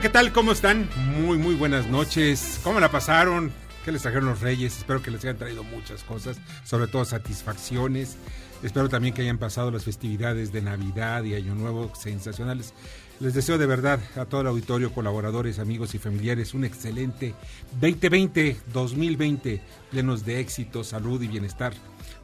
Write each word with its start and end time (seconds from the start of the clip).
¿Qué 0.00 0.08
tal? 0.08 0.32
¿Cómo 0.32 0.52
están? 0.52 0.88
Muy, 1.20 1.36
muy 1.36 1.54
buenas 1.54 1.86
noches. 1.88 2.58
¿Cómo 2.64 2.80
la 2.80 2.90
pasaron? 2.90 3.52
¿Qué 3.84 3.92
les 3.92 4.00
trajeron 4.00 4.30
los 4.30 4.40
reyes? 4.40 4.78
Espero 4.78 5.02
que 5.02 5.10
les 5.10 5.22
hayan 5.24 5.36
traído 5.36 5.62
muchas 5.62 6.04
cosas, 6.04 6.38
sobre 6.64 6.86
todo 6.86 7.04
satisfacciones. 7.04 8.16
Espero 8.62 8.88
también 8.88 9.12
que 9.12 9.20
hayan 9.20 9.36
pasado 9.36 9.70
las 9.70 9.84
festividades 9.84 10.52
de 10.52 10.62
Navidad 10.62 11.24
y 11.24 11.34
Año 11.34 11.54
Nuevo 11.54 11.92
sensacionales. 11.94 12.72
Les 13.18 13.34
deseo 13.34 13.58
de 13.58 13.66
verdad 13.66 14.00
a 14.16 14.24
todo 14.24 14.40
el 14.40 14.46
auditorio, 14.46 14.94
colaboradores, 14.94 15.58
amigos 15.58 15.94
y 15.94 15.98
familiares 15.98 16.54
un 16.54 16.64
excelente 16.64 17.34
2020, 17.78 18.56
2020, 18.72 19.60
llenos 19.92 20.24
de 20.24 20.40
éxito, 20.40 20.82
salud 20.82 21.20
y 21.20 21.28
bienestar. 21.28 21.74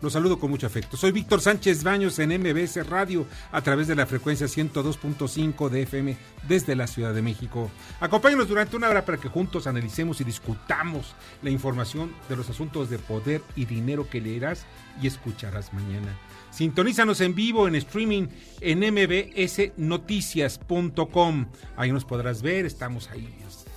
Los 0.02 0.12
saludo 0.12 0.39
con 0.39 0.50
mucho 0.50 0.66
afecto. 0.66 0.98
Soy 0.98 1.11
Víctor 1.11 1.41
Sánchez 1.41 1.83
Baños 1.83 2.19
en 2.19 2.39
MBS 2.39 2.86
Radio 2.86 3.27
a 3.50 3.62
través 3.62 3.89
de 3.89 3.94
la 3.94 4.05
frecuencia 4.05 4.47
102.5 4.47 5.70
de 5.70 5.80
FM 5.83 6.19
desde 6.47 6.77
la 6.77 6.86
Ciudad 6.86 7.14
de 7.14 7.22
México. 7.22 7.70
Acompáñenos 8.00 8.47
durante 8.47 8.77
una 8.77 8.91
hora 8.91 9.06
para 9.06 9.17
que 9.17 9.28
juntos 9.28 9.67
analicemos 9.67 10.20
y 10.20 10.24
discutamos 10.24 11.14
la 11.42 11.48
información 11.48 12.12
de 12.28 12.36
los 12.36 12.50
asuntos 12.50 12.91
de 12.91 12.98
poder 12.98 13.41
y 13.56 13.64
dinero 13.64 14.06
que 14.11 14.20
leerás 14.20 14.67
y 15.00 15.06
escucharás 15.06 15.72
mañana. 15.72 16.14
Sintonízanos 16.50 17.22
en 17.22 17.34
vivo 17.34 17.67
en 17.67 17.77
streaming 17.77 18.27
en 18.61 18.80
mbsnoticias.com. 18.80 21.47
Ahí 21.77 21.91
nos 21.91 22.05
podrás 22.05 22.42
ver, 22.42 22.67
estamos 22.67 23.08
ahí 23.11 23.34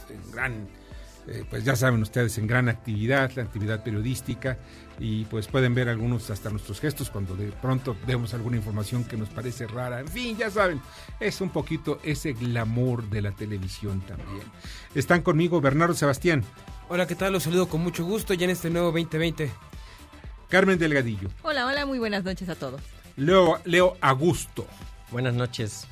en 0.09 0.31
gran, 0.31 0.67
eh, 1.27 1.45
pues 1.49 1.63
ya 1.63 1.77
saben 1.77 2.01
ustedes, 2.01 2.37
en 2.37 2.47
gran 2.47 2.67
actividad, 2.67 3.31
la 3.35 3.43
actividad 3.43 3.81
periodística 3.83 4.57
y 4.99 5.23
pues 5.25 5.47
pueden 5.47 5.73
ver 5.73 5.87
algunos 5.87 6.29
hasta 6.29 6.49
nuestros 6.49 6.79
gestos 6.79 7.09
cuando 7.09 7.35
de 7.35 7.51
pronto 7.51 7.95
vemos 8.05 8.33
alguna 8.33 8.57
información 8.57 9.05
que 9.05 9.15
nos 9.15 9.29
parece 9.29 9.65
rara. 9.65 10.01
En 10.01 10.07
fin, 10.07 10.37
ya 10.37 10.51
saben, 10.51 10.81
es 11.19 11.39
un 11.39 11.49
poquito 11.49 11.99
ese 12.03 12.33
glamour 12.33 13.09
de 13.09 13.21
la 13.21 13.31
televisión 13.31 14.01
también. 14.01 14.43
Están 14.93 15.21
conmigo 15.21 15.61
Bernardo 15.61 15.93
Sebastián. 15.93 16.43
Hola, 16.89 17.07
¿qué 17.07 17.15
tal? 17.15 17.33
Los 17.33 17.43
saludo 17.43 17.69
con 17.69 17.81
mucho 17.81 18.03
gusto 18.03 18.33
ya 18.33 18.45
en 18.45 18.51
este 18.51 18.69
nuevo 18.69 18.87
2020. 18.87 19.49
Carmen 20.49 20.77
Delgadillo. 20.77 21.29
Hola, 21.43 21.65
hola, 21.65 21.85
muy 21.85 21.99
buenas 21.99 22.23
noches 22.23 22.49
a 22.49 22.55
todos. 22.55 22.81
Leo, 23.15 23.59
Leo 23.65 23.95
Augusto. 24.01 24.65
Buenas 25.11 25.33
noches. 25.33 25.87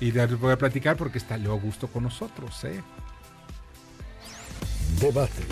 Y 0.00 0.12
les 0.12 0.38
voy 0.38 0.52
a 0.52 0.58
platicar 0.58 0.96
porque 0.96 1.18
está 1.18 1.36
Leo 1.36 1.52
Augusto 1.52 1.88
con 1.88 2.04
nosotros, 2.04 2.64
¿eh? 2.64 2.80
Debate. 5.00 5.44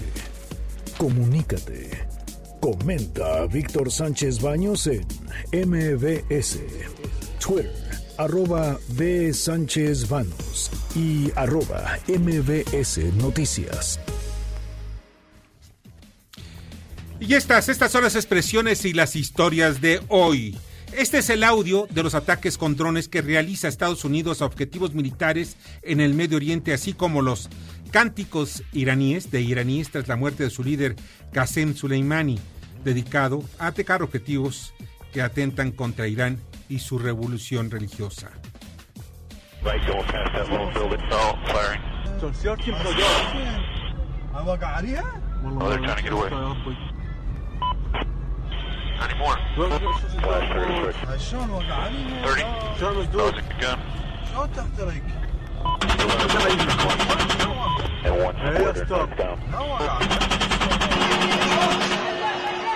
Comunícate. 0.96 2.16
Comenta 2.67 3.42
a 3.42 3.47
Víctor 3.47 3.92
Sánchez 3.92 4.42
Baños 4.42 4.89
en 4.89 5.06
MBS, 5.53 6.59
Twitter, 7.38 7.71
arroba 8.19 8.77
B. 8.88 9.32
Sánchez 9.32 10.09
Baños 10.09 10.72
y 10.97 11.31
arroba 11.37 11.97
MBS 12.09 12.99
Noticias. 13.22 14.00
Y 17.21 17.34
estas, 17.34 17.69
estas 17.69 17.93
son 17.93 18.03
las 18.03 18.16
expresiones 18.16 18.84
y 18.84 18.93
las 18.93 19.15
historias 19.15 19.81
de 19.81 20.00
hoy. 20.09 20.59
Este 20.93 21.19
es 21.19 21.31
el 21.31 21.44
audio 21.44 21.87
de 21.91 22.03
los 22.03 22.16
ataques 22.16 22.59
con 22.59 22.75
drones 22.75 23.06
que 23.06 23.22
realiza 23.22 23.69
Estados 23.69 24.05
Unidos 24.05 24.43
a 24.43 24.47
objetivos 24.47 24.93
militares 24.93 25.56
en 25.82 26.00
el 26.00 26.15
Medio 26.15 26.38
Oriente, 26.38 26.72
así 26.72 26.94
como 26.94 27.22
los 27.22 27.49
cánticos 27.93 28.65
iraníes 28.72 29.31
de 29.31 29.41
iraníes 29.41 29.91
tras 29.91 30.09
la 30.09 30.16
muerte 30.16 30.43
de 30.43 30.50
su 30.50 30.65
líder 30.65 30.97
Qasem 31.32 31.76
Soleimani, 31.76 32.41
dedicado 32.86 33.42
a 33.58 33.66
atacar 33.66 34.00
objetivos 34.00 34.72
que 35.12 35.20
atentan 35.20 35.72
contra 35.72 36.06
Irán 36.06 36.38
y 36.69 36.78
su 36.78 37.00
revolución 37.00 37.69
religiosa. 37.69 38.30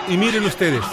Y 0.07 0.17
miren 0.17 0.43
ustedes, 0.43 0.83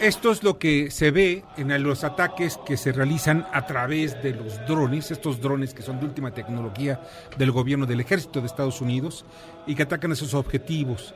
esto 0.00 0.32
es 0.32 0.42
lo 0.42 0.58
que 0.58 0.90
se 0.90 1.10
ve 1.10 1.44
en 1.58 1.82
los 1.82 2.04
ataques 2.04 2.58
que 2.64 2.76
se 2.76 2.90
realizan 2.90 3.46
a 3.52 3.66
través 3.66 4.20
de 4.22 4.32
los 4.32 4.66
drones, 4.66 5.10
estos 5.10 5.40
drones 5.40 5.74
que 5.74 5.82
son 5.82 6.00
de 6.00 6.06
última 6.06 6.32
tecnología 6.32 7.02
del 7.36 7.50
gobierno 7.50 7.84
del 7.84 8.00
ejército 8.00 8.40
de 8.40 8.46
Estados 8.46 8.80
Unidos 8.80 9.26
y 9.66 9.74
que 9.74 9.82
atacan 9.82 10.12
esos 10.12 10.32
objetivos. 10.34 11.14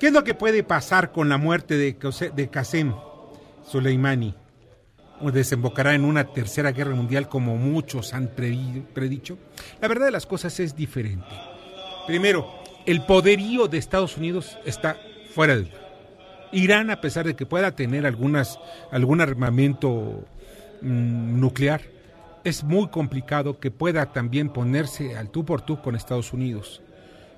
¿Qué 0.00 0.08
es 0.08 0.12
lo 0.12 0.24
que 0.24 0.34
puede 0.34 0.64
pasar 0.64 1.12
con 1.12 1.28
la 1.28 1.38
muerte 1.38 1.76
de, 1.76 1.96
de 2.34 2.50
Qasem 2.50 2.94
Soleimani? 3.64 4.34
¿O 5.20 5.30
desembocará 5.30 5.94
en 5.94 6.04
una 6.04 6.24
tercera 6.32 6.72
guerra 6.72 6.94
mundial 6.94 7.28
como 7.28 7.56
muchos 7.56 8.12
han 8.12 8.28
predicho? 8.28 9.38
La 9.80 9.86
verdad 9.86 10.06
de 10.06 10.12
las 10.12 10.26
cosas 10.26 10.58
es 10.58 10.74
diferente. 10.74 11.28
Primero, 12.06 12.50
el 12.86 13.02
poderío 13.04 13.68
de 13.68 13.78
Estados 13.78 14.16
Unidos 14.16 14.58
está 14.64 14.96
fuera 15.34 15.56
de 15.56 15.68
Irán, 16.52 16.90
a 16.90 17.00
pesar 17.00 17.26
de 17.26 17.36
que 17.36 17.46
pueda 17.46 17.72
tener 17.72 18.06
algunas, 18.06 18.58
algún 18.90 19.20
armamento 19.20 20.24
mmm, 20.82 21.40
nuclear, 21.40 21.82
es 22.44 22.64
muy 22.64 22.88
complicado 22.88 23.60
que 23.60 23.70
pueda 23.70 24.12
también 24.12 24.50
ponerse 24.50 25.16
al 25.16 25.30
tú 25.30 25.44
por 25.44 25.62
tú 25.62 25.80
con 25.80 25.94
Estados 25.94 26.32
Unidos. 26.32 26.82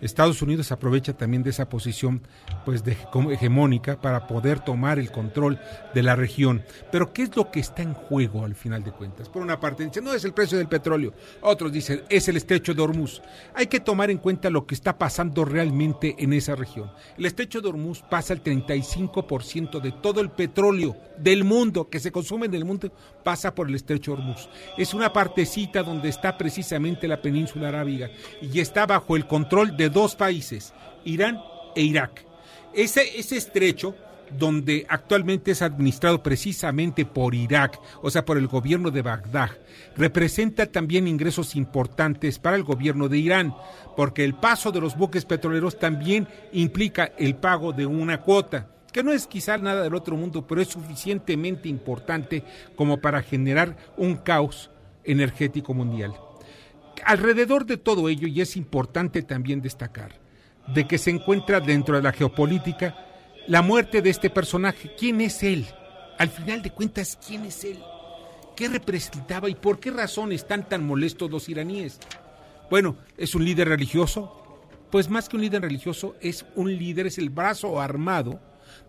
Estados 0.03 0.43
Unidos 0.43 0.73
aprovecha 0.73 1.13
también 1.13 1.45
de 1.45 1.51
esa 1.51 1.69
posición 1.69 2.23
pues 2.65 2.83
de, 2.83 2.97
hegemónica 3.31 4.01
para 4.01 4.27
poder 4.27 4.59
tomar 4.61 4.99
el 4.99 5.13
control 5.13 5.61
de 5.95 6.03
la 6.03 6.17
región. 6.17 6.65
Pero 6.91 7.13
¿qué 7.13 7.23
es 7.23 7.37
lo 7.37 7.51
que 7.53 7.61
está 7.61 7.83
en 7.83 7.95
juego 7.95 8.45
al 8.45 8.57
final 8.57 8.83
de 8.83 8.91
cuentas? 8.91 9.29
Por 9.29 9.43
una 9.43 9.61
parte 9.61 9.85
dicen, 9.85 10.05
no 10.05 10.13
es 10.13 10.25
el 10.25 10.35
precio 10.35 10.59
del 10.59 10.69
petróleo, 10.69 11.15
otros 11.41 11.73
dicen, 11.73 12.03
es 12.09 12.27
el 12.27 12.37
estrecho 12.37 12.75
de 12.75 12.83
Hormuz. 12.83 13.23
Hay 13.55 13.69
que 13.69 13.79
tomar 13.79 14.11
en 14.11 14.19
cuenta 14.19 14.51
lo 14.51 14.67
que 14.67 14.75
está 14.75 14.99
pasando 14.99 15.45
realmente 15.45 16.17
en 16.19 16.33
esa 16.33 16.57
región. 16.57 16.91
El 17.17 17.27
estrecho 17.27 17.61
de 17.61 17.69
Hormuz 17.69 18.03
pasa 18.03 18.33
el 18.33 18.43
35% 18.43 19.81
de 19.81 19.93
todo 19.93 20.21
el 20.21 20.31
petróleo 20.31 20.97
del 21.17 21.45
mundo 21.45 21.89
que 21.89 22.01
se 22.01 22.11
consume 22.11 22.47
en 22.47 22.55
el 22.55 22.65
mundo 22.65 22.93
pasa 23.23 23.55
por 23.55 23.69
el 23.69 23.77
estrecho 23.77 24.17
de 24.17 24.23
Hormuz. 24.23 24.49
Es 24.77 24.95
una 24.95 25.13
partecita 25.13 25.85
donde 25.85 26.09
está 26.09 26.37
precisamente 26.37 27.07
la 27.07 27.23
península 27.23 27.69
arábiga 27.69 28.11
y 28.41 28.59
está 28.59 28.85
bajo 28.87 29.15
el 29.15 29.27
control 29.27 29.77
de 29.77 29.92
dos 29.93 30.17
países, 30.17 30.73
Irán 31.05 31.41
e 31.77 31.83
Irak. 31.83 32.25
Ese, 32.75 33.19
ese 33.19 33.37
estrecho 33.37 33.95
donde 34.39 34.87
actualmente 34.89 35.51
es 35.51 35.63
administrado 35.63 36.23
precisamente 36.23 37.05
por 37.05 37.35
Irak, 37.35 37.79
o 38.03 38.11
sea, 38.11 38.25
por 38.25 38.39
el 38.39 38.47
gobierno 38.47 38.91
de 38.91 39.03
Bagdad, 39.03 39.51
representa 39.97 40.67
también 40.67 41.07
ingresos 41.07 41.55
importantes 41.55 42.39
para 42.39 42.57
el 42.57 42.63
gobierno 42.63 43.09
de 43.09 43.19
Irán, 43.19 43.55
porque 43.97 44.25
el 44.25 44.35
paso 44.35 44.73
de 44.73 44.81
los 44.81 44.97
buques 44.97 45.25
petroleros 45.25 45.79
también 45.79 46.27
implica 46.53 47.13
el 47.19 47.37
pago 47.37 47.73
de 47.73 47.87
una 47.87 48.21
cuota, 48.23 48.69
que 48.93 49.03
no 49.03 49.13
es 49.13 49.27
quizá 49.27 49.59
nada 49.59 49.83
del 49.83 49.95
otro 49.95 50.17
mundo, 50.17 50.47
pero 50.47 50.61
es 50.61 50.69
suficientemente 50.69 51.69
importante 51.69 52.45
como 52.77 53.01
para 53.01 53.23
generar 53.23 53.77
un 53.97 54.17
caos 54.17 54.71
energético 55.05 55.75
mundial 55.75 56.15
alrededor 57.05 57.67
de 57.67 57.77
todo 57.77 58.09
ello, 58.09 58.29
y 58.29 58.41
es 58.41 58.57
importante 58.57 59.23
también 59.23 59.61
destacar, 59.61 60.21
de 60.69 60.87
que 60.87 60.99
se 60.99 61.11
encuentra 61.11 61.61
dentro 61.61 61.97
de 61.97 62.03
la 62.03 62.13
geopolítica 62.13 62.97
la 63.47 63.63
muerte 63.63 64.03
de 64.03 64.11
este 64.11 64.31
personaje. 64.31 64.93
¿Quién 64.99 65.21
es 65.21 65.43
él? 65.43 65.67
Al 66.19 66.29
final 66.29 66.63
de 66.63 66.71
cuentas, 66.71 67.19
¿quién 67.27 67.45
es 67.45 67.65
él? 67.65 67.79
¿Qué 68.57 68.69
representaba 68.69 69.49
y 69.49 69.55
por 69.55 69.81
qué 69.81 69.91
razón 69.91 70.33
están 70.33 70.69
tan 70.69 70.85
molestos 70.87 71.31
los 71.31 71.49
iraníes? 71.49 71.99
Bueno, 72.71 72.97
es 73.17 73.35
un 73.35 73.45
líder 73.45 73.69
religioso, 73.69 74.39
pues 74.91 75.09
más 75.09 75.29
que 75.29 75.37
un 75.37 75.43
líder 75.43 75.63
religioso, 75.63 76.15
es 76.21 76.45
un 76.55 76.77
líder, 76.77 77.07
es 77.07 77.19
el 77.19 77.31
brazo 77.31 77.81
armado 77.81 78.41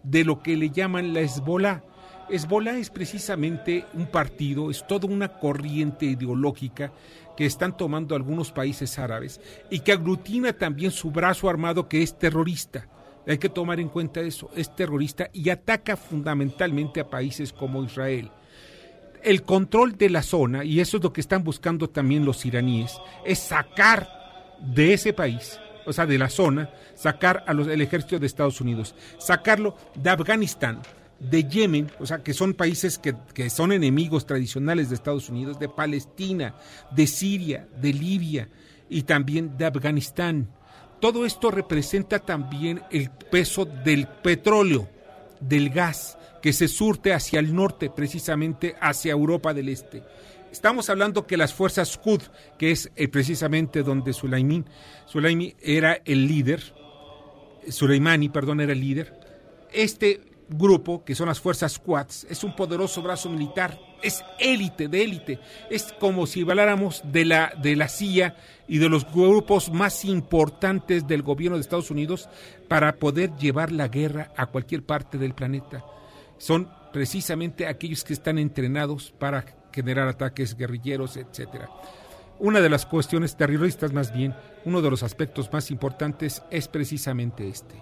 de 0.03 0.23
lo 0.23 0.43
que 0.43 0.55
le 0.57 0.69
llaman 0.69 1.13
la 1.13 1.21
Hezbollah. 1.21 1.83
Hezbollah 2.29 2.77
es 2.77 2.89
precisamente 2.89 3.85
un 3.93 4.07
partido, 4.07 4.69
es 4.69 4.85
toda 4.87 5.07
una 5.07 5.39
corriente 5.39 6.05
ideológica 6.05 6.91
que 7.35 7.45
están 7.45 7.75
tomando 7.75 8.15
algunos 8.15 8.51
países 8.51 8.97
árabes 8.99 9.41
y 9.69 9.79
que 9.79 9.91
aglutina 9.91 10.53
también 10.53 10.91
su 10.91 11.11
brazo 11.11 11.49
armado 11.49 11.87
que 11.87 12.03
es 12.03 12.17
terrorista. 12.17 12.87
Hay 13.27 13.37
que 13.37 13.49
tomar 13.49 13.79
en 13.79 13.89
cuenta 13.89 14.19
eso, 14.21 14.49
es 14.55 14.75
terrorista 14.75 15.29
y 15.31 15.49
ataca 15.49 15.95
fundamentalmente 15.95 16.99
a 16.99 17.09
países 17.09 17.53
como 17.53 17.83
Israel. 17.83 18.31
El 19.21 19.43
control 19.43 19.97
de 19.97 20.09
la 20.09 20.21
zona, 20.21 20.65
y 20.65 20.81
eso 20.81 20.97
es 20.97 21.03
lo 21.03 21.13
que 21.13 21.21
están 21.21 21.43
buscando 21.43 21.89
también 21.89 22.25
los 22.25 22.45
iraníes, 22.45 22.97
es 23.25 23.39
sacar 23.39 24.09
de 24.59 24.93
ese 24.93 25.13
país, 25.13 25.59
o 25.85 25.93
sea, 25.93 26.05
de 26.05 26.17
la 26.17 26.29
zona, 26.29 26.69
sacar 26.95 27.43
al 27.47 27.81
ejército 27.81 28.19
de 28.19 28.27
Estados 28.27 28.59
Unidos, 28.59 28.93
sacarlo 29.17 29.77
de 29.95 30.09
Afganistán, 30.09 30.81
de 31.29 31.43
Yemen, 31.43 31.91
o 31.99 32.05
sea, 32.05 32.23
que 32.23 32.33
son 32.33 32.53
países 32.53 32.99
que, 32.99 33.15
que, 33.33 33.49
son 33.49 33.71
enemigos 33.71 34.25
tradicionales 34.25 34.89
de 34.89 34.95
Estados 34.95 35.29
Unidos, 35.29 35.59
de 35.59 35.69
Palestina, 35.69 36.55
de 36.91 37.07
Siria, 37.07 37.67
de 37.79 37.93
Libia 37.93 38.49
y 38.89 39.03
también 39.03 39.57
de 39.57 39.65
Afganistán. 39.65 40.49
Todo 40.99 41.25
esto 41.25 41.51
representa 41.51 42.19
también 42.19 42.81
el 42.91 43.09
peso 43.09 43.65
del 43.65 44.07
petróleo, 44.07 44.89
del 45.39 45.69
gas, 45.69 46.17
que 46.41 46.53
se 46.53 46.67
surte 46.67 47.13
hacia 47.13 47.39
el 47.39 47.55
norte, 47.55 47.89
precisamente 47.89 48.75
hacia 48.79 49.11
Europa 49.11 49.53
del 49.53 49.69
Este. 49.69 50.03
Estamos 50.51 50.89
hablando 50.89 51.25
que 51.25 51.37
las 51.37 51.53
fuerzas 51.53 51.97
Qud, 51.97 52.21
que 52.59 52.71
es 52.71 52.91
eh, 52.95 53.07
precisamente 53.07 53.81
donde 53.81 54.13
Sulaimí, 54.13 54.63
Sulaimí 55.05 55.55
era 55.61 55.99
el 56.05 56.27
líder, 56.27 56.61
Suleimani, 57.67 58.29
perdón, 58.29 58.61
era 58.61 58.73
el 58.73 58.79
líder. 58.79 59.19
Este 59.71 60.21
grupo, 60.57 61.03
que 61.03 61.15
son 61.15 61.27
las 61.27 61.39
fuerzas 61.39 61.79
Quads, 61.79 62.27
es 62.29 62.43
un 62.43 62.55
poderoso 62.55 63.01
brazo 63.01 63.29
militar, 63.29 63.79
es 64.01 64.23
élite 64.39 64.87
de 64.87 65.03
élite, 65.03 65.39
es 65.69 65.93
como 65.99 66.25
si 66.27 66.41
habláramos 66.41 67.01
de 67.05 67.25
la, 67.25 67.53
de 67.61 67.75
la 67.75 67.87
CIA 67.87 68.35
y 68.67 68.77
de 68.77 68.89
los 68.89 69.09
grupos 69.11 69.71
más 69.71 70.05
importantes 70.05 71.07
del 71.07 71.21
gobierno 71.21 71.57
de 71.57 71.61
Estados 71.61 71.91
Unidos 71.91 72.29
para 72.67 72.95
poder 72.95 73.35
llevar 73.37 73.71
la 73.71 73.87
guerra 73.87 74.31
a 74.35 74.47
cualquier 74.47 74.83
parte 74.83 75.17
del 75.17 75.33
planeta. 75.33 75.83
Son 76.37 76.69
precisamente 76.91 77.67
aquellos 77.67 78.03
que 78.03 78.13
están 78.13 78.37
entrenados 78.37 79.13
para 79.17 79.45
generar 79.71 80.07
ataques 80.07 80.55
guerrilleros, 80.55 81.17
etcétera. 81.17 81.69
Una 82.39 82.61
de 82.61 82.69
las 82.69 82.85
cuestiones 82.85 83.37
terroristas, 83.37 83.93
más 83.93 84.13
bien, 84.13 84.35
uno 84.65 84.81
de 84.81 84.89
los 84.89 85.03
aspectos 85.03 85.51
más 85.53 85.71
importantes 85.71 86.41
es 86.51 86.67
precisamente 86.67 87.47
este. 87.47 87.75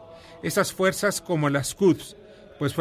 Esas 0.44 0.74
fuerzas 0.74 1.22
como 1.22 1.50
las 1.50 1.74
Quds, 1.74 2.16
pues 2.62 2.76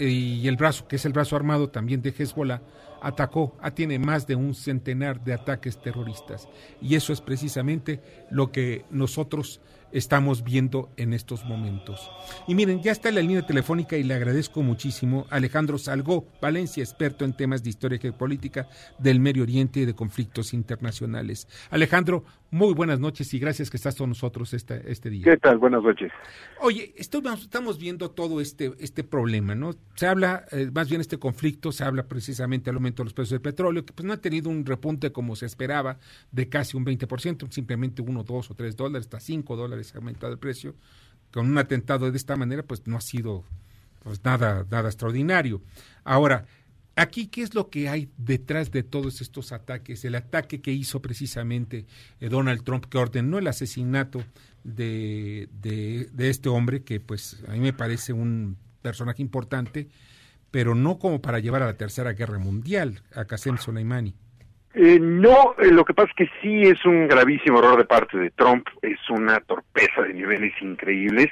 y 0.00 0.48
el 0.48 0.56
brazo, 0.56 0.88
que 0.88 0.96
es 0.96 1.04
el 1.04 1.12
brazo 1.12 1.36
armado 1.36 1.70
también 1.70 2.02
de 2.02 2.10
Hezbollah, 2.10 2.60
atacó, 3.00 3.56
a 3.60 3.70
tiene 3.70 4.00
más 4.00 4.26
de 4.26 4.34
un 4.34 4.52
centenar 4.52 5.22
de 5.22 5.32
ataques 5.32 5.80
terroristas. 5.80 6.48
Y 6.80 6.96
eso 6.96 7.12
es 7.12 7.20
precisamente 7.20 8.00
lo 8.32 8.50
que 8.50 8.84
nosotros 8.90 9.60
estamos 9.92 10.42
viendo 10.42 10.90
en 10.96 11.12
estos 11.12 11.44
momentos. 11.44 12.10
Y 12.46 12.54
miren, 12.54 12.82
ya 12.82 12.92
está 12.92 13.08
en 13.08 13.16
la 13.16 13.20
línea 13.20 13.46
telefónica 13.46 13.96
y 13.96 14.02
le 14.02 14.14
agradezco 14.14 14.62
muchísimo 14.62 15.26
a 15.30 15.36
Alejandro 15.36 15.78
Salgó, 15.78 16.26
Valencia, 16.40 16.82
experto 16.82 17.24
en 17.24 17.34
temas 17.34 17.62
de 17.62 17.70
historia 17.70 17.98
y 18.02 18.10
política 18.10 18.68
del 18.98 19.20
Medio 19.20 19.42
Oriente 19.42 19.80
y 19.80 19.84
de 19.84 19.94
conflictos 19.94 20.54
internacionales. 20.54 21.48
Alejandro, 21.70 22.24
muy 22.50 22.74
buenas 22.74 23.00
noches 23.00 23.32
y 23.32 23.38
gracias 23.38 23.70
que 23.70 23.78
estás 23.78 23.96
con 23.96 24.10
nosotros 24.10 24.52
este, 24.52 24.82
este 24.90 25.08
día. 25.08 25.24
¿Qué 25.24 25.36
tal? 25.38 25.58
Buenas 25.58 25.82
noches. 25.82 26.12
Oye, 26.60 26.94
estamos 26.96 27.78
viendo 27.78 28.10
todo 28.10 28.40
este, 28.40 28.72
este 28.78 29.04
problema, 29.04 29.54
¿no? 29.54 29.74
Se 29.94 30.06
habla, 30.06 30.44
eh, 30.52 30.70
más 30.72 30.88
bien 30.88 31.00
este 31.00 31.18
conflicto, 31.18 31.72
se 31.72 31.84
habla 31.84 32.04
precisamente 32.04 32.66
del 32.70 32.76
aumento 32.76 33.02
de 33.02 33.06
los 33.06 33.14
precios 33.14 33.30
del 33.30 33.40
petróleo, 33.40 33.84
que 33.84 33.92
pues 33.92 34.04
no 34.06 34.12
ha 34.12 34.18
tenido 34.18 34.50
un 34.50 34.66
repunte 34.66 35.12
como 35.12 35.34
se 35.34 35.46
esperaba 35.46 35.98
de 36.30 36.48
casi 36.48 36.76
un 36.76 36.84
20%, 36.84 37.50
simplemente 37.50 38.02
uno, 38.02 38.22
dos 38.22 38.50
o 38.50 38.54
tres 38.54 38.76
dólares, 38.76 39.06
hasta 39.06 39.20
cinco 39.20 39.56
dólares 39.56 39.81
ha 39.94 39.98
aumentado 39.98 40.32
el 40.32 40.38
precio, 40.38 40.74
con 41.32 41.46
un 41.46 41.58
atentado 41.58 42.10
de 42.10 42.16
esta 42.16 42.36
manera, 42.36 42.62
pues 42.62 42.86
no 42.86 42.96
ha 42.96 43.00
sido 43.00 43.44
pues 44.02 44.24
nada, 44.24 44.66
nada 44.70 44.88
extraordinario. 44.88 45.62
Ahora, 46.04 46.46
aquí, 46.96 47.26
¿qué 47.28 47.42
es 47.42 47.54
lo 47.54 47.70
que 47.70 47.88
hay 47.88 48.10
detrás 48.16 48.70
de 48.70 48.82
todos 48.82 49.20
estos 49.20 49.52
ataques? 49.52 50.04
El 50.04 50.14
ataque 50.14 50.60
que 50.60 50.72
hizo 50.72 51.00
precisamente 51.00 51.86
eh, 52.20 52.28
Donald 52.28 52.64
Trump, 52.64 52.86
que 52.86 52.98
ordenó 52.98 53.38
el 53.38 53.46
asesinato 53.46 54.24
de, 54.64 55.48
de, 55.60 56.08
de, 56.12 56.30
este 56.30 56.48
hombre, 56.48 56.82
que 56.82 57.00
pues 57.00 57.42
a 57.48 57.52
mí 57.52 57.60
me 57.60 57.72
parece 57.72 58.12
un 58.12 58.56
personaje 58.82 59.22
importante, 59.22 59.88
pero 60.50 60.74
no 60.74 60.98
como 60.98 61.22
para 61.22 61.38
llevar 61.38 61.62
a 61.62 61.66
la 61.66 61.76
Tercera 61.76 62.12
Guerra 62.12 62.38
Mundial, 62.38 63.02
a 63.14 63.24
Qasem 63.24 63.56
Soleimani. 63.56 64.14
Eh, 64.74 64.98
no, 64.98 65.54
eh, 65.58 65.70
lo 65.70 65.84
que 65.84 65.92
pasa 65.92 66.08
es 66.10 66.16
que 66.16 66.30
sí 66.40 66.62
es 66.62 66.84
un 66.86 67.06
gravísimo 67.06 67.58
error 67.58 67.76
de 67.76 67.84
parte 67.84 68.16
de 68.16 68.30
Trump, 68.30 68.66
es 68.80 68.98
una 69.10 69.38
torpeza 69.40 70.02
de 70.02 70.14
niveles 70.14 70.54
increíbles. 70.62 71.28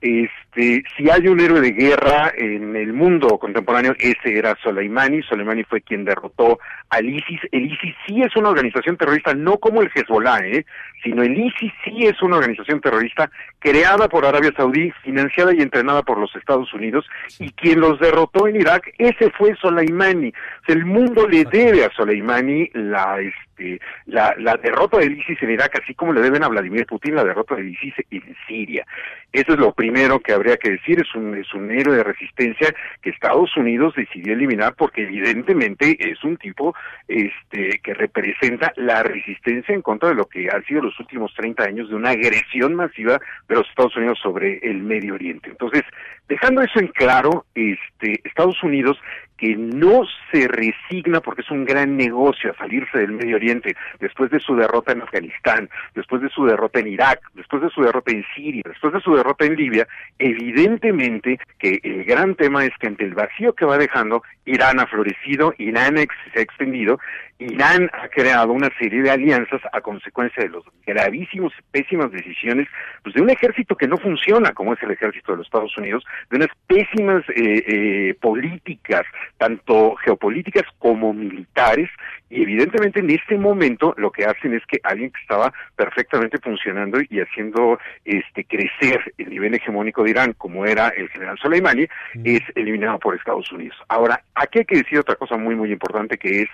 Este, 0.00 0.84
si 0.96 1.10
hay 1.10 1.26
un 1.26 1.40
héroe 1.40 1.60
de 1.60 1.72
guerra 1.72 2.32
en 2.36 2.76
el 2.76 2.92
mundo 2.92 3.38
contemporáneo, 3.38 3.94
ese 3.98 4.38
era 4.38 4.56
Soleimani. 4.62 5.22
Soleimani 5.22 5.64
fue 5.64 5.80
quien 5.80 6.04
derrotó 6.04 6.60
al 6.90 7.08
ISIS. 7.08 7.40
El 7.50 7.72
ISIS 7.72 7.94
sí 8.06 8.22
es 8.22 8.36
una 8.36 8.50
organización 8.50 8.96
terrorista, 8.96 9.34
no 9.34 9.58
como 9.58 9.82
el 9.82 9.90
Hezbollah, 9.92 10.46
¿eh? 10.46 10.64
sino 11.02 11.22
el 11.22 11.36
ISIS 11.36 11.72
sí 11.84 12.04
es 12.06 12.22
una 12.22 12.36
organización 12.36 12.80
terrorista 12.80 13.30
creada 13.58 14.08
por 14.08 14.24
Arabia 14.24 14.52
Saudí, 14.56 14.92
financiada 15.02 15.52
y 15.52 15.60
entrenada 15.60 16.02
por 16.02 16.18
los 16.18 16.34
Estados 16.36 16.72
Unidos, 16.72 17.04
y 17.40 17.50
quien 17.50 17.80
los 17.80 17.98
derrotó 17.98 18.46
en 18.46 18.56
Irak, 18.56 18.92
ese 18.98 19.30
fue 19.30 19.56
Soleimani. 19.56 20.32
el 20.68 20.84
mundo 20.84 21.26
le 21.26 21.44
debe 21.44 21.84
a 21.84 21.90
Soleimani 21.90 22.70
la 22.76 23.18
este, 23.56 23.80
la, 24.06 24.34
derrota 24.62 24.98
del 24.98 25.18
ISIS 25.18 25.42
en 25.42 25.50
Irak, 25.50 25.80
así 25.82 25.94
como 25.94 26.12
le 26.12 26.20
deben 26.20 26.42
a 26.42 26.48
Vladimir 26.48 26.86
Putin 26.86 27.14
la 27.14 27.24
derrota 27.24 27.54
del 27.54 27.68
ISIS 27.68 27.94
en 28.10 28.36
Siria. 28.46 28.86
Eso 29.32 29.52
es 29.52 29.58
lo 29.58 29.72
primero 29.72 30.20
que 30.20 30.32
habría 30.32 30.56
que 30.56 30.70
decir, 30.70 31.00
es 31.00 31.14
un, 31.14 31.34
es 31.34 31.52
un 31.54 31.70
héroe 31.70 31.96
de 31.96 32.04
resistencia 32.04 32.74
que 33.02 33.10
Estados 33.10 33.56
Unidos 33.56 33.94
decidió 33.96 34.32
eliminar 34.32 34.74
porque 34.76 35.02
evidentemente 35.02 35.96
es 35.98 36.22
un 36.24 36.36
tipo 36.36 36.74
este, 37.08 37.80
que 37.82 37.94
representa 37.94 38.72
la 38.76 39.02
resistencia 39.02 39.74
en 39.74 39.82
contra 39.82 40.10
de 40.10 40.14
lo 40.14 40.26
que 40.26 40.48
han 40.50 40.64
sido 40.64 40.82
los 40.82 40.98
últimos 41.00 41.32
30 41.34 41.64
años 41.64 41.88
de 41.88 41.96
una 41.96 42.10
agresión 42.10 42.74
masiva 42.74 43.20
de 43.48 43.54
los 43.54 43.68
Estados 43.68 43.96
Unidos 43.96 44.18
sobre 44.22 44.58
el 44.62 44.82
Medio 44.82 45.14
Oriente. 45.14 45.50
Entonces, 45.50 45.82
dejando 46.28 46.62
eso 46.62 46.78
en 46.80 46.88
claro, 46.88 47.46
este, 47.54 48.20
Estados 48.24 48.62
Unidos 48.62 48.98
que 49.36 49.54
no 49.54 50.04
se 50.32 50.48
resigna 50.48 51.20
porque 51.20 51.42
es 51.42 51.50
un 51.50 51.66
gran 51.66 51.96
negocio 51.96 52.50
a 52.50 52.56
salirse 52.56 52.98
del 52.98 53.12
Medio 53.12 53.36
Oriente 53.36 53.45
después 54.00 54.30
de 54.30 54.40
su 54.40 54.56
derrota 54.56 54.92
en 54.92 55.02
Afganistán, 55.02 55.68
después 55.94 56.22
de 56.22 56.28
su 56.28 56.44
derrota 56.44 56.80
en 56.80 56.88
Irak, 56.88 57.20
después 57.34 57.62
de 57.62 57.70
su 57.70 57.82
derrota 57.82 58.12
en 58.12 58.24
Siria, 58.34 58.62
después 58.64 58.92
de 58.92 59.00
su 59.00 59.14
derrota 59.14 59.44
en 59.44 59.56
Libia, 59.56 59.86
evidentemente 60.18 61.38
que 61.58 61.80
el 61.82 62.04
gran 62.04 62.34
tema 62.34 62.64
es 62.64 62.72
que 62.78 62.86
ante 62.86 63.04
el 63.04 63.14
vacío 63.14 63.54
que 63.54 63.64
va 63.64 63.78
dejando, 63.78 64.22
Irán 64.44 64.80
ha 64.80 64.86
florecido, 64.86 65.54
Irán 65.58 65.96
se 65.96 66.38
ha 66.38 66.42
extendido, 66.42 66.98
Irán 67.38 67.90
ha 67.92 68.08
creado 68.08 68.52
una 68.52 68.70
serie 68.78 69.02
de 69.02 69.10
alianzas 69.10 69.60
a 69.72 69.80
consecuencia 69.80 70.42
de 70.42 70.48
los 70.48 70.64
gravísimos 70.86 71.52
pésimas 71.70 72.10
decisiones 72.10 72.66
pues, 73.02 73.14
de 73.14 73.20
un 73.20 73.28
ejército 73.28 73.76
que 73.76 73.88
no 73.88 73.98
funciona 73.98 74.52
como 74.52 74.72
es 74.72 74.82
el 74.82 74.92
ejército 74.92 75.32
de 75.32 75.38
los 75.38 75.46
Estados 75.46 75.76
Unidos, 75.76 76.04
de 76.30 76.36
unas 76.36 76.48
pésimas 76.66 77.22
eh, 77.30 77.64
eh, 77.66 78.14
políticas 78.20 79.04
tanto 79.38 79.96
geopolíticas 79.96 80.64
como 80.78 81.12
militares, 81.12 81.90
y 82.30 82.42
evidentemente 82.42 83.00
en 83.00 83.10
este 83.10 83.35
momento 83.38 83.94
lo 83.96 84.10
que 84.10 84.24
hacen 84.24 84.54
es 84.54 84.64
que 84.66 84.78
alguien 84.82 85.10
que 85.10 85.20
estaba 85.20 85.52
perfectamente 85.74 86.38
funcionando 86.38 86.98
y 87.08 87.20
haciendo 87.20 87.78
este 88.04 88.44
crecer 88.44 89.12
el 89.18 89.30
nivel 89.30 89.54
hegemónico 89.54 90.02
de 90.02 90.10
Irán, 90.10 90.34
como 90.34 90.66
era 90.66 90.88
el 90.88 91.08
general 91.08 91.38
Soleimani, 91.38 91.86
es 92.24 92.40
eliminado 92.54 92.98
por 92.98 93.14
Estados 93.14 93.50
Unidos. 93.52 93.76
Ahora, 93.88 94.22
aquí 94.34 94.60
hay 94.60 94.64
que 94.64 94.78
decir 94.78 94.98
otra 94.98 95.16
cosa 95.16 95.36
muy, 95.36 95.54
muy 95.54 95.72
importante 95.72 96.18
que 96.18 96.42
es 96.42 96.48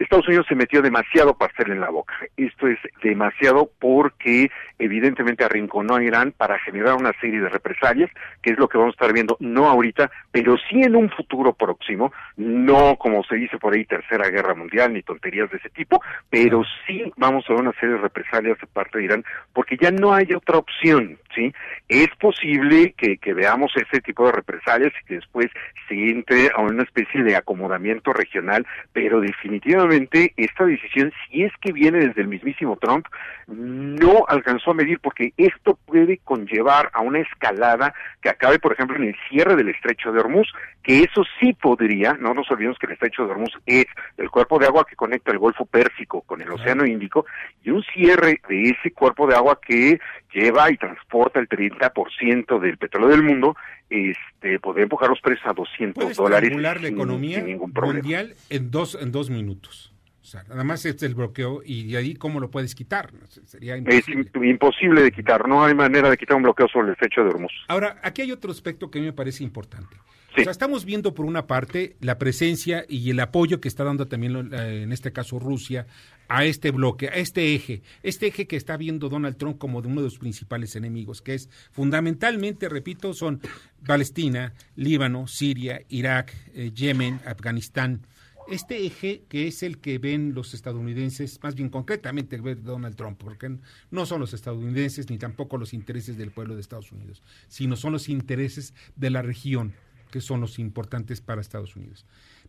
Estados 0.00 0.26
Unidos 0.28 0.46
se 0.48 0.54
metió 0.54 0.80
demasiado 0.80 1.34
pastel 1.34 1.72
en 1.72 1.80
la 1.80 1.90
boca. 1.90 2.14
Esto 2.36 2.66
es 2.68 2.78
demasiado 3.02 3.70
porque 3.78 4.50
evidentemente 4.78 5.44
arrinconó 5.44 5.96
a 5.96 6.02
Irán 6.02 6.32
para 6.34 6.58
generar 6.58 6.94
una 6.94 7.12
serie 7.20 7.40
de 7.40 7.50
represalias, 7.50 8.10
que 8.42 8.50
es 8.50 8.58
lo 8.58 8.66
que 8.66 8.78
vamos 8.78 8.94
a 8.94 8.96
estar 8.96 9.12
viendo, 9.12 9.36
no 9.40 9.68
ahorita, 9.68 10.10
pero 10.32 10.56
sí 10.70 10.80
en 10.82 10.96
un 10.96 11.10
futuro 11.10 11.52
próximo, 11.52 12.12
no 12.38 12.96
como 12.96 13.22
se 13.24 13.36
dice 13.36 13.58
por 13.58 13.74
ahí 13.74 13.84
tercera 13.84 14.30
guerra 14.30 14.54
mundial 14.54 14.94
ni 14.94 15.02
tonterías 15.02 15.50
de 15.50 15.58
ese 15.58 15.68
tipo, 15.68 16.00
pero 16.30 16.62
sí 16.86 17.12
vamos 17.18 17.44
a 17.46 17.52
ver 17.52 17.62
una 17.62 17.72
serie 17.74 17.96
de 17.96 18.00
represalias 18.00 18.58
de 18.58 18.66
parte 18.68 18.98
de 18.98 19.04
Irán, 19.04 19.24
porque 19.52 19.76
ya 19.76 19.90
no 19.90 20.14
hay 20.14 20.32
otra 20.32 20.56
opción 20.56 21.18
¿sí? 21.34 21.52
Es 21.88 22.08
posible 22.18 22.94
que, 22.96 23.18
que 23.18 23.34
veamos 23.34 23.72
ese 23.76 24.00
tipo 24.00 24.26
de 24.26 24.32
represalias 24.32 24.92
y 25.00 25.06
que 25.06 25.14
después 25.16 25.50
se 25.88 25.94
entre 25.94 26.50
a 26.54 26.60
una 26.60 26.82
especie 26.82 27.22
de 27.22 27.36
acomodamiento 27.36 28.12
regional, 28.12 28.66
pero 28.92 29.20
definitivamente 29.20 29.89
esta 29.92 30.64
decisión, 30.64 31.12
si 31.28 31.44
es 31.44 31.52
que 31.60 31.72
viene 31.72 31.98
desde 31.98 32.22
el 32.22 32.28
mismísimo 32.28 32.76
Trump, 32.76 33.06
no 33.46 34.24
alcanzó 34.28 34.70
a 34.70 34.74
medir 34.74 35.00
porque 35.00 35.32
esto 35.36 35.78
puede 35.86 36.18
conllevar 36.18 36.90
a 36.92 37.00
una 37.00 37.20
escalada 37.20 37.94
que 38.22 38.28
acabe, 38.28 38.58
por 38.58 38.72
ejemplo, 38.72 38.96
en 38.96 39.04
el 39.04 39.16
cierre 39.28 39.56
del 39.56 39.68
estrecho 39.68 40.12
de 40.12 40.20
Hormuz, 40.20 40.48
que 40.82 41.02
eso 41.02 41.24
sí 41.38 41.52
podría, 41.52 42.14
no 42.14 42.34
nos 42.34 42.50
olvidemos 42.50 42.78
que 42.78 42.86
el 42.86 42.92
estrecho 42.92 43.24
de 43.24 43.32
Hormuz 43.32 43.52
es 43.66 43.86
el 44.16 44.30
cuerpo 44.30 44.58
de 44.58 44.66
agua 44.66 44.86
que 44.88 44.96
conecta 44.96 45.32
el 45.32 45.38
Golfo 45.38 45.66
Pérsico 45.66 46.22
con 46.22 46.40
el 46.40 46.50
Océano 46.50 46.86
Índico 46.86 47.26
y 47.62 47.70
un 47.70 47.82
cierre 47.82 48.40
de 48.48 48.70
ese 48.70 48.92
cuerpo 48.92 49.26
de 49.26 49.36
agua 49.36 49.58
que 49.60 50.00
lleva 50.32 50.70
y 50.70 50.76
transporta 50.76 51.40
el 51.40 51.48
30% 51.48 52.60
del 52.60 52.78
petróleo 52.78 53.08
del 53.08 53.22
mundo, 53.22 53.56
este 53.90 54.58
podría 54.60 54.84
empujar 54.84 55.10
los 55.10 55.20
precios 55.20 55.46
a 55.46 55.52
200 55.52 56.16
dólares 56.16 56.56
la 56.56 56.88
economía 56.88 57.44
mundial 57.74 58.34
en 58.48 58.70
dos 58.70 58.96
en 59.00 59.12
dos 59.12 59.30
minutos. 59.30 59.92
O 60.22 60.24
sea, 60.24 60.44
nada 60.44 60.62
más 60.62 60.84
es 60.84 61.02
el 61.02 61.14
bloqueo 61.16 61.60
y 61.64 61.90
de 61.90 61.98
ahí 61.98 62.14
cómo 62.14 62.38
lo 62.38 62.50
puedes 62.50 62.74
quitar. 62.76 63.10
Sería 63.44 63.76
imposible. 63.76 64.28
Es 64.32 64.42
imposible 64.42 65.02
de 65.02 65.10
quitar, 65.10 65.48
no 65.48 65.64
hay 65.64 65.74
manera 65.74 66.08
de 66.08 66.16
quitar 66.16 66.36
un 66.36 66.44
bloqueo 66.44 66.68
sobre 66.68 66.88
el 66.88 66.92
estrecho 66.92 67.22
de 67.22 67.30
Hormuz. 67.30 67.52
Ahora, 67.66 67.98
aquí 68.02 68.22
hay 68.22 68.30
otro 68.30 68.52
aspecto 68.52 68.90
que 68.90 68.98
a 68.98 69.02
mí 69.02 69.06
me 69.06 69.12
parece 69.12 69.42
importante. 69.42 69.96
O 70.38 70.42
sea, 70.42 70.52
estamos 70.52 70.84
viendo 70.84 71.12
por 71.12 71.26
una 71.26 71.46
parte 71.46 71.96
la 72.00 72.16
presencia 72.16 72.84
y 72.88 73.10
el 73.10 73.18
apoyo 73.18 73.60
que 73.60 73.66
está 73.66 73.82
dando 73.82 74.06
también, 74.06 74.52
en 74.52 74.92
este 74.92 75.12
caso 75.12 75.40
Rusia, 75.40 75.86
a 76.28 76.44
este 76.44 76.70
bloque, 76.70 77.08
a 77.08 77.14
este 77.14 77.56
eje, 77.56 77.82
este 78.04 78.28
eje 78.28 78.46
que 78.46 78.54
está 78.54 78.76
viendo 78.76 79.08
Donald 79.08 79.36
Trump 79.36 79.58
como 79.58 79.82
de 79.82 79.88
uno 79.88 80.02
de 80.02 80.06
los 80.06 80.18
principales 80.18 80.76
enemigos, 80.76 81.20
que 81.20 81.34
es 81.34 81.50
fundamentalmente, 81.72 82.68
repito, 82.68 83.12
son 83.12 83.40
Palestina, 83.84 84.54
Líbano, 84.76 85.26
Siria, 85.26 85.82
Irak, 85.88 86.32
eh, 86.54 86.70
Yemen, 86.72 87.20
Afganistán. 87.26 88.06
Este 88.48 88.86
eje 88.86 89.24
que 89.28 89.48
es 89.48 89.64
el 89.64 89.78
que 89.78 89.98
ven 89.98 90.32
los 90.34 90.54
estadounidenses, 90.54 91.40
más 91.42 91.56
bien 91.56 91.68
concretamente 91.68 92.40
ve 92.40 92.54
Donald 92.54 92.94
Trump, 92.94 93.18
porque 93.18 93.56
no 93.90 94.06
son 94.06 94.20
los 94.20 94.32
estadounidenses 94.32 95.10
ni 95.10 95.18
tampoco 95.18 95.58
los 95.58 95.74
intereses 95.74 96.16
del 96.16 96.30
pueblo 96.30 96.54
de 96.54 96.60
Estados 96.60 96.92
Unidos, 96.92 97.22
sino 97.48 97.74
son 97.74 97.92
los 97.92 98.08
intereses 98.08 98.74
de 98.94 99.10
la 99.10 99.22
región 99.22 99.74
que 100.10 100.20
son 100.20 100.40
los 100.40 100.58
importantes 100.58 101.20
para 101.20 101.40
Estados 101.40 101.76
Unidos. 101.76 102.04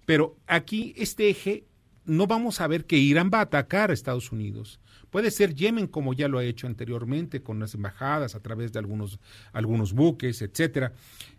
Pero 0.06 0.38
aquí 0.48 0.94
este 0.98 1.30
eje 1.30 1.66
no 2.06 2.28
vamos 2.28 2.62
a 2.62 2.68
ver 2.68 2.86
que 2.86 2.98
Irán 2.98 3.30
va 3.34 3.40
a 3.40 3.44
atacar 3.44 3.92
a 3.92 3.94
Estados 3.94 4.32
Unidos. 4.32 4.80
Puede 5.10 5.30
ser 5.30 5.54
Yemen, 5.54 5.88
como 5.88 6.14
ya 6.14 6.28
lo 6.28 6.40
ha 6.40 6.44
hecho 6.44 6.68
anteriormente, 6.68 7.44
con 7.44 7.60
las 7.60 7.76
embajadas 7.76 8.34
a 8.34 8.40
través 8.40 8.72
de 8.72 8.80
algunos, 8.80 9.20
algunos 9.54 9.94
buques, 9.94 10.42
etcétera. 10.42 10.94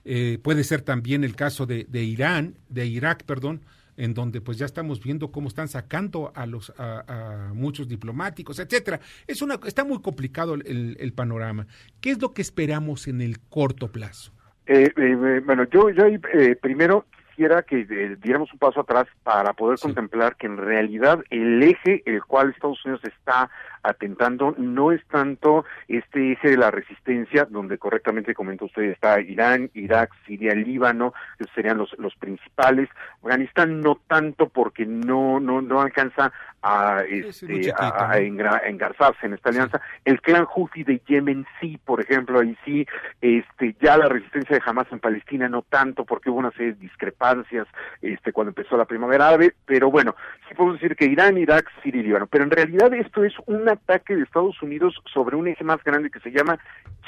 Eh, 0.05 0.39
puede 0.43 0.63
ser 0.63 0.83
también 0.83 1.25
el 1.25 1.35
caso 1.35 1.67
de, 1.67 1.87
Irán, 1.93 2.59
de 2.69 2.87
Irak, 2.87 3.25
perdón, 3.25 3.63
en 3.97 4.15
donde 4.15 4.41
pues 4.41 4.59
ya 4.59 4.67
estamos 4.67 5.03
viendo 5.03 5.33
cómo 5.33 5.49
están 5.49 5.69
sacando 5.69 6.33
a 6.35 6.47
los 6.47 6.73
a, 6.79 7.51
muchos 7.55 7.89
diplomáticos, 7.89 8.59
etcétera. 8.59 9.01
Es 9.27 9.43
una 9.43 9.59
está 9.67 9.85
muy 9.85 10.01
complicado 10.01 10.55
el 10.55 11.13
panorama. 11.15 11.67
¿Qué 12.01 12.11
es 12.11 12.21
lo 12.21 12.33
que 12.33 12.43
esperamos 12.43 13.09
en 13.09 13.21
el 13.21 13.41
corto 13.41 13.91
plazo? 13.91 14.33
Eh, 14.67 14.93
eh, 14.97 15.43
bueno, 15.45 15.65
yo, 15.65 15.91
yo 15.91 16.05
eh, 16.07 16.57
primero 16.61 17.07
quisiera 17.33 17.63
que 17.63 17.81
eh, 17.81 18.17
diéramos 18.23 18.53
un 18.53 18.59
paso 18.59 18.81
atrás 18.81 19.07
para 19.23 19.53
poder 19.55 19.79
contemplar 19.79 20.37
que 20.37 20.47
en 20.47 20.57
realidad 20.57 21.21
el 21.31 21.63
eje 21.63 22.03
el 22.07 22.23
cual 22.25 22.51
Estados 22.51 22.85
Unidos 22.85 23.03
está 23.05 23.51
atentando 23.83 24.55
no 24.59 24.93
es 24.93 25.05
tanto 25.07 25.65
este 25.89 26.33
eje 26.33 26.51
de 26.51 26.57
la 26.57 26.71
resistencia, 26.71 27.47
donde 27.47 27.79
correctamente 27.79 28.35
comentó 28.35 28.67
usted 28.67 28.83
está 28.85 29.21
Irán, 29.21 29.71
Irak, 29.75 30.11
Siria, 30.27 30.55
Líbano, 30.55 31.15
que 31.39 31.45
serían 31.55 31.79
los, 31.79 31.97
los 31.99 32.15
principales. 32.17 32.89
Afganistán 33.23 33.81
no 33.81 34.01
tanto 34.07 34.49
porque 34.49 34.87
no, 34.87 35.41
no, 35.41 35.63
no 35.63 35.81
alcanza 35.81 36.33
a, 36.63 37.03
este, 37.09 37.73
a, 37.77 38.19
engarzarse 38.19 39.27
en 39.27 39.35
esta 39.35 39.51
alianza. 39.51 39.81
El 40.05 40.21
clan 40.21 40.45
Houthi 40.45 40.85
de 40.85 41.01
Yemen 41.07 41.45
sí, 41.61 41.79
por 41.85 42.01
ejemplo, 42.01 42.41
ahí 42.41 42.57
sí, 42.65 42.87
este, 43.21 43.75
ya 43.81 43.97
la 43.97 44.09
resistencia 44.09 44.57
de 44.57 44.63
Hamas 44.65 44.87
en 44.93 45.01
Palestina 45.01 45.49
no 45.49 45.63
tanto 45.63 46.05
porque 46.05 46.31
hubo 46.31 46.39
una 46.39 46.53
serie 46.53 46.75
de 46.75 46.81
discrepancias 46.81 47.67
este, 48.01 48.33
cuando 48.33 48.51
empezó 48.51 48.77
la 48.77 48.85
primavera 48.85 49.29
árabe, 49.29 49.55
pero 49.67 49.91
bueno, 49.91 50.15
sí 50.49 50.55
podemos 50.55 50.81
decir 50.81 50.97
que 50.97 51.07
Irán, 51.07 51.37
Irak, 51.37 51.69
Siria 51.83 52.01
y 52.01 52.05
Líbano. 52.05 52.27
Pero 52.29 52.45
en 52.45 52.51
realidad 52.51 52.93
esto 52.95 53.25
es 53.25 53.35
una 53.47 53.72
ataque 53.73 54.17
de 54.17 54.23
Estados 54.23 54.61
Unidos 54.63 54.95
sobre 55.13 55.37
un 55.37 55.49
eje 55.49 55.65
más 55.65 55.83
grande 55.85 56.11
que 56.11 56.21
se 56.21 56.31
llama 56.31 56.59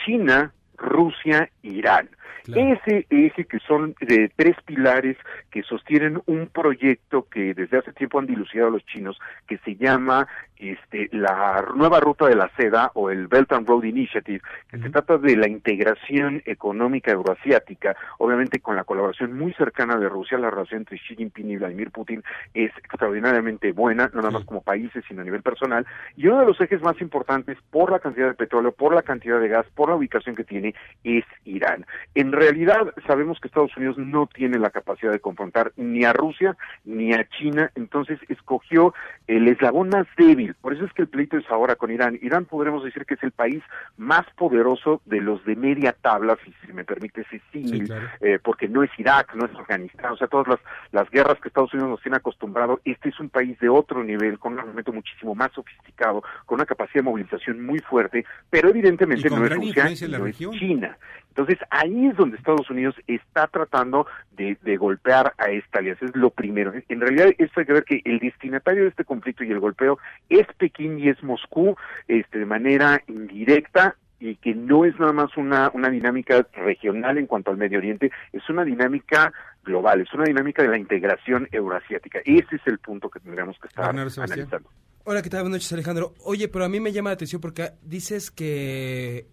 China, 0.04 0.52
Rusia, 0.76 1.50
Irán. 1.62 2.08
Ese 2.46 3.06
eje 3.08 3.46
que 3.46 3.58
son 3.60 3.94
de 4.00 4.30
tres 4.36 4.54
pilares 4.66 5.16
que 5.50 5.62
sostienen 5.62 6.20
un 6.26 6.48
proyecto 6.48 7.26
que 7.30 7.54
desde 7.54 7.78
hace 7.78 7.92
tiempo 7.94 8.18
han 8.18 8.26
dilucidado 8.26 8.68
los 8.70 8.84
chinos, 8.84 9.18
que 9.46 9.56
se 9.58 9.76
llama 9.76 10.28
este, 10.56 11.08
la 11.12 11.64
nueva 11.74 12.00
ruta 12.00 12.26
de 12.26 12.36
la 12.36 12.50
seda 12.56 12.90
o 12.94 13.10
el 13.10 13.26
Belt 13.26 13.52
and 13.52 13.66
Road 13.66 13.84
Initiative, 13.84 14.40
que 14.70 14.78
se 14.78 14.90
trata 14.90 15.18
de 15.18 15.36
la 15.36 15.48
integración 15.48 16.42
económica 16.46 17.10
euroasiática, 17.10 17.96
obviamente 18.18 18.60
con 18.60 18.76
la 18.76 18.84
colaboración 18.84 19.36
muy 19.36 19.52
cercana 19.54 19.96
de 19.96 20.08
Rusia, 20.08 20.38
la 20.38 20.50
relación 20.50 20.80
entre 20.80 20.98
Xi 20.98 21.16
Jinping 21.16 21.50
y 21.50 21.56
Vladimir 21.56 21.90
Putin 21.90 22.22
es 22.54 22.70
extraordinariamente 22.78 23.72
buena, 23.72 24.10
no 24.14 24.20
nada 24.20 24.30
más 24.30 24.44
como 24.44 24.62
países, 24.62 25.04
sino 25.08 25.22
a 25.22 25.24
nivel 25.24 25.42
personal, 25.42 25.86
y 26.16 26.26
uno 26.28 26.40
de 26.40 26.46
los 26.46 26.60
ejes 26.60 26.80
más 26.82 27.00
importantes 27.00 27.58
por 27.70 27.90
la 27.90 27.98
cantidad 27.98 28.28
de 28.28 28.34
petróleo, 28.34 28.72
por 28.72 28.94
la 28.94 29.02
cantidad 29.02 29.40
de 29.40 29.48
gas, 29.48 29.66
por 29.74 29.88
la 29.88 29.96
ubicación 29.96 30.36
que 30.36 30.44
tiene, 30.44 30.63
es 31.02 31.25
Irán. 31.44 31.85
En 32.14 32.33
realidad 32.33 32.94
sabemos 33.06 33.38
que 33.40 33.49
Estados 33.49 33.76
Unidos 33.76 33.99
no 33.99 34.26
tiene 34.26 34.59
la 34.59 34.71
capacidad 34.71 35.12
de 35.12 35.21
confrontar 35.21 35.73
ni 35.76 36.04
a 36.04 36.12
Rusia 36.12 36.56
ni 36.85 37.12
a 37.12 37.28
China, 37.28 37.71
entonces 37.75 38.18
escogió 38.28 38.94
el 39.26 39.49
eslabón 39.49 39.88
más 39.88 40.06
débil. 40.16 40.54
Por 40.61 40.75
eso 40.75 40.85
es 40.85 40.92
que 40.92 41.02
el 41.02 41.09
pleito 41.09 41.37
es 41.37 41.50
ahora 41.50 41.76
con 41.76 41.90
Irán. 41.90 42.18
Irán 42.23 42.44
podremos 42.44 42.85
decir 42.85 43.04
que 43.04 43.14
es 43.14 43.23
el 43.23 43.33
país 43.33 43.62
más 43.97 44.25
poderoso 44.37 45.02
de 45.04 45.21
los 45.21 45.44
de 45.44 45.56
media 45.56 45.92
tabla, 45.92 46.37
si 46.44 46.52
se 46.66 46.73
me 46.73 46.85
permite 46.85 47.23
ese 47.23 47.40
símil, 47.52 47.92
eh, 48.21 48.38
porque 48.42 48.68
no 48.68 48.83
es 48.83 48.90
Irak, 48.99 49.35
no 49.35 49.47
es 49.47 49.54
Afganistán, 49.54 50.12
o 50.12 50.16
sea, 50.16 50.28
todas 50.28 50.49
las, 50.49 50.61
las 50.92 51.11
guerras 51.11 51.38
que 51.40 51.49
Estados 51.49 51.73
Unidos 51.75 51.90
nos 51.90 52.02
tiene 52.02 52.16
acostumbrado, 52.16 52.80
este 52.85 53.09
es 53.09 53.21
un 53.21 53.28
país 53.28 53.59
de 53.59 53.68
otro 53.68 54.02
nivel, 54.02 54.38
con 54.38 54.54
un 54.54 54.61
armamento 54.61 54.92
muchísimo 54.92 55.35
más 55.35 55.52
sofisticado, 55.52 56.23
con 56.47 56.56
una 56.56 56.66
capacidad 56.66 57.02
de 57.02 57.11
movilización 57.11 57.64
muy 57.64 57.78
fuerte, 57.80 58.25
pero 58.50 58.68
evidentemente 58.68 59.28
no 59.30 59.44
es 59.44 59.54
Rusia, 59.54 59.85
no 59.85 60.26
es 60.26 60.53
China. 60.58 60.96
Entonces 61.37 61.58
ahí 61.70 62.06
es 62.06 62.16
donde 62.16 62.37
Estados 62.37 62.70
Unidos 62.70 62.94
está 63.08 63.49
tratando 63.49 64.06
de, 64.37 64.56
de, 64.62 64.76
golpear 64.76 65.34
a 65.37 65.50
esta 65.50 65.80
alianza, 65.80 66.04
es 66.04 66.14
lo 66.14 66.30
primero. 66.30 66.73
En 66.88 67.00
realidad 67.00 67.34
esto 67.38 67.58
hay 67.58 67.66
que 67.66 67.73
ver 67.73 67.84
que 67.84 68.00
el 68.04 68.20
destinatario 68.20 68.84
de 68.84 68.90
este 68.90 69.04
conflicto 69.04 69.42
y 69.42 69.50
el 69.50 69.58
golpeo 69.58 69.99
es 70.28 70.46
Pekín 70.56 71.00
y 71.00 71.08
es 71.08 71.20
Moscú, 71.25 71.76
este, 72.06 72.38
de 72.38 72.46
manera 72.46 73.02
indirecta 73.08 73.96
y 74.20 74.37
que 74.37 74.54
no 74.54 74.84
es 74.84 74.99
nada 75.00 75.12
más 75.12 75.37
una, 75.37 75.73
una 75.75 75.90
dinámica 75.90 76.46
regional 76.52 77.18
en 77.18 77.26
cuanto 77.26 77.50
al 77.50 77.56
Medio 77.56 77.78
Oriente, 77.78 78.12
es 78.32 78.49
una 78.49 78.64
dinámica 78.64 79.32
global, 79.64 80.02
es 80.02 80.14
una 80.14 80.25
dinámica 80.25 80.62
de 80.62 80.68
la 80.68 80.78
integración 80.78 81.49
euroasiática. 81.50 82.20
Ese 82.25 82.56
es 82.56 82.62
el 82.66 82.78
punto 82.78 83.11
que 83.11 83.18
tendríamos 83.18 83.58
que 83.58 83.66
estar 83.66 83.90
analizando. 83.90 84.70
Hola, 85.02 85.20
¿qué 85.20 85.28
tal? 85.28 85.42
Buenas 85.42 85.56
noches, 85.56 85.73
Alejandro. 85.73 86.14
Oye, 86.25 86.49
pero 86.49 86.64
a 86.64 86.68
mí 86.68 86.80
me 86.80 86.92
llama 86.92 87.11
la 87.11 87.14
atención 87.14 87.40
porque 87.40 87.73
dices 87.82 88.30
que, 88.30 89.26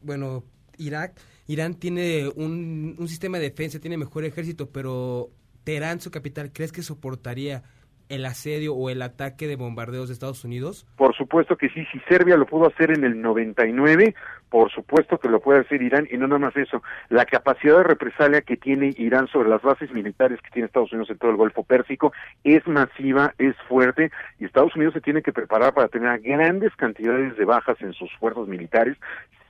bueno, 0.00 0.44
Irak 0.78 1.18
Irán 1.46 1.74
tiene 1.74 2.28
un, 2.34 2.96
un 2.98 3.08
sistema 3.08 3.38
de 3.38 3.50
defensa, 3.50 3.78
tiene 3.78 3.96
mejor 3.96 4.24
ejército, 4.24 4.70
pero 4.70 5.30
Teherán, 5.64 6.00
su 6.00 6.10
capital, 6.10 6.50
¿crees 6.52 6.72
que 6.72 6.82
soportaría 6.82 7.62
el 8.08 8.24
asedio 8.24 8.74
o 8.74 8.88
el 8.88 9.02
ataque 9.02 9.48
de 9.48 9.56
bombardeos 9.56 10.08
de 10.08 10.14
Estados 10.14 10.44
Unidos? 10.44 10.86
Por 10.96 11.14
supuesto 11.16 11.56
que 11.56 11.68
sí, 11.70 11.84
si 11.92 11.98
Serbia 12.08 12.36
lo 12.36 12.46
pudo 12.46 12.68
hacer 12.68 12.92
en 12.92 13.04
el 13.04 13.20
99, 13.20 14.14
por 14.48 14.70
supuesto 14.70 15.18
que 15.18 15.28
lo 15.28 15.40
puede 15.40 15.60
hacer 15.60 15.82
Irán 15.82 16.06
y 16.10 16.16
no 16.16 16.28
nada 16.28 16.38
más 16.38 16.56
eso, 16.56 16.82
la 17.08 17.24
capacidad 17.24 17.78
de 17.78 17.82
represalia 17.82 18.42
que 18.42 18.56
tiene 18.56 18.94
Irán 18.96 19.26
sobre 19.28 19.48
las 19.48 19.62
bases 19.62 19.90
militares 19.92 20.40
que 20.40 20.50
tiene 20.50 20.66
Estados 20.66 20.92
Unidos 20.92 21.10
en 21.10 21.18
todo 21.18 21.30
el 21.30 21.36
Golfo 21.36 21.64
Pérsico 21.64 22.12
es 22.44 22.64
masiva, 22.66 23.34
es 23.38 23.56
fuerte 23.68 24.10
y 24.38 24.44
Estados 24.44 24.74
Unidos 24.76 24.94
se 24.94 25.00
tiene 25.00 25.22
que 25.22 25.32
preparar 25.32 25.74
para 25.74 25.88
tener 25.88 26.20
grandes 26.20 26.74
cantidades 26.76 27.36
de 27.36 27.44
bajas 27.44 27.80
en 27.80 27.92
sus 27.92 28.12
fuerzas 28.18 28.46
militares 28.46 28.96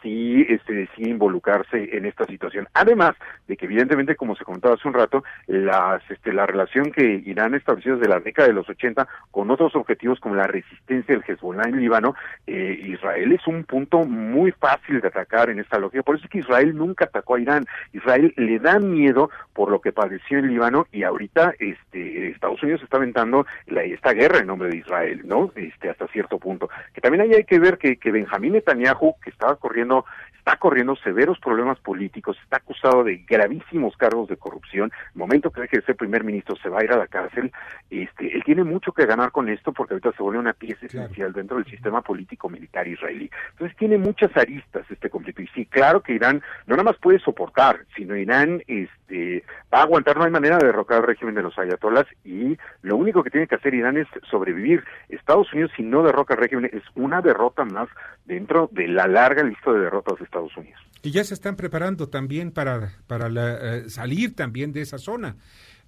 si 0.02 0.42
este, 0.48 0.72
decide 0.72 1.10
involucrarse 1.10 1.96
en 1.96 2.06
esta 2.06 2.24
situación. 2.26 2.68
Además 2.74 3.14
de 3.48 3.56
que 3.56 3.66
evidentemente, 3.66 4.16
como 4.16 4.36
se 4.36 4.44
comentaba 4.44 4.74
hace 4.74 4.88
un 4.88 4.94
rato, 4.94 5.24
las, 5.46 6.02
este, 6.10 6.32
la 6.32 6.46
relación 6.46 6.90
que 6.92 7.22
Irán 7.24 7.54
ha 7.54 7.56
establecido 7.56 7.96
desde 7.96 8.10
la 8.10 8.20
década 8.20 8.48
de 8.48 8.54
los 8.54 8.68
80 8.68 9.06
con 9.30 9.50
otros 9.50 9.74
objetivos 9.76 10.20
como 10.20 10.34
la 10.34 10.46
resistencia 10.46 11.14
del 11.14 11.24
Hezbollah 11.26 11.68
en 11.68 11.80
Líbano, 11.80 12.14
eh, 12.46 12.80
Israel 12.86 13.32
es 13.32 13.46
un 13.46 13.64
punto 13.64 14.04
muy 14.04 14.52
fácil 14.52 15.00
de 15.00 15.08
atacar 15.08 15.50
en 15.50 15.58
esta 15.58 15.78
lógica. 15.78 16.02
Por 16.02 16.16
eso 16.16 16.24
es 16.24 16.30
que 16.30 16.38
Israel 16.38 16.76
nunca 16.76 17.06
atacó 17.06 17.36
a 17.36 17.40
Irán. 17.40 17.64
Israel 17.92 18.32
le 18.36 18.58
da 18.58 18.78
miedo 18.78 19.30
por 19.52 19.70
lo 19.70 19.80
que 19.80 19.92
padeció 19.92 20.38
en 20.38 20.48
Líbano 20.48 20.86
y 20.92 21.02
ahorita 21.02 21.54
este, 21.58 22.28
Estados 22.28 22.62
Unidos 22.62 22.82
está 22.82 22.96
aventando 22.96 23.46
la, 23.66 23.82
esta 23.82 24.12
guerra 24.12 24.38
en 24.38 24.46
nombre 24.46 24.68
de 24.68 24.78
Israel, 24.78 25.22
¿no? 25.24 25.50
Este, 25.54 25.90
hasta 25.90 26.06
cierto 26.08 26.38
punto. 26.38 26.68
Que 26.92 27.00
también 27.00 27.22
ahí 27.22 27.34
hay 27.34 27.44
que 27.44 27.58
ver 27.58 27.78
que, 27.78 27.96
que 27.96 28.10
Benjamín 28.10 28.52
Netanyahu, 28.52 29.14
que 29.22 29.30
estaba 29.30 29.56
corriendo 29.56 29.85
corriendo 29.86 30.04
está 30.46 30.58
corriendo 30.58 30.94
severos 30.94 31.40
problemas 31.40 31.76
políticos, 31.80 32.38
está 32.44 32.58
acusado 32.58 33.02
de 33.02 33.16
gravísimos 33.28 33.96
cargos 33.96 34.28
de 34.28 34.36
corrupción. 34.36 34.92
El 35.12 35.18
momento 35.18 35.50
que 35.50 35.62
deje 35.62 35.78
de 35.78 35.82
ser 35.82 35.96
primer 35.96 36.22
ministro 36.22 36.54
se 36.62 36.68
va 36.68 36.78
a 36.78 36.84
ir 36.84 36.92
a 36.92 36.96
la 36.96 37.08
cárcel. 37.08 37.50
Este, 37.90 38.32
él 38.32 38.44
tiene 38.44 38.62
mucho 38.62 38.92
que 38.92 39.06
ganar 39.06 39.32
con 39.32 39.48
esto 39.48 39.72
porque 39.72 39.94
ahorita 39.94 40.12
se 40.12 40.22
vuelve 40.22 40.38
una 40.38 40.52
pieza 40.52 40.86
esencial 40.86 41.32
dentro 41.32 41.56
del 41.56 41.66
sistema 41.66 42.00
político 42.00 42.48
militar 42.48 42.86
israelí. 42.86 43.28
Entonces 43.50 43.76
tiene 43.76 43.98
muchas 43.98 44.36
aristas 44.36 44.88
este 44.88 45.10
conflicto. 45.10 45.42
Y 45.42 45.48
sí, 45.48 45.66
claro 45.66 46.00
que 46.00 46.12
Irán 46.12 46.40
no 46.68 46.76
nada 46.76 46.84
más 46.84 46.96
puede 46.98 47.18
soportar, 47.18 47.80
sino 47.96 48.14
Irán 48.14 48.62
este, 48.68 49.42
va 49.74 49.80
a 49.80 49.82
aguantar, 49.82 50.16
no 50.16 50.26
hay 50.26 50.30
manera 50.30 50.58
de 50.58 50.66
derrocar 50.66 50.98
al 50.98 51.08
régimen 51.08 51.34
de 51.34 51.42
los 51.42 51.58
ayatolas 51.58 52.06
y 52.24 52.56
lo 52.82 52.96
único 52.96 53.24
que 53.24 53.30
tiene 53.30 53.48
que 53.48 53.56
hacer 53.56 53.74
Irán 53.74 53.96
es 53.96 54.06
sobrevivir. 54.30 54.84
Estados 55.08 55.52
Unidos, 55.52 55.72
si 55.76 55.82
no 55.82 56.04
derroca 56.04 56.34
al 56.34 56.40
régimen, 56.40 56.70
es 56.72 56.84
una 56.94 57.20
derrota 57.20 57.64
más 57.64 57.88
dentro 58.26 58.68
de 58.70 58.86
la 58.86 59.08
larga 59.08 59.42
lista 59.42 59.72
de 59.72 59.75
derrotas 59.78 60.18
de 60.18 60.24
Estados 60.24 60.56
Unidos. 60.56 60.80
Y 61.02 61.10
ya 61.10 61.24
se 61.24 61.34
están 61.34 61.56
preparando 61.56 62.08
también 62.08 62.50
para, 62.50 62.92
para 63.06 63.28
eh, 63.28 63.88
salir 63.88 64.34
también 64.34 64.72
de 64.72 64.80
esa 64.82 64.98
zona. 64.98 65.36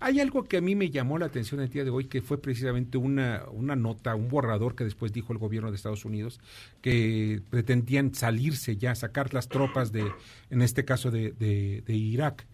Hay 0.00 0.20
algo 0.20 0.44
que 0.44 0.58
a 0.58 0.60
mí 0.60 0.76
me 0.76 0.90
llamó 0.90 1.18
la 1.18 1.26
atención 1.26 1.60
el 1.60 1.70
día 1.70 1.82
de 1.82 1.90
hoy, 1.90 2.04
que 2.04 2.22
fue 2.22 2.40
precisamente 2.40 2.98
una, 2.98 3.42
una 3.50 3.74
nota, 3.74 4.14
un 4.14 4.28
borrador 4.28 4.76
que 4.76 4.84
después 4.84 5.12
dijo 5.12 5.32
el 5.32 5.40
gobierno 5.40 5.70
de 5.70 5.76
Estados 5.76 6.04
Unidos, 6.04 6.40
que 6.80 7.42
pretendían 7.50 8.14
salirse 8.14 8.76
ya, 8.76 8.94
sacar 8.94 9.34
las 9.34 9.48
tropas 9.48 9.90
de, 9.90 10.04
en 10.50 10.62
este 10.62 10.84
caso 10.84 11.10
de, 11.10 11.32
de, 11.32 11.82
de 11.84 11.94
Irak. 11.94 12.46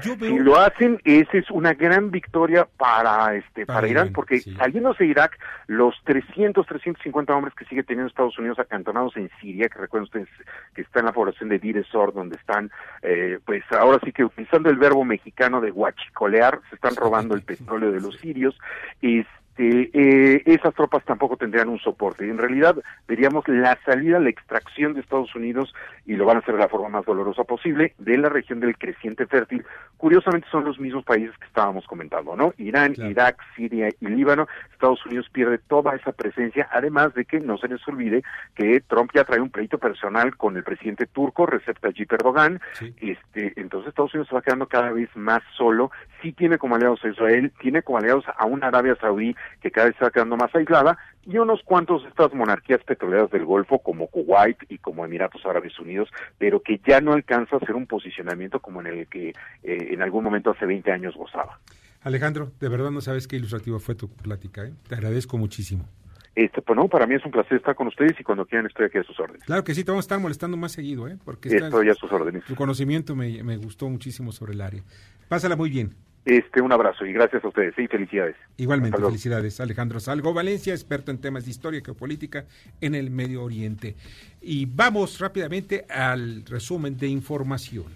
Si 0.00 0.38
lo 0.38 0.58
hacen, 0.58 0.98
esa 1.04 1.36
es 1.36 1.50
una 1.50 1.74
gran 1.74 2.10
victoria 2.10 2.66
para 2.78 3.34
este 3.36 3.66
para, 3.66 3.86
Irán, 3.86 4.12
porque 4.14 4.40
saliéndose 4.40 5.04
de 5.04 5.10
Irak, 5.10 5.38
los 5.66 5.94
300, 6.04 6.66
350 6.66 7.34
hombres 7.36 7.54
que 7.54 7.66
sigue 7.66 7.82
teniendo 7.82 8.08
Estados 8.08 8.38
Unidos 8.38 8.58
acantonados 8.58 9.14
en 9.18 9.30
Siria, 9.40 9.68
que 9.68 9.78
recuerden 9.78 10.04
ustedes 10.04 10.28
que 10.74 10.82
está 10.82 11.00
en 11.00 11.06
la 11.06 11.12
población 11.12 11.50
de 11.50 11.58
Dir 11.58 11.84
donde 12.14 12.36
están, 12.36 12.70
eh, 13.02 13.38
pues 13.44 13.62
ahora 13.72 14.00
sí 14.02 14.12
que 14.12 14.24
utilizando 14.24 14.70
el 14.70 14.78
verbo 14.78 15.04
mexicano 15.04 15.60
de 15.60 15.70
huachicolear, 15.70 16.60
se 16.70 16.76
están 16.76 16.96
robando 16.96 17.34
el 17.34 17.42
petróleo 17.44 17.92
de 17.92 18.00
los 18.00 18.16
sirios, 18.16 18.58
y 19.02 19.22
este, 19.56 19.90
eh, 19.92 20.42
esas 20.46 20.74
tropas 20.74 21.04
tampoco 21.04 21.36
tendrían 21.36 21.68
un 21.68 21.78
soporte. 21.78 22.26
Y 22.26 22.30
en 22.30 22.38
realidad 22.38 22.76
veríamos 23.06 23.46
la 23.48 23.78
salida, 23.84 24.18
la 24.18 24.30
extracción 24.30 24.94
de 24.94 25.00
Estados 25.00 25.34
Unidos, 25.34 25.74
y 26.06 26.14
lo 26.14 26.26
van 26.26 26.36
a 26.36 26.40
hacer 26.40 26.54
de 26.54 26.60
la 26.60 26.68
forma 26.68 26.88
más 26.88 27.04
dolorosa 27.04 27.44
posible, 27.44 27.94
de 27.98 28.18
la 28.18 28.28
región 28.28 28.60
del 28.60 28.76
creciente 28.76 29.26
fértil. 29.26 29.64
Curiosamente 29.96 30.48
son 30.50 30.64
los 30.64 30.78
mismos 30.78 31.04
países 31.04 31.36
que 31.38 31.46
estábamos 31.46 31.86
comentando, 31.86 32.36
¿no? 32.36 32.52
Irán, 32.58 32.94
Irak, 32.96 33.38
Siria 33.54 33.88
y 34.00 34.06
Líbano. 34.06 34.48
Estados 34.72 35.04
Unidos 35.06 35.28
pierde 35.32 35.58
toda 35.58 35.94
esa 35.94 36.12
presencia, 36.12 36.68
además 36.72 37.14
de 37.14 37.24
que 37.24 37.40
no 37.40 37.56
se 37.58 37.68
les 37.68 37.86
olvide 37.88 38.22
que 38.54 38.80
Trump 38.80 39.12
ya 39.14 39.24
trae 39.24 39.40
un 39.40 39.50
pleito 39.50 39.78
personal 39.78 40.36
con 40.36 40.56
el 40.56 40.64
presidente 40.64 41.06
turco, 41.06 41.46
Recep 41.46 41.78
Tayyip 41.78 42.12
Erdogan. 42.12 42.60
Este, 43.00 43.52
entonces 43.56 43.88
Estados 43.88 44.12
Unidos 44.14 44.28
se 44.28 44.34
va 44.34 44.42
quedando 44.42 44.66
cada 44.66 44.90
vez 44.90 45.08
más 45.14 45.42
solo. 45.56 45.90
Sí 46.20 46.32
tiene 46.32 46.58
como 46.58 46.74
aliados 46.74 47.04
a 47.04 47.08
Israel, 47.08 47.52
tiene 47.60 47.82
como 47.82 47.98
aliados 47.98 48.24
a 48.36 48.44
una 48.46 48.66
Arabia 48.66 48.96
Saudí 49.00 49.34
que 49.60 49.70
cada 49.70 49.86
vez 49.86 49.94
está 49.94 50.10
quedando 50.10 50.36
más 50.36 50.54
aislada, 50.54 50.98
y 51.24 51.38
unos 51.38 51.62
cuantos 51.64 52.02
de 52.02 52.08
estas 52.08 52.34
monarquías 52.34 52.82
petroleras 52.84 53.30
del 53.30 53.44
Golfo, 53.44 53.78
como 53.78 54.08
Kuwait 54.08 54.58
y 54.68 54.78
como 54.78 55.04
Emiratos 55.04 55.44
Árabes 55.46 55.78
Unidos, 55.78 56.08
pero 56.38 56.60
que 56.60 56.80
ya 56.86 57.00
no 57.00 57.12
alcanza 57.12 57.56
a 57.56 57.60
ser 57.60 57.74
un 57.74 57.86
posicionamiento 57.86 58.60
como 58.60 58.80
en 58.80 58.86
el 58.86 59.06
que 59.08 59.28
eh, 59.28 59.34
en 59.62 60.02
algún 60.02 60.24
momento 60.24 60.50
hace 60.50 60.66
20 60.66 60.90
años 60.92 61.14
gozaba. 61.14 61.58
Alejandro, 62.02 62.52
de 62.60 62.68
verdad 62.68 62.90
no 62.90 63.00
sabes 63.00 63.26
qué 63.26 63.36
ilustrativo 63.36 63.78
fue 63.78 63.94
tu 63.94 64.08
plática, 64.08 64.64
¿eh? 64.64 64.72
te 64.88 64.94
agradezco 64.94 65.38
muchísimo. 65.38 65.88
Este, 66.34 66.60
pues 66.62 66.76
no, 66.76 66.88
para 66.88 67.06
mí 67.06 67.14
es 67.14 67.24
un 67.24 67.30
placer 67.30 67.58
estar 67.58 67.76
con 67.76 67.86
ustedes 67.86 68.18
y 68.18 68.24
cuando 68.24 68.44
quieran 68.44 68.66
estoy 68.66 68.86
aquí 68.86 68.98
a 68.98 69.04
sus 69.04 69.18
órdenes. 69.20 69.44
Claro 69.44 69.62
que 69.62 69.72
sí, 69.72 69.84
te 69.84 69.92
vamos 69.92 70.04
a 70.04 70.06
estar 70.06 70.18
molestando 70.18 70.56
más 70.56 70.72
seguido, 70.72 71.06
¿eh? 71.06 71.16
Porque 71.24 71.48
estoy 71.48 71.88
a 71.88 71.94
sus 71.94 72.10
órdenes. 72.10 72.44
Tu 72.44 72.56
conocimiento 72.56 73.14
me, 73.14 73.42
me 73.44 73.56
gustó 73.56 73.88
muchísimo 73.88 74.32
sobre 74.32 74.54
el 74.54 74.60
área. 74.60 74.82
Pásala 75.28 75.54
muy 75.54 75.70
bien. 75.70 75.94
Este, 76.24 76.62
un 76.62 76.72
abrazo 76.72 77.04
y 77.04 77.12
gracias 77.12 77.44
a 77.44 77.48
ustedes 77.48 77.78
y 77.78 77.86
felicidades. 77.86 78.36
Igualmente, 78.56 78.98
felicidades. 78.98 79.60
Alejandro 79.60 80.00
Salgo 80.00 80.32
Valencia, 80.32 80.72
experto 80.72 81.10
en 81.10 81.18
temas 81.18 81.44
de 81.44 81.50
historia 81.50 81.80
y 81.80 81.84
geopolítica 81.84 82.46
en 82.80 82.94
el 82.94 83.10
Medio 83.10 83.42
Oriente. 83.42 83.94
Y 84.40 84.64
vamos 84.64 85.20
rápidamente 85.20 85.84
al 85.90 86.44
resumen 86.46 86.96
de 86.96 87.08
información. 87.08 87.86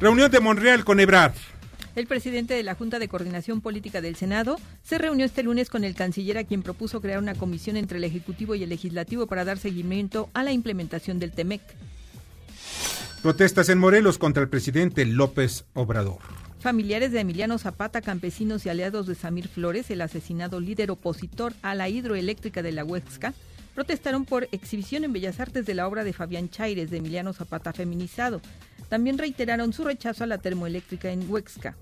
Reunión 0.00 0.30
de 0.30 0.40
Monreal 0.40 0.84
con 0.84 1.00
Ebrard. 1.00 1.34
El 1.96 2.06
presidente 2.06 2.54
de 2.54 2.62
la 2.62 2.76
Junta 2.76 3.00
de 3.00 3.08
Coordinación 3.08 3.60
Política 3.60 4.00
del 4.00 4.14
Senado 4.14 4.56
se 4.84 4.98
reunió 4.98 5.26
este 5.26 5.42
lunes 5.42 5.68
con 5.68 5.82
el 5.82 5.96
canciller 5.96 6.38
a 6.38 6.44
quien 6.44 6.62
propuso 6.62 7.00
crear 7.00 7.18
una 7.18 7.34
comisión 7.34 7.76
entre 7.76 7.98
el 7.98 8.04
Ejecutivo 8.04 8.54
y 8.54 8.62
el 8.62 8.68
Legislativo 8.68 9.26
para 9.26 9.44
dar 9.44 9.58
seguimiento 9.58 10.30
a 10.32 10.44
la 10.44 10.52
implementación 10.52 11.18
del 11.18 11.32
TEMEC. 11.32 11.60
Protestas 13.22 13.68
en 13.68 13.76
Morelos 13.76 14.16
contra 14.16 14.42
el 14.42 14.48
presidente 14.48 15.04
López 15.04 15.66
Obrador. 15.74 16.20
Familiares 16.58 17.12
de 17.12 17.20
Emiliano 17.20 17.58
Zapata, 17.58 18.00
campesinos 18.00 18.64
y 18.64 18.70
aliados 18.70 19.06
de 19.06 19.14
Samir 19.14 19.46
Flores, 19.46 19.90
el 19.90 20.00
asesinado 20.00 20.58
líder 20.58 20.90
opositor 20.90 21.52
a 21.60 21.74
la 21.74 21.90
hidroeléctrica 21.90 22.62
de 22.62 22.72
la 22.72 22.82
Huexca, 22.82 23.34
protestaron 23.74 24.24
por 24.24 24.48
exhibición 24.52 25.04
en 25.04 25.12
Bellas 25.12 25.38
Artes 25.38 25.66
de 25.66 25.74
la 25.74 25.86
obra 25.86 26.02
de 26.02 26.14
Fabián 26.14 26.48
Chaires 26.48 26.88
de 26.88 26.96
Emiliano 26.96 27.34
Zapata 27.34 27.74
feminizado. 27.74 28.40
También 28.88 29.18
reiteraron 29.18 29.74
su 29.74 29.84
rechazo 29.84 30.24
a 30.24 30.26
la 30.26 30.38
termoeléctrica 30.38 31.10
en 31.10 31.30
Huexca. 31.30 31.76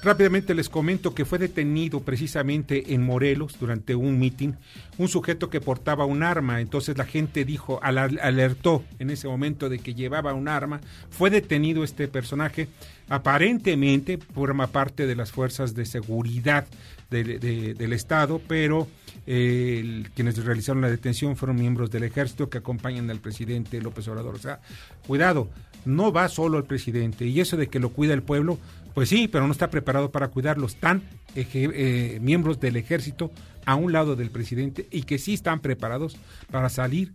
Rápidamente 0.00 0.54
les 0.54 0.68
comento 0.68 1.12
que 1.12 1.24
fue 1.24 1.38
detenido 1.38 2.00
precisamente 2.00 2.94
en 2.94 3.04
Morelos 3.04 3.56
durante 3.58 3.96
un 3.96 4.18
mitin 4.18 4.56
un 4.96 5.08
sujeto 5.08 5.50
que 5.50 5.60
portaba 5.60 6.04
un 6.04 6.22
arma. 6.22 6.60
Entonces 6.60 6.96
la 6.96 7.04
gente 7.04 7.44
dijo, 7.44 7.80
alertó 7.82 8.84
en 8.98 9.10
ese 9.10 9.26
momento 9.26 9.68
de 9.68 9.80
que 9.80 9.94
llevaba 9.94 10.34
un 10.34 10.48
arma. 10.48 10.80
Fue 11.10 11.30
detenido 11.30 11.82
este 11.82 12.06
personaje. 12.06 12.68
Aparentemente 13.08 14.18
forma 14.18 14.68
parte 14.68 15.06
de 15.06 15.16
las 15.16 15.32
fuerzas 15.32 15.74
de 15.74 15.86
seguridad 15.86 16.66
del 17.10 17.92
Estado, 17.92 18.40
pero 18.46 18.86
eh, 19.26 20.04
quienes 20.14 20.44
realizaron 20.44 20.82
la 20.82 20.90
detención 20.90 21.36
fueron 21.36 21.56
miembros 21.56 21.90
del 21.90 22.04
ejército 22.04 22.50
que 22.50 22.58
acompañan 22.58 23.10
al 23.10 23.18
presidente 23.18 23.80
López 23.80 24.06
Obrador. 24.08 24.34
O 24.34 24.38
sea, 24.38 24.60
cuidado, 25.06 25.48
no 25.84 26.12
va 26.12 26.28
solo 26.28 26.58
el 26.58 26.64
presidente. 26.64 27.24
Y 27.24 27.40
eso 27.40 27.56
de 27.56 27.68
que 27.68 27.78
lo 27.78 27.90
cuida 27.90 28.14
el 28.14 28.22
pueblo, 28.22 28.58
pues 28.98 29.10
sí, 29.10 29.28
pero 29.28 29.46
no 29.46 29.52
está 29.52 29.70
preparado 29.70 30.10
para 30.10 30.26
cuidarlos. 30.26 30.74
Están 30.74 31.04
eh, 31.36 32.18
miembros 32.20 32.58
del 32.58 32.74
ejército 32.74 33.30
a 33.64 33.76
un 33.76 33.92
lado 33.92 34.16
del 34.16 34.28
presidente 34.28 34.88
y 34.90 35.02
que 35.02 35.18
sí 35.18 35.34
están 35.34 35.60
preparados 35.60 36.16
para 36.50 36.68
salir 36.68 37.12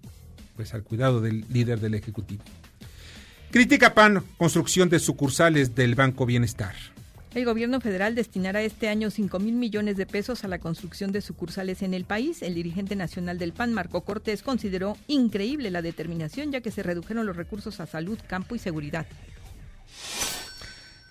pues 0.55 0.73
al 0.73 0.83
cuidado 0.83 1.19
del 1.19 1.43
líder 1.51 1.81
del 1.81 1.95
ejecutivo. 1.95 2.41
Critica 3.51 3.93
PAN 3.93 4.23
construcción 4.37 4.87
de 4.87 4.99
sucursales 4.99 5.75
del 5.75 5.95
Banco 5.95 6.25
Bienestar. 6.25 6.73
El 7.35 7.43
gobierno 7.43 7.81
federal 7.81 8.15
destinará 8.15 8.61
este 8.61 8.87
año 8.87 9.11
5 9.11 9.37
mil 9.39 9.55
millones 9.55 9.97
de 9.97 10.05
pesos 10.05 10.45
a 10.45 10.47
la 10.47 10.59
construcción 10.59 11.11
de 11.11 11.19
sucursales 11.19 11.81
en 11.81 11.93
el 11.93 12.05
país. 12.05 12.43
El 12.43 12.53
dirigente 12.53 12.95
nacional 12.95 13.37
del 13.37 13.51
PAN, 13.51 13.73
Marco 13.73 14.05
Cortés, 14.05 14.41
consideró 14.41 14.95
increíble 15.07 15.69
la 15.69 15.81
determinación 15.81 16.53
ya 16.53 16.61
que 16.61 16.71
se 16.71 16.81
redujeron 16.81 17.25
los 17.25 17.35
recursos 17.35 17.81
a 17.81 17.87
salud, 17.87 18.17
campo 18.25 18.55
y 18.55 18.59
seguridad. 18.59 19.05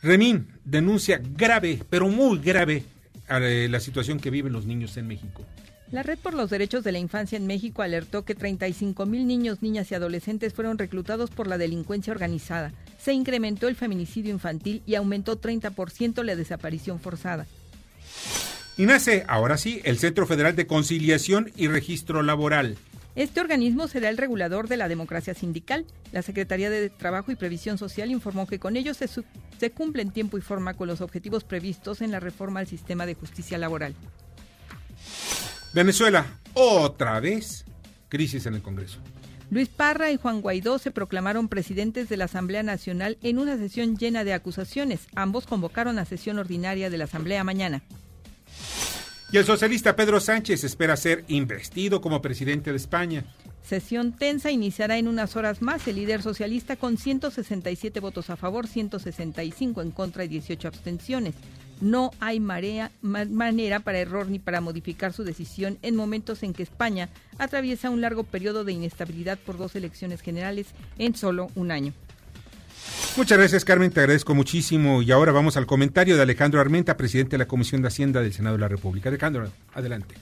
Remín 0.02 0.48
denuncia 0.64 1.20
grave, 1.22 1.80
pero 1.88 2.08
muy 2.08 2.38
grave, 2.38 2.84
eh, 3.28 3.68
la 3.70 3.80
situación 3.80 4.18
que 4.18 4.30
viven 4.30 4.52
los 4.52 4.66
niños 4.66 4.96
en 4.96 5.06
México. 5.06 5.44
La 5.92 6.02
Red 6.02 6.18
por 6.18 6.34
los 6.34 6.48
Derechos 6.48 6.84
de 6.84 6.92
la 6.92 6.98
Infancia 6.98 7.36
en 7.36 7.46
México 7.46 7.82
alertó 7.82 8.24
que 8.24 8.34
35 8.34 9.04
mil 9.04 9.26
niños, 9.26 9.62
niñas 9.62 9.90
y 9.90 9.94
adolescentes 9.94 10.54
fueron 10.54 10.78
reclutados 10.78 11.30
por 11.30 11.46
la 11.46 11.58
delincuencia 11.58 12.12
organizada. 12.12 12.72
Se 12.98 13.12
incrementó 13.12 13.68
el 13.68 13.76
feminicidio 13.76 14.32
infantil 14.32 14.82
y 14.86 14.94
aumentó 14.94 15.38
30% 15.38 16.24
la 16.24 16.34
desaparición 16.34 16.98
forzada. 16.98 17.46
Y 18.78 18.86
nace, 18.86 19.24
ahora 19.28 19.58
sí, 19.58 19.82
el 19.84 19.98
Centro 19.98 20.26
Federal 20.26 20.56
de 20.56 20.66
Conciliación 20.66 21.52
y 21.56 21.68
Registro 21.68 22.22
Laboral. 22.22 22.78
Este 23.14 23.40
organismo 23.40 23.88
será 23.88 24.08
el 24.08 24.16
regulador 24.16 24.68
de 24.68 24.78
la 24.78 24.88
democracia 24.88 25.34
sindical. 25.34 25.84
La 26.12 26.22
Secretaría 26.22 26.70
de 26.70 26.88
Trabajo 26.88 27.30
y 27.30 27.36
Previsión 27.36 27.76
Social 27.76 28.10
informó 28.10 28.46
que 28.46 28.58
con 28.58 28.76
ello 28.76 28.94
se, 28.94 29.06
se 29.06 29.70
cumple 29.70 30.02
en 30.02 30.12
tiempo 30.12 30.38
y 30.38 30.40
forma 30.40 30.74
con 30.74 30.88
los 30.88 31.00
objetivos 31.02 31.44
previstos 31.44 32.00
en 32.00 32.10
la 32.10 32.20
reforma 32.20 32.60
al 32.60 32.66
sistema 32.66 33.04
de 33.04 33.14
justicia 33.14 33.58
laboral. 33.58 33.94
Venezuela, 35.74 36.26
otra 36.54 37.20
vez, 37.20 37.64
crisis 38.08 38.46
en 38.46 38.54
el 38.54 38.62
Congreso. 38.62 38.98
Luis 39.50 39.68
Parra 39.68 40.10
y 40.10 40.16
Juan 40.16 40.40
Guaidó 40.40 40.78
se 40.78 40.90
proclamaron 40.90 41.48
presidentes 41.48 42.08
de 42.08 42.16
la 42.16 42.24
Asamblea 42.24 42.62
Nacional 42.62 43.18
en 43.22 43.38
una 43.38 43.58
sesión 43.58 43.98
llena 43.98 44.24
de 44.24 44.32
acusaciones. 44.32 45.08
Ambos 45.14 45.46
convocaron 45.46 45.98
a 45.98 46.06
sesión 46.06 46.38
ordinaria 46.38 46.88
de 46.88 46.96
la 46.96 47.04
Asamblea 47.04 47.44
mañana. 47.44 47.82
Y 49.32 49.38
el 49.38 49.46
socialista 49.46 49.96
Pedro 49.96 50.20
Sánchez 50.20 50.62
espera 50.62 50.94
ser 50.94 51.24
investido 51.28 52.02
como 52.02 52.20
presidente 52.20 52.70
de 52.70 52.76
España. 52.76 53.24
Sesión 53.62 54.12
tensa 54.12 54.50
iniciará 54.50 54.98
en 54.98 55.08
unas 55.08 55.36
horas 55.36 55.62
más. 55.62 55.88
El 55.88 55.96
líder 55.96 56.20
socialista 56.20 56.76
con 56.76 56.98
167 56.98 57.98
votos 58.00 58.28
a 58.28 58.36
favor, 58.36 58.66
165 58.66 59.80
en 59.80 59.90
contra 59.90 60.24
y 60.24 60.28
18 60.28 60.68
abstenciones. 60.68 61.34
no 61.80 62.10
hay 62.20 62.38
manera 62.38 63.80
para 63.80 63.98
error 63.98 64.28
ni 64.28 64.38
para 64.38 64.60
modificar 64.60 65.12
su 65.14 65.24
decisión 65.24 65.78
en 65.82 65.96
momentos 65.96 66.42
en 66.42 66.52
que 66.52 66.62
España 66.62 67.08
atraviesa 67.38 67.90
un 67.90 68.02
largo 68.02 68.22
periodo 68.22 68.62
de 68.64 68.72
inestabilidad 68.72 69.38
por 69.38 69.56
dos 69.56 69.74
elecciones 69.74 70.20
generales 70.20 70.66
en 70.98 71.16
solo 71.16 71.48
un 71.56 71.72
año. 71.72 71.92
Muchas 73.16 73.38
gracias, 73.38 73.64
Carmen, 73.64 73.92
te 73.92 74.00
agradezco 74.00 74.34
muchísimo. 74.34 75.02
Y 75.02 75.12
ahora 75.12 75.32
vamos 75.32 75.56
al 75.56 75.66
comentario 75.66 76.16
de 76.16 76.22
Alejandro 76.22 76.60
Armenta, 76.60 76.96
presidente 76.96 77.32
de 77.32 77.38
la 77.38 77.46
Comisión 77.46 77.82
de 77.82 77.88
Hacienda 77.88 78.20
del 78.20 78.32
Senado 78.32 78.56
de 78.56 78.60
la 78.60 78.68
República. 78.68 79.08
Alejandro, 79.08 79.44
adelante. 79.74 80.14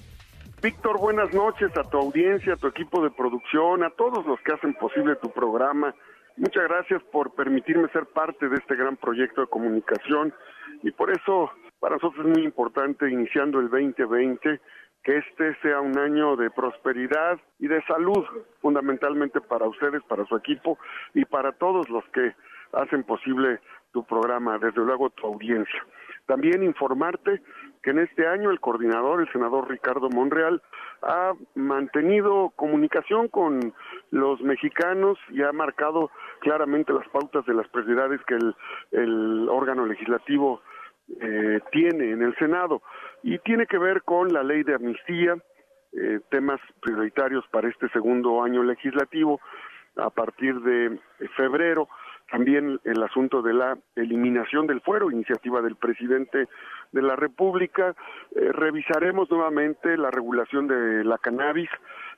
Víctor, 0.63 0.99
buenas 0.99 1.33
noches 1.33 1.71
a 1.77 1.85
tu 1.85 1.97
audiencia, 1.97 2.53
a 2.53 2.57
tu 2.57 2.67
equipo 2.67 3.03
de 3.03 3.11
producción, 3.11 3.83
a 3.83 3.91
todos 3.91 4.27
los 4.27 4.39
que 4.41 4.53
hacen 4.53 4.75
posible 4.75 5.17
tu 5.17 5.31
programa. 5.33 5.95
Muchas 6.37 6.65
gracias 6.65 7.03
por 7.13 7.35
permitirme 7.35 7.89
ser 7.89 8.07
parte 8.07 8.49
de 8.49 8.57
este 8.57 8.77
gran 8.77 8.97
proyecto 8.97 9.41
de 9.41 9.47
comunicación 9.47 10.35
y 10.83 10.91
por 10.91 11.11
eso 11.11 11.51
para 11.81 11.95
nosotros 11.95 12.27
es 12.27 12.33
muy 12.33 12.45
importante, 12.45 13.11
iniciando 13.11 13.59
el 13.59 13.71
2020, 13.71 14.61
que 15.03 15.17
este 15.17 15.57
sea 15.63 15.81
un 15.81 15.99
año 15.99 16.37
de 16.37 16.51
prosperidad 16.51 17.39
y 17.59 17.69
de 17.69 17.83
salud, 17.85 18.25
fundamentalmente 18.61 19.41
para 19.41 19.67
ustedes, 19.67 20.03
para 20.05 20.27
su 20.27 20.37
equipo 20.37 20.79
y 21.15 21.25
para 21.25 21.53
todos 21.53 21.89
los 21.89 22.05
que 22.13 22.35
hacen 22.73 23.05
posible 23.05 23.61
tu 23.93 24.05
programa, 24.05 24.59
desde 24.59 24.81
luego 24.85 25.11
tu 25.11 25.27
audiencia. 25.27 25.85
También 26.27 26.63
informarte 26.63 27.43
que 27.83 27.91
en 27.91 27.99
este 27.99 28.27
año 28.27 28.51
el 28.51 28.61
coordinador, 28.61 29.21
el 29.21 29.33
senador 29.33 29.69
Ricardo 29.69 30.09
Monreal, 30.11 30.63
ha 31.03 31.33
mantenido 31.55 32.53
comunicación 32.57 33.29
con 33.29 33.75
los 34.11 34.41
mexicanos 34.43 35.19
y 35.31 35.43
ha 35.43 35.53
marcado 35.53 36.11
claramente 36.41 36.93
las 36.93 37.09
pautas 37.09 37.45
de 37.47 37.55
las 37.55 37.67
prioridades 37.69 38.21
que 38.27 38.35
el, 38.35 39.49
órgano 39.49 39.87
legislativo 39.87 40.61
eh, 41.21 41.61
tiene 41.73 42.13
en 42.13 42.23
el 42.23 42.37
Senado 42.37 42.83
y 43.23 43.39
tiene 43.39 43.67
que 43.67 43.79
ver 43.79 44.03
con 44.03 44.33
la 44.33 44.43
ley 44.43 44.63
de 44.63 44.75
amnistía, 44.75 45.37
eh, 45.93 46.21
temas 46.31 46.61
prioritarios 46.81 47.45
para 47.49 47.69
este 47.69 47.89
segundo 47.89 48.43
año 48.43 48.63
legislativo 48.63 49.41
a 49.97 50.11
partir 50.11 50.61
de 50.61 51.01
febrero 51.37 51.89
también 52.31 52.81
el 52.85 53.03
asunto 53.03 53.43
de 53.43 53.53
la 53.53 53.77
eliminación 53.97 54.67
del 54.67 54.81
fuero, 54.81 55.11
iniciativa 55.11 55.61
del 55.61 55.77
presidente 55.77 56.49
de 56.93 57.03
la 57.03 57.17
República. 57.17 57.95
Eh, 58.35 58.53
revisaremos 58.53 59.31
nuevamente 59.31 59.97
la 59.97 60.11
regulación 60.11 60.69
de 60.69 61.05
la 61.05 61.19
cannabis. 61.19 61.71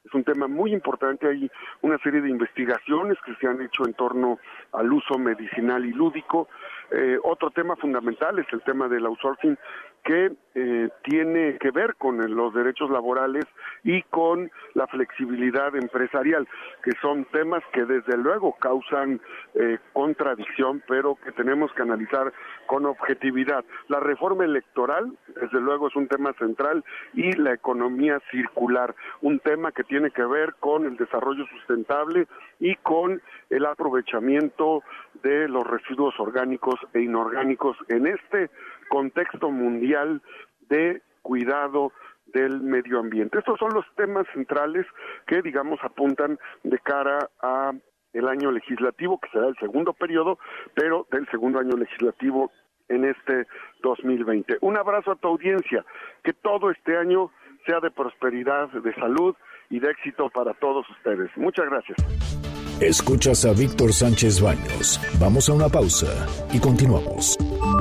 Es 0.05 0.13
un 0.15 0.25
tema 0.25 0.49
muy 0.49 0.73
importante. 0.73 1.29
Hay 1.29 1.51
una 1.81 1.99
serie 1.99 2.21
de 2.21 2.29
investigaciones 2.29 3.17
que 3.25 3.35
se 3.37 3.47
han 3.47 3.63
hecho 3.63 3.87
en 3.87 3.95
torno 3.95 4.39
al 4.73 4.93
uso 4.93 5.19
medicinal 5.19 5.85
y 5.85 5.93
lúdico. 5.93 6.49
Eh, 6.91 7.19
otro 7.23 7.51
tema 7.51 7.77
fundamental 7.77 8.39
es 8.39 8.47
el 8.53 8.63
tema 8.63 8.89
del 8.89 9.07
outsourcing 9.07 9.57
que 10.05 10.33
eh, 10.55 10.89
tiene 11.05 11.57
que 11.59 11.71
ver 11.71 11.95
con 11.95 12.19
los 12.35 12.53
derechos 12.53 12.91
laborales 12.91 13.45
y 13.85 14.03
con 14.03 14.51
la 14.75 14.87
flexibilidad 14.87 15.75
empresarial, 15.77 16.47
que 16.83 16.93
son 17.01 17.25
temas 17.27 17.63
que 17.73 17.85
desde 17.85 18.17
luego 18.19 18.55
causan 18.59 19.21
eh, 19.55 19.79
contradicción, 19.93 20.83
pero 20.87 21.17
que 21.17 21.33
tenemos 21.33 21.73
que 21.73 21.83
analizar 21.83 22.33
con 22.67 22.85
objetividad. 22.85 23.65
La 23.89 24.01
reforma 24.01 24.45
electoral, 24.45 25.17
desde 25.41 25.61
luego, 25.61 25.89
es 25.89 25.97
un 25.97 26.09
tema 26.09 26.33
central 26.35 26.85
y 27.15 27.33
la 27.33 27.55
economía 27.55 28.21
circular, 28.31 28.95
un 29.21 29.39
tema 29.39 29.73
que 29.73 29.85
tiene 29.85 30.11
que 30.11 30.25
ver 30.25 30.55
con 30.61 30.85
el 30.85 30.97
desarrollo 30.97 31.47
sustentable 31.47 32.27
y 32.61 32.75
con 32.77 33.23
el 33.51 33.67
aprovechamiento 33.67 34.83
de 35.23 35.49
los 35.49 35.67
residuos 35.67 36.19
orgánicos 36.19 36.77
e 36.93 37.01
inorgánicos 37.01 37.77
en 37.89 38.07
este 38.07 38.51
contexto 38.89 39.51
mundial 39.51 40.23
de 40.69 41.03
cuidado 41.23 41.93
del 42.27 42.61
medio 42.61 42.99
ambiente. 42.99 43.39
Estos 43.39 43.59
son 43.59 43.75
los 43.75 43.85
temas 43.97 44.27
centrales 44.33 44.87
que, 45.27 45.43
digamos, 45.43 45.81
apuntan 45.83 46.39
de 46.63 46.79
cara 46.79 47.31
a 47.41 47.73
el 48.13 48.29
año 48.29 48.51
legislativo, 48.51 49.19
que 49.19 49.29
será 49.31 49.49
el 49.49 49.57
segundo 49.57 49.93
periodo, 49.93 50.39
pero 50.75 51.07
del 51.11 51.27
segundo 51.31 51.59
año 51.59 51.77
legislativo 51.77 52.51
en 52.89 53.05
este 53.05 53.47
2020. 53.83 54.59
Un 54.61 54.77
abrazo 54.77 55.13
a 55.13 55.17
tu 55.17 55.29
audiencia, 55.29 55.85
que 56.23 56.33
todo 56.33 56.71
este 56.71 56.97
año 56.97 57.31
sea 57.67 57.81
de 57.81 57.91
prosperidad, 57.91 58.69
de 58.69 58.95
salud 58.95 59.35
y 59.71 59.81
de 59.81 59.91
éxito 59.91 60.29
para 60.31 60.53
todos 60.55 60.89
ustedes. 60.91 61.31
Muchas 61.37 61.67
gracias. 61.67 62.42
Escuchas 62.81 63.45
a 63.45 63.53
Víctor 63.53 63.93
Sánchez 63.93 64.41
Baños. 64.41 65.01
Vamos 65.19 65.49
a 65.49 65.53
una 65.53 65.69
pausa 65.69 66.27
y 66.53 66.59
continuamos. 66.59 67.37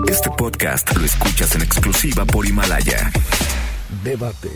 Este 0.07 0.29
podcast 0.37 0.95
lo 0.95 1.03
escuchas 1.05 1.55
en 1.55 1.63
exclusiva 1.63 2.25
por 2.25 2.45
Himalaya. 2.45 3.11
Debate. 4.03 4.51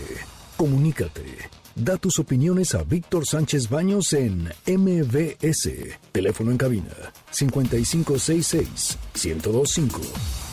Comunícate. 0.56 1.50
Da 1.74 1.96
tus 1.96 2.18
opiniones 2.18 2.74
a 2.74 2.82
Víctor 2.84 3.26
Sánchez 3.26 3.68
Baños 3.68 4.12
en 4.12 4.48
MBS. 4.66 5.68
Teléfono 6.12 6.50
en 6.50 6.58
cabina 6.58 6.94
5566 7.30 8.98
1025. 9.14 10.45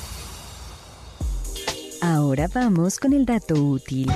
Ahora 2.03 2.49
vamos 2.53 2.99
con 2.99 3.13
el 3.13 3.25
dato 3.25 3.53
útil. 3.53 4.11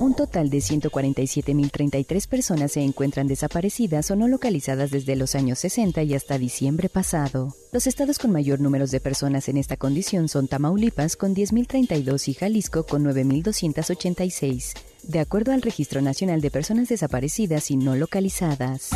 Un 0.00 0.14
total 0.16 0.50
de 0.50 0.58
147.033 0.58 2.26
personas 2.26 2.72
se 2.72 2.80
encuentran 2.80 3.28
desaparecidas 3.28 4.10
o 4.10 4.16
no 4.16 4.26
localizadas 4.26 4.90
desde 4.90 5.14
los 5.14 5.36
años 5.36 5.60
60 5.60 6.02
y 6.02 6.14
hasta 6.14 6.38
diciembre 6.38 6.88
pasado. 6.88 7.54
Los 7.70 7.86
estados 7.86 8.18
con 8.18 8.32
mayor 8.32 8.58
número 8.58 8.84
de 8.88 8.98
personas 8.98 9.48
en 9.48 9.58
esta 9.58 9.76
condición 9.76 10.26
son 10.26 10.48
Tamaulipas 10.48 11.14
con 11.14 11.32
10.032 11.32 12.26
y 12.26 12.34
Jalisco 12.34 12.84
con 12.84 13.04
9.286, 13.04 14.72
de 15.04 15.20
acuerdo 15.20 15.52
al 15.52 15.62
Registro 15.62 16.02
Nacional 16.02 16.40
de 16.40 16.50
Personas 16.50 16.88
Desaparecidas 16.88 17.70
y 17.70 17.76
No 17.76 17.94
Localizadas. 17.94 18.90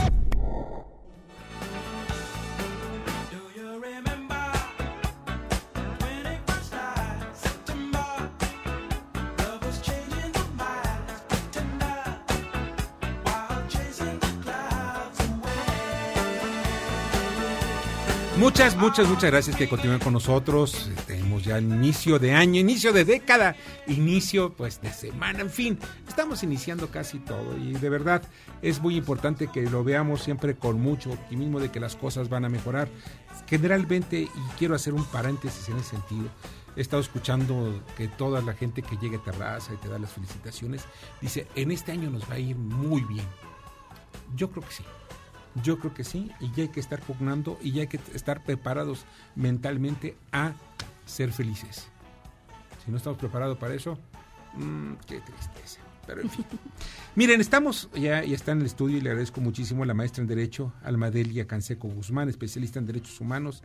Muchas, 18.39 18.77
muchas, 18.77 19.09
muchas 19.09 19.31
gracias 19.31 19.55
que 19.55 19.69
continúen 19.69 20.01
con 20.01 20.13
nosotros. 20.13 20.91
Tenemos 21.07 21.45
ya 21.45 21.61
inicio 21.61 22.19
de 22.19 22.33
año, 22.33 22.59
inicio 22.59 22.93
de 22.93 23.05
década, 23.05 23.55
inicio 23.87 24.53
pues 24.55 24.81
de 24.83 24.93
semana, 24.93 25.41
en 25.41 25.51
fin, 25.51 25.79
estamos 26.09 26.43
iniciando 26.43 26.91
casi 26.91 27.21
todo 27.21 27.57
y 27.57 27.75
de 27.75 27.89
verdad 27.89 28.23
es 28.61 28.81
muy 28.81 28.97
importante 28.97 29.47
que 29.47 29.63
lo 29.63 29.85
veamos 29.85 30.21
siempre 30.21 30.57
con 30.57 30.81
mucho 30.81 31.13
optimismo 31.13 31.61
de 31.61 31.71
que 31.71 31.79
las 31.79 31.95
cosas 31.95 32.29
van 32.29 32.45
a 32.45 32.49
mejorar. 32.49 32.89
Generalmente, 33.47 34.23
y 34.23 34.31
quiero 34.59 34.75
hacer 34.75 34.95
un 34.95 35.05
paréntesis 35.05 35.69
en 35.69 35.77
ese 35.77 35.91
sentido, 35.91 36.29
he 36.75 36.81
estado 36.81 37.03
escuchando 37.03 37.85
que 37.97 38.09
toda 38.09 38.43
la 38.43 38.55
gente 38.55 38.83
que 38.83 38.97
llega 38.97 39.19
a 39.19 39.23
Terraza 39.23 39.73
y 39.75 39.77
te 39.77 39.89
da 39.89 40.01
las 40.01 40.13
felicitaciones, 40.13 40.83
dice, 41.21 41.47
en 41.55 41.71
este 41.71 41.93
año 41.93 42.11
nos 42.11 42.29
va 42.29 42.35
a 42.35 42.41
ir 42.41 42.57
muy 42.57 43.03
bien. 43.03 43.27
Yo 44.35 44.51
creo 44.51 44.65
que 44.67 44.75
sí. 44.75 44.85
Yo 45.63 45.79
creo 45.79 45.95
que 45.95 46.05
sí, 46.05 46.31
y 46.41 46.51
ya 46.53 46.65
hay 46.65 46.69
que 46.69 46.81
estar 46.81 47.01
pugnando 47.01 47.59
y 47.63 47.73
ya 47.73 47.83
hay 47.83 47.89
que 47.89 48.01
estar 48.13 48.43
preparados 48.43 49.05
mentalmente 49.37 50.17
a 50.33 50.55
ser 51.07 51.33
felices. 51.33 51.89
Si 52.85 52.91
no 52.91 52.97
estamos 52.97 53.19
preparados 53.19 53.57
para 53.59 53.75
eso, 53.75 53.99
mmm, 54.57 54.95
qué 55.07 55.21
tristeza. 55.21 55.81
Pero 56.07 56.21
en 56.21 56.29
fin. 56.29 56.45
Miren, 57.15 57.41
estamos 57.41 57.89
ya, 57.95 58.25
ya 58.25 58.35
está 58.35 58.53
en 58.53 58.61
el 58.61 58.67
estudio 58.67 58.99
y 58.99 59.01
le 59.01 59.11
agradezco 59.11 59.41
muchísimo 59.41 59.85
a 59.85 59.87
la 59.87 59.95
maestra 59.95 60.23
en 60.23 60.29
Derecho, 60.29 60.73
Almadelia 60.83 61.47
Canseco 61.47 61.89
Guzmán, 61.89 62.29
especialista 62.29 62.79
en 62.79 62.87
Derechos 62.87 63.21
Humanos 63.21 63.63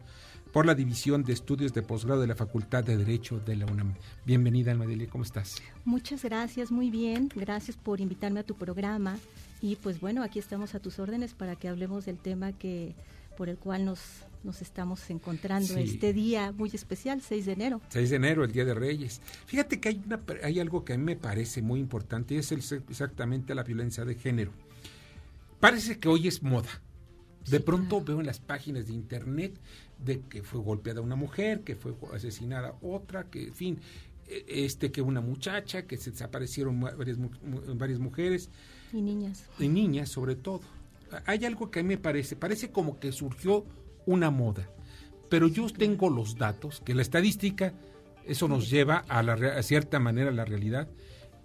por 0.54 0.65
la 0.65 0.75
División 0.75 1.23
de 1.23 1.34
Estudios 1.34 1.73
de 1.73 1.82
Posgrado 1.82 2.21
de 2.21 2.28
la 2.28 2.36
Facultad 2.36 2.84
de 2.84 2.97
Derecho 2.97 3.39
de 3.39 3.56
la 3.56 3.65
UNAM. 3.65 3.93
Bienvenida, 4.25 4.71
Almadelia, 4.71 5.08
¿cómo 5.10 5.23
estás? 5.23 5.62
Muchas 5.86 6.23
gracias, 6.23 6.71
muy 6.71 6.89
bien. 6.89 7.30
Gracias 7.36 7.78
por 7.78 7.99
invitarme 7.99 8.39
a 8.39 8.43
tu 8.43 8.56
programa. 8.56 9.17
Y 9.62 9.76
pues 9.78 10.00
bueno, 10.00 10.24
aquí 10.24 10.39
estamos 10.39 10.76
a 10.76 10.80
tus 10.80 11.00
órdenes 11.00 11.34
para 11.34 11.56
que 11.56 11.67
hablemos 11.67 12.06
del 12.06 12.17
tema 12.17 12.54
que 12.54 12.95
por 13.38 13.50
el 13.50 13.58
cual 13.58 13.86
nos, 13.86 14.00
nos 14.43 14.62
estamos 14.62 15.10
encontrando 15.10 15.78
este 15.78 16.12
día 16.13 16.52
muy 16.52 16.69
especial, 16.74 17.22
6 17.22 17.45
de 17.45 17.52
enero. 17.54 17.82
6 17.89 18.10
de 18.10 18.15
enero, 18.17 18.43
el 18.43 18.52
Día 18.52 18.65
de 18.65 18.74
Reyes. 18.74 19.22
Fíjate 19.45 19.80
que 19.80 19.89
hay, 19.89 20.02
una, 20.06 20.19
hay 20.43 20.60
algo 20.60 20.84
que 20.84 20.93
a 20.93 20.98
mí 20.98 21.04
me 21.04 21.15
parece 21.15 21.62
muy 21.62 21.80
importante 21.80 22.36
y 22.36 22.38
es 22.38 22.52
exactamente 22.52 23.56
la 23.56 23.63
violencia 23.63 24.04
de 24.06 24.15
género. 24.15 24.52
Parece 25.60 26.00
que 26.00 26.08
hoy 26.08 26.28
es 26.28 26.43
moda. 26.43 26.82
De 27.50 27.60
pronto 27.60 28.02
veo 28.02 28.19
en 28.19 28.26
las 28.26 28.39
páginas 28.39 28.88
de 28.88 28.93
internet 28.93 29.58
de 29.98 30.22
que 30.22 30.43
fue 30.43 30.62
golpeada 30.62 31.02
una 31.02 31.15
mujer, 31.15 31.62
que 31.62 31.76
fue 31.76 31.93
asesinada 32.13 32.76
otra, 32.82 33.26
que 33.26 33.48
en 33.48 33.54
fin, 33.54 33.80
e, 34.28 34.65
este 34.65 34.91
que 34.91 35.02
una 35.02 35.22
muchacha, 35.22 35.84
que 35.84 35.98
se 35.98 36.12
desaparecieron 36.12 36.80
varias, 36.80 37.17
varias 37.76 38.00
mujeres. 38.00 38.50
Y 38.93 39.02
niñas. 39.02 39.45
Y 39.60 39.67
niñas 39.67 40.10
sobre 40.10 40.36
todo. 40.36 40.62
Hay 41.25 41.45
algo 41.45 41.71
que 41.71 41.80
a 41.80 41.84
mí 41.84 41.89
me 41.89 41.97
parece, 41.97 42.36
parece 42.36 42.71
como 42.71 42.99
que 42.99 43.12
surgió 43.12 43.65
una 44.06 44.30
moda, 44.30 44.69
pero 45.30 45.47
yo 45.47 45.67
tengo 45.69 46.10
los 46.10 46.38
datos, 46.38 46.82
que 46.82 46.93
la 46.93 47.02
estadística 47.02 47.73
Eso 48.25 48.47
nos 48.47 48.69
lleva 48.69 49.06
a, 49.08 49.23
la, 49.23 49.34
a 49.34 49.63
cierta 49.63 49.99
manera 49.99 50.30
a 50.30 50.34
la 50.34 50.45
realidad 50.45 50.88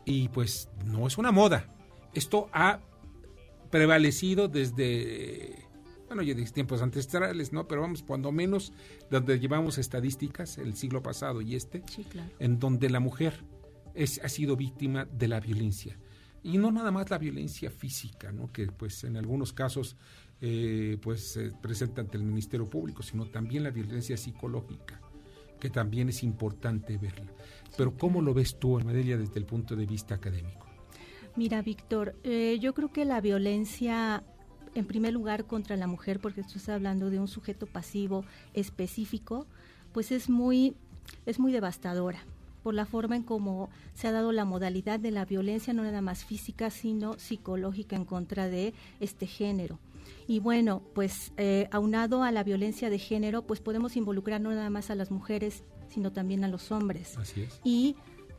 y 0.04 0.28
pues 0.28 0.68
no 0.84 1.06
es 1.06 1.16
una 1.16 1.32
moda. 1.32 1.66
Esto 2.12 2.48
ha 2.52 2.80
prevalecido 3.70 4.48
desde 4.48 5.64
bueno, 6.06 6.22
ya 6.22 6.34
de 6.34 6.44
tiempos 6.44 6.82
ancestrales, 6.82 7.52
¿no? 7.52 7.66
Pero 7.66 7.80
vamos, 7.80 8.02
cuando 8.02 8.30
menos, 8.30 8.72
donde 9.10 9.38
llevamos 9.40 9.78
estadísticas, 9.78 10.58
el 10.58 10.76
siglo 10.76 11.02
pasado 11.02 11.40
y 11.40 11.56
este, 11.56 11.82
en 12.38 12.58
donde 12.58 12.90
la 12.90 13.00
mujer 13.00 13.44
es, 13.94 14.20
ha 14.22 14.28
sido 14.28 14.56
víctima 14.56 15.06
de 15.06 15.28
la 15.28 15.40
violencia. 15.40 15.98
Y 16.44 16.58
no 16.58 16.70
nada 16.70 16.90
más 16.90 17.08
la 17.10 17.16
violencia 17.16 17.70
física, 17.70 18.30
¿no? 18.30 18.52
Que 18.52 18.66
pues 18.66 19.02
en 19.04 19.16
algunos 19.16 19.52
casos 19.52 19.96
eh, 20.42 20.98
pues 21.00 21.32
se 21.32 21.50
presenta 21.50 22.02
ante 22.02 22.18
el 22.18 22.22
Ministerio 22.22 22.68
Público, 22.68 23.02
sino 23.02 23.24
también 23.26 23.62
la 23.62 23.70
violencia 23.70 24.16
psicológica, 24.18 25.00
que 25.58 25.70
también 25.70 26.10
es 26.10 26.22
importante 26.22 26.98
verla. 26.98 27.32
Pero 27.78 27.96
¿cómo 27.96 28.20
lo 28.20 28.34
ves 28.34 28.58
tú, 28.58 28.76
Almadelia, 28.76 29.16
desde 29.16 29.38
el 29.38 29.46
punto 29.46 29.74
de 29.74 29.86
vista 29.86 30.16
académico? 30.16 30.66
Mira, 31.34 31.62
Víctor, 31.62 32.14
eh, 32.24 32.58
yo 32.60 32.74
creo 32.74 32.92
que 32.92 33.06
la 33.06 33.22
violencia 33.22 34.22
en 34.74 34.84
primer 34.84 35.14
lugar 35.14 35.46
contra 35.46 35.76
la 35.76 35.86
mujer, 35.86 36.20
porque 36.20 36.42
estás 36.42 36.68
hablando 36.68 37.08
de 37.08 37.20
un 37.20 37.28
sujeto 37.28 37.66
pasivo 37.66 38.24
específico, 38.52 39.46
pues 39.92 40.12
es 40.12 40.28
muy, 40.28 40.76
es 41.24 41.38
muy 41.38 41.52
devastadora 41.52 42.22
por 42.64 42.74
la 42.74 42.86
forma 42.86 43.14
en 43.14 43.22
cómo 43.22 43.68
se 43.92 44.08
ha 44.08 44.12
dado 44.12 44.32
la 44.32 44.46
modalidad 44.46 44.98
de 44.98 45.10
la 45.10 45.26
violencia, 45.26 45.74
no 45.74 45.84
nada 45.84 46.00
más 46.00 46.24
física, 46.24 46.70
sino 46.70 47.18
psicológica 47.18 47.94
en 47.94 48.06
contra 48.06 48.48
de 48.48 48.72
este 49.00 49.26
género. 49.26 49.78
Y 50.26 50.40
bueno, 50.40 50.82
pues 50.94 51.32
eh, 51.36 51.68
aunado 51.70 52.22
a 52.22 52.32
la 52.32 52.42
violencia 52.42 52.88
de 52.88 52.98
género, 52.98 53.42
pues 53.42 53.60
podemos 53.60 53.96
involucrar 53.96 54.40
no 54.40 54.50
nada 54.50 54.70
más 54.70 54.90
a 54.90 54.94
las 54.94 55.10
mujeres, 55.10 55.62
sino 55.88 56.10
también 56.10 56.42
a 56.42 56.48
los 56.48 56.72
hombres. 56.72 57.18
Así 57.18 57.42
es. 57.42 57.60
Y 57.62 57.96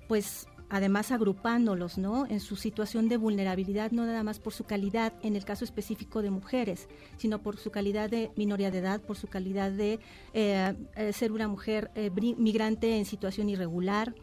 pues 0.07 0.47
además 0.69 1.11
agrupándolos, 1.11 1.97
¿no? 1.97 2.25
En 2.27 2.39
su 2.39 2.55
situación 2.55 3.07
de 3.07 3.17
vulnerabilidad, 3.17 3.91
no 3.91 4.05
nada 4.05 4.23
más 4.23 4.39
por 4.39 4.53
su 4.53 4.63
calidad, 4.63 5.13
en 5.21 5.35
el 5.35 5.45
caso 5.45 5.65
específico 5.65 6.21
de 6.21 6.31
mujeres, 6.31 6.87
sino 7.17 7.41
por 7.41 7.57
su 7.57 7.71
calidad 7.71 8.09
de 8.09 8.31
minoría 8.35 8.71
de 8.71 8.79
edad, 8.79 9.01
por 9.01 9.17
su 9.17 9.27
calidad 9.27 9.71
de 9.71 9.99
eh, 10.33 10.73
eh, 10.95 11.13
ser 11.13 11.31
una 11.31 11.47
mujer 11.47 11.91
eh, 11.95 12.09
migrante 12.37 12.97
en 12.97 13.05
situación 13.05 13.49
irregular, 13.49 14.15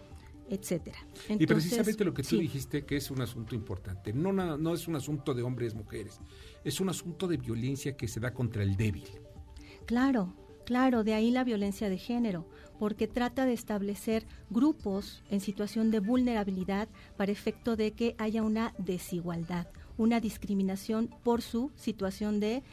etcétera. 0.49 0.99
y 1.29 1.47
precisamente 1.47 2.05
lo 2.05 2.13
que 2.13 2.23
tú 2.23 2.37
dijiste 2.37 2.85
que 2.85 2.97
es 2.97 3.11
un 3.11 3.23
asunto 3.23 3.55
importante, 3.55 4.13
no, 4.13 4.33
no 4.33 4.75
es 4.75 4.87
un 4.89 4.97
asunto 4.97 5.33
de 5.33 5.43
hombres 5.43 5.75
mujeres, 5.75 6.21
es 6.65 6.81
un 6.81 6.89
asunto 6.89 7.27
de 7.27 7.39
violencia 7.39 7.97
que 7.97 8.09
se 8.09 8.21
da 8.21 8.35
contra 8.35 8.63
el 8.63 8.77
débil. 8.77 9.09
Claro, 9.87 10.35
claro, 10.67 11.05
de 11.05 11.15
ahí 11.15 11.31
la 11.31 11.45
violencia 11.45 11.89
de 11.89 11.97
género 11.97 12.47
porque 12.83 13.07
trata 13.07 13.47
de 13.47 13.53
establecer 13.53 14.27
grupos 14.51 15.23
en 15.31 15.39
situación 15.39 15.93
de 15.93 16.01
vulnerabilidad 16.01 16.89
para 17.17 17.31
efecto 17.31 17.77
de 17.77 17.93
que 17.93 18.17
haya 18.19 18.43
una 18.43 18.75
desigualdad, 18.77 19.69
una 19.99 20.19
discriminación 20.19 21.09
por 21.23 21.43
su 21.43 21.71
situación 21.77 22.41
de 22.41 22.65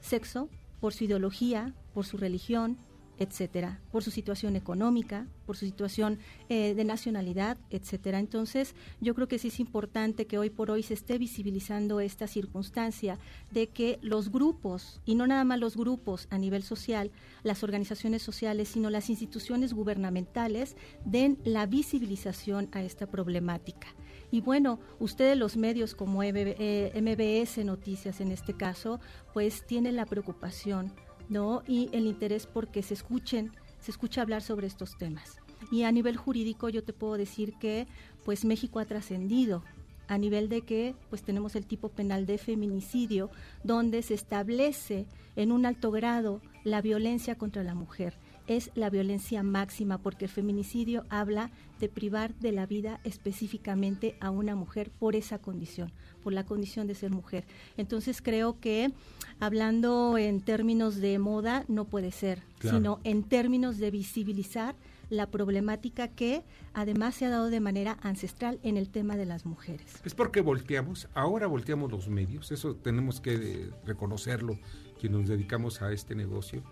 sexo, 0.00 0.48
por 0.80 0.94
su 0.94 1.04
ideología, 1.04 1.74
por 1.92 2.06
su 2.06 2.16
religión, 2.16 2.78
etcétera, 3.22 3.80
por 3.90 4.02
su 4.02 4.10
situación 4.10 4.56
económica, 4.56 5.26
por 5.46 5.56
su 5.56 5.64
situación 5.64 6.18
eh, 6.48 6.74
de 6.74 6.84
nacionalidad, 6.84 7.56
etcétera. 7.70 8.18
Entonces, 8.18 8.74
yo 9.00 9.14
creo 9.14 9.28
que 9.28 9.38
sí 9.38 9.48
es 9.48 9.60
importante 9.60 10.26
que 10.26 10.38
hoy 10.38 10.50
por 10.50 10.70
hoy 10.70 10.82
se 10.82 10.94
esté 10.94 11.18
visibilizando 11.18 12.00
esta 12.00 12.26
circunstancia 12.26 13.18
de 13.50 13.68
que 13.68 13.98
los 14.02 14.30
grupos, 14.30 15.00
y 15.04 15.14
no 15.14 15.26
nada 15.26 15.44
más 15.44 15.58
los 15.58 15.76
grupos 15.76 16.26
a 16.30 16.38
nivel 16.38 16.62
social, 16.62 17.10
las 17.42 17.62
organizaciones 17.62 18.22
sociales, 18.22 18.68
sino 18.68 18.90
las 18.90 19.08
instituciones 19.08 19.72
gubernamentales, 19.72 20.76
den 21.04 21.38
la 21.44 21.66
visibilización 21.66 22.68
a 22.72 22.82
esta 22.82 23.06
problemática. 23.06 23.88
Y 24.30 24.40
bueno, 24.40 24.80
ustedes 24.98 25.36
los 25.36 25.58
medios 25.58 25.94
como 25.94 26.22
MBS 26.22 27.58
eh, 27.58 27.64
Noticias 27.64 28.20
en 28.20 28.32
este 28.32 28.54
caso, 28.54 28.98
pues 29.34 29.66
tienen 29.66 29.94
la 29.94 30.06
preocupación 30.06 30.92
¿no? 31.32 31.62
y 31.66 31.88
el 31.92 32.06
interés 32.06 32.46
porque 32.46 32.82
se 32.82 32.94
escuchen, 32.94 33.52
se 33.80 33.90
escucha 33.90 34.22
hablar 34.22 34.42
sobre 34.42 34.66
estos 34.66 34.96
temas. 34.96 35.38
Y 35.70 35.84
a 35.84 35.92
nivel 35.92 36.16
jurídico 36.16 36.68
yo 36.68 36.84
te 36.84 36.92
puedo 36.92 37.14
decir 37.14 37.54
que 37.54 37.86
pues 38.24 38.44
México 38.44 38.78
ha 38.78 38.84
trascendido 38.84 39.64
a 40.08 40.18
nivel 40.18 40.48
de 40.48 40.62
que 40.62 40.94
pues 41.08 41.22
tenemos 41.22 41.56
el 41.56 41.66
tipo 41.66 41.88
penal 41.88 42.26
de 42.26 42.36
feminicidio 42.36 43.30
donde 43.64 44.02
se 44.02 44.14
establece 44.14 45.06
en 45.36 45.52
un 45.52 45.64
alto 45.64 45.90
grado 45.90 46.42
la 46.64 46.82
violencia 46.82 47.36
contra 47.36 47.62
la 47.62 47.74
mujer 47.74 48.18
es 48.46 48.70
la 48.74 48.90
violencia 48.90 49.42
máxima, 49.42 49.98
porque 49.98 50.26
el 50.26 50.30
feminicidio 50.30 51.04
habla 51.08 51.50
de 51.80 51.88
privar 51.88 52.34
de 52.36 52.52
la 52.52 52.66
vida 52.66 53.00
específicamente 53.04 54.16
a 54.20 54.30
una 54.30 54.54
mujer 54.54 54.90
por 54.98 55.16
esa 55.16 55.38
condición, 55.38 55.92
por 56.22 56.32
la 56.32 56.44
condición 56.44 56.86
de 56.86 56.94
ser 56.94 57.10
mujer. 57.10 57.44
Entonces 57.76 58.22
creo 58.22 58.60
que 58.60 58.92
hablando 59.40 60.16
en 60.18 60.40
términos 60.40 60.96
de 60.96 61.18
moda 61.18 61.64
no 61.68 61.84
puede 61.84 62.12
ser, 62.12 62.42
sino 62.60 63.00
en 63.04 63.24
términos 63.24 63.78
de 63.78 63.90
visibilizar 63.90 64.76
la 65.10 65.26
problemática 65.26 66.08
que 66.08 66.42
además 66.72 67.16
se 67.16 67.26
ha 67.26 67.30
dado 67.30 67.50
de 67.50 67.60
manera 67.60 67.98
ancestral 68.00 68.58
en 68.62 68.78
el 68.78 68.88
tema 68.88 69.16
de 69.16 69.26
las 69.26 69.44
mujeres. 69.44 70.00
Es 70.04 70.14
porque 70.14 70.40
volteamos, 70.40 71.08
ahora 71.14 71.46
volteamos 71.46 71.90
los 71.90 72.08
medios, 72.08 72.50
eso 72.50 72.76
tenemos 72.76 73.20
que 73.20 73.70
reconocerlo 73.84 74.58
quienes 74.98 75.20
nos 75.20 75.28
dedicamos 75.28 75.82
a 75.82 75.92
este 75.92 76.14
negocio 76.14 76.62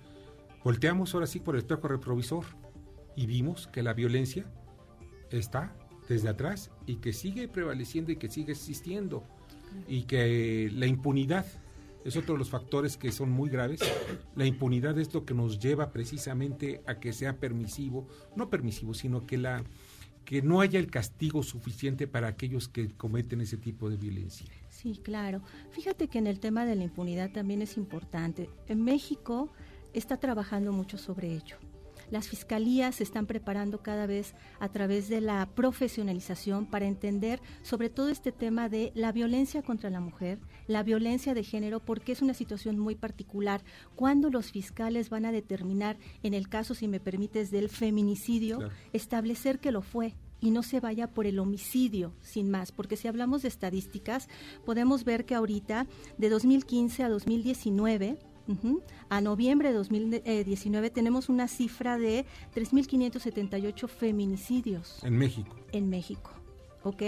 Volteamos 0.62 1.14
ahora 1.14 1.27
sí 1.27 1.40
por 1.40 1.55
el 1.55 1.61
espejo 1.61 1.88
retrovisor 1.88 2.44
y 3.16 3.27
vimos 3.27 3.66
que 3.68 3.83
la 3.83 3.94
violencia 3.94 4.44
está 5.31 5.75
desde 6.09 6.29
atrás 6.29 6.70
y 6.87 6.96
que 6.96 7.12
sigue 7.12 7.49
prevaleciendo 7.49 8.12
y 8.12 8.16
que 8.16 8.29
sigue 8.29 8.53
existiendo 8.53 9.25
y 9.88 10.03
que 10.03 10.70
la 10.73 10.87
impunidad 10.87 11.46
es 12.05 12.16
otro 12.16 12.35
de 12.35 12.38
los 12.38 12.51
factores 12.51 12.96
que 12.96 13.12
son 13.12 13.31
muy 13.31 13.51
graves. 13.51 13.81
La 14.35 14.44
impunidad 14.44 14.99
es 14.99 15.12
lo 15.14 15.25
que 15.25 15.35
nos 15.35 15.59
lleva 15.59 15.92
precisamente 15.92 16.83
a 16.87 16.99
que 16.99 17.12
sea 17.12 17.38
permisivo, 17.38 18.09
no 18.37 18.51
permisivo, 18.51 18.94
sino 18.94 19.27
que 19.27 19.38
la 19.38 19.64
que 20.25 20.42
no 20.42 20.61
haya 20.61 20.79
el 20.79 20.90
castigo 20.90 21.42
suficiente 21.42 22.07
para 22.07 22.29
aquellos 22.29 22.68
que 22.68 22.90
cometen 22.90 23.40
ese 23.40 23.57
tipo 23.57 23.90
de 23.90 23.96
violencia. 23.96 24.46
Sí, 24.68 25.01
claro. 25.03 25.42
Fíjate 25.70 26.09
que 26.09 26.18
en 26.18 26.27
el 26.27 26.38
tema 26.38 26.64
de 26.64 26.77
la 26.77 26.85
impunidad 26.85 27.33
también 27.33 27.62
es 27.62 27.77
importante. 27.77 28.49
En 28.68 28.85
México 28.85 29.51
está 29.94 30.16
trabajando 30.18 30.72
mucho 30.72 30.98
sobre 30.98 31.33
ello. 31.33 31.57
Las 32.11 32.29
fiscalías 32.29 32.96
se 32.96 33.05
están 33.05 33.26
preparando 33.26 33.83
cada 33.83 34.07
vez 34.07 34.35
a 34.59 34.68
través 34.68 35.09
de 35.09 35.20
la 35.20 35.48
profesionalización 35.55 36.66
para 36.66 36.87
entender 36.87 37.40
sobre 37.62 37.88
todo 37.88 38.09
este 38.09 38.33
tema 38.33 38.68
de 38.68 38.90
la 38.96 39.12
violencia 39.12 39.62
contra 39.62 39.90
la 39.90 40.00
mujer, 40.00 40.40
la 40.66 40.83
violencia 40.83 41.35
de 41.35 41.44
género, 41.44 41.79
porque 41.79 42.11
es 42.12 42.20
una 42.20 42.35
situación 42.35 42.79
muy 42.81 42.96
particular. 42.96 43.62
Cuando 43.94 44.29
los 44.29 44.50
fiscales 44.50 45.09
van 45.09 45.24
a 45.24 45.33
determinar, 45.33 45.98
en 46.24 46.35
el 46.35 46.48
caso, 46.48 46.74
si 46.74 46.88
me 46.88 46.98
permites, 46.98 47.53
del 47.53 47.68
feminicidio, 47.68 48.59
establecer 48.92 49.61
que 49.61 49.70
lo 49.70 49.83
fue, 49.83 50.16
y 50.40 50.50
no 50.50 50.62
se 50.62 50.81
vaya 50.81 51.07
por 51.07 51.26
el 51.26 51.38
homicidio, 51.38 52.14
sin 52.22 52.50
más, 52.50 52.72
porque 52.72 52.96
si 52.96 53.09
hablamos 53.09 53.42
de 53.42 53.48
estadísticas, 53.48 54.26
podemos 54.64 55.05
ver 55.05 55.26
que 55.26 55.35
ahorita, 55.35 55.87
de 56.16 56.29
2015 56.31 57.05
a 57.05 57.09
2019, 57.11 58.18
a 59.09 59.21
noviembre 59.21 59.71
de 59.71 59.75
2019 59.75 60.91
tenemos 60.91 61.29
una 61.29 61.49
cifra 61.49 61.99
de 61.99 62.27
3.578 62.55 63.89
feminicidios. 63.89 65.03
En 65.05 65.17
México. 65.17 65.57
En 65.73 65.89
México. 65.89 66.31
¿Ok? 66.83 67.03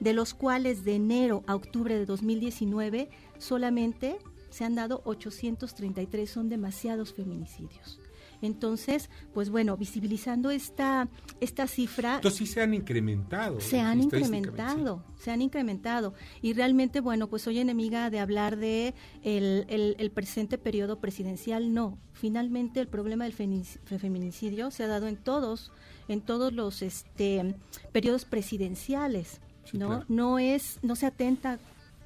De 0.00 0.12
los 0.12 0.34
cuales 0.34 0.84
de 0.84 0.94
enero 0.94 1.44
a 1.46 1.54
octubre 1.54 1.98
de 1.98 2.06
2019 2.06 3.10
solamente 3.38 4.18
se 4.50 4.64
han 4.64 4.74
dado 4.74 5.02
833, 5.04 6.30
son 6.30 6.48
demasiados 6.48 7.12
feminicidios. 7.12 8.00
Entonces, 8.42 9.10
pues 9.34 9.50
bueno, 9.50 9.76
visibilizando 9.76 10.50
esta, 10.50 11.08
esta 11.40 11.66
cifra... 11.66 12.16
Entonces 12.16 12.38
sí 12.38 12.46
se 12.46 12.60
han 12.60 12.74
incrementado. 12.74 13.60
Se 13.60 13.80
han 13.80 14.00
incrementado, 14.00 15.04
se 15.16 15.30
han 15.30 15.42
incrementado. 15.42 16.14
Y 16.42 16.52
realmente, 16.52 17.00
bueno, 17.00 17.28
pues 17.28 17.42
soy 17.42 17.58
enemiga 17.58 18.10
de 18.10 18.20
hablar 18.20 18.56
de 18.56 18.94
el, 19.22 19.66
el, 19.68 20.10
presente 20.10 20.58
periodo 20.58 21.00
presidencial, 21.00 21.72
no. 21.72 21.98
Finalmente 22.12 22.80
el 22.80 22.88
problema 22.88 23.24
del 23.24 23.32
feminicidio 23.32 24.70
se 24.70 24.84
ha 24.84 24.88
dado 24.88 25.06
en 25.06 25.16
todos, 25.16 25.72
en 26.08 26.20
todos 26.20 26.52
los 26.52 26.82
este, 26.82 27.54
periodos 27.92 28.24
presidenciales, 28.24 29.40
¿no? 29.72 30.04
No 30.08 30.38
es, 30.38 30.78
no 30.82 30.96
se 30.96 31.06
atenta 31.06 31.58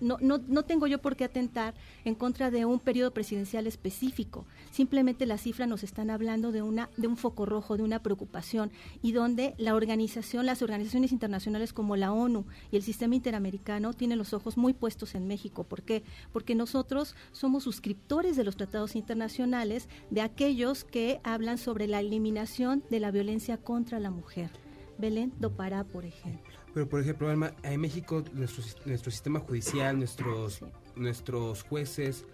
no, 0.02 0.18
no, 0.20 0.38
no 0.48 0.64
tengo 0.64 0.86
yo 0.86 1.00
por 1.00 1.16
qué 1.16 1.24
atentar 1.24 1.74
en 2.04 2.14
contra 2.14 2.50
de 2.50 2.64
un 2.64 2.80
periodo 2.80 3.12
presidencial 3.12 3.66
específico. 3.66 4.44
Simplemente 4.72 5.26
las 5.26 5.42
cifras 5.42 5.68
nos 5.68 5.84
están 5.84 6.10
hablando 6.10 6.50
de, 6.50 6.60
una, 6.60 6.90
de 6.96 7.06
un 7.06 7.16
foco 7.16 7.46
rojo, 7.46 7.76
de 7.76 7.84
una 7.84 8.02
preocupación, 8.02 8.72
y 9.00 9.12
donde 9.12 9.54
la 9.58 9.74
organización, 9.74 10.44
las 10.44 10.60
organizaciones 10.60 11.12
internacionales 11.12 11.72
como 11.72 11.96
la 11.96 12.12
ONU 12.12 12.44
y 12.70 12.76
el 12.76 12.82
sistema 12.82 13.14
interamericano 13.14 13.94
tienen 13.94 14.18
los 14.18 14.32
ojos 14.32 14.56
muy 14.56 14.72
puestos 14.72 15.14
en 15.14 15.28
México. 15.28 15.64
¿Por 15.64 15.82
qué? 15.82 16.02
Porque 16.32 16.54
nosotros 16.54 17.14
somos 17.30 17.62
suscriptores 17.62 18.36
de 18.36 18.44
los 18.44 18.56
tratados 18.56 18.96
internacionales, 18.96 19.88
de 20.10 20.20
aquellos 20.20 20.84
que 20.84 21.20
hablan 21.22 21.58
sobre 21.58 21.86
la 21.86 22.00
eliminación 22.00 22.82
de 22.90 23.00
la 23.00 23.10
violencia 23.12 23.56
contra 23.56 24.00
la 24.00 24.10
mujer. 24.10 24.50
Belén 24.98 25.32
do 25.38 25.50
Pará, 25.50 25.84
por 25.84 26.04
ejemplo. 26.04 26.51
Pero, 26.74 26.88
por 26.88 27.00
ejemplo, 27.00 27.28
Alma, 27.28 27.52
en 27.62 27.80
México 27.80 28.24
nuestro, 28.32 28.64
nuestro 28.86 29.10
sistema 29.10 29.40
judicial, 29.40 29.98
nuestros, 29.98 30.60
nuestros 30.96 31.62
jueces, 31.62 32.24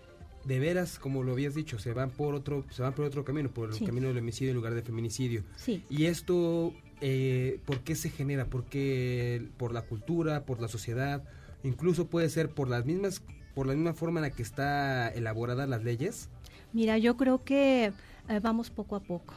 de 0.44 0.59
veras, 0.59 0.98
como 0.98 1.22
lo 1.22 1.33
habías 1.33 1.55
dicho, 1.55 1.79
se 1.79 1.92
van 1.92 2.11
por 2.11 2.35
otro, 2.35 2.64
se 2.70 2.83
van 2.83 2.94
por 2.94 3.05
otro 3.05 3.24
camino, 3.24 3.51
por 3.51 3.70
el 3.70 3.85
camino 3.85 4.09
del 4.09 4.18
homicidio 4.18 4.51
en 4.51 4.57
lugar 4.57 4.74
de 4.74 4.83
feminicidio. 4.83 5.44
Sí. 5.57 5.85
Y 5.90 6.07
esto, 6.07 6.72
eh, 7.01 7.61
¿por 7.66 7.81
qué 7.81 7.94
se 7.94 8.11
genera? 8.11 8.46
Porque 8.46 9.46
por 9.59 9.72
la 9.72 9.83
cultura, 9.83 10.44
por 10.46 10.61
la 10.61 10.68
sociedad, 10.68 11.22
incluso 11.62 12.07
puede 12.07 12.31
ser 12.31 12.51
por 12.51 12.68
las 12.68 12.87
mismas, 12.87 13.22
por 13.55 13.66
la 13.66 13.74
misma 13.74 13.92
forma 13.92 14.20
en 14.20 14.22
la 14.22 14.31
que 14.31 14.42
está 14.42 15.09
elaboradas 15.09 15.68
las 15.68 15.85
leyes. 15.85 16.31
Mira, 16.72 16.98
yo 16.98 17.16
creo 17.16 17.44
que 17.44 17.92
eh, 18.29 18.40
vamos 18.40 18.70
poco 18.70 18.96
a 18.96 19.01
poco. 19.01 19.35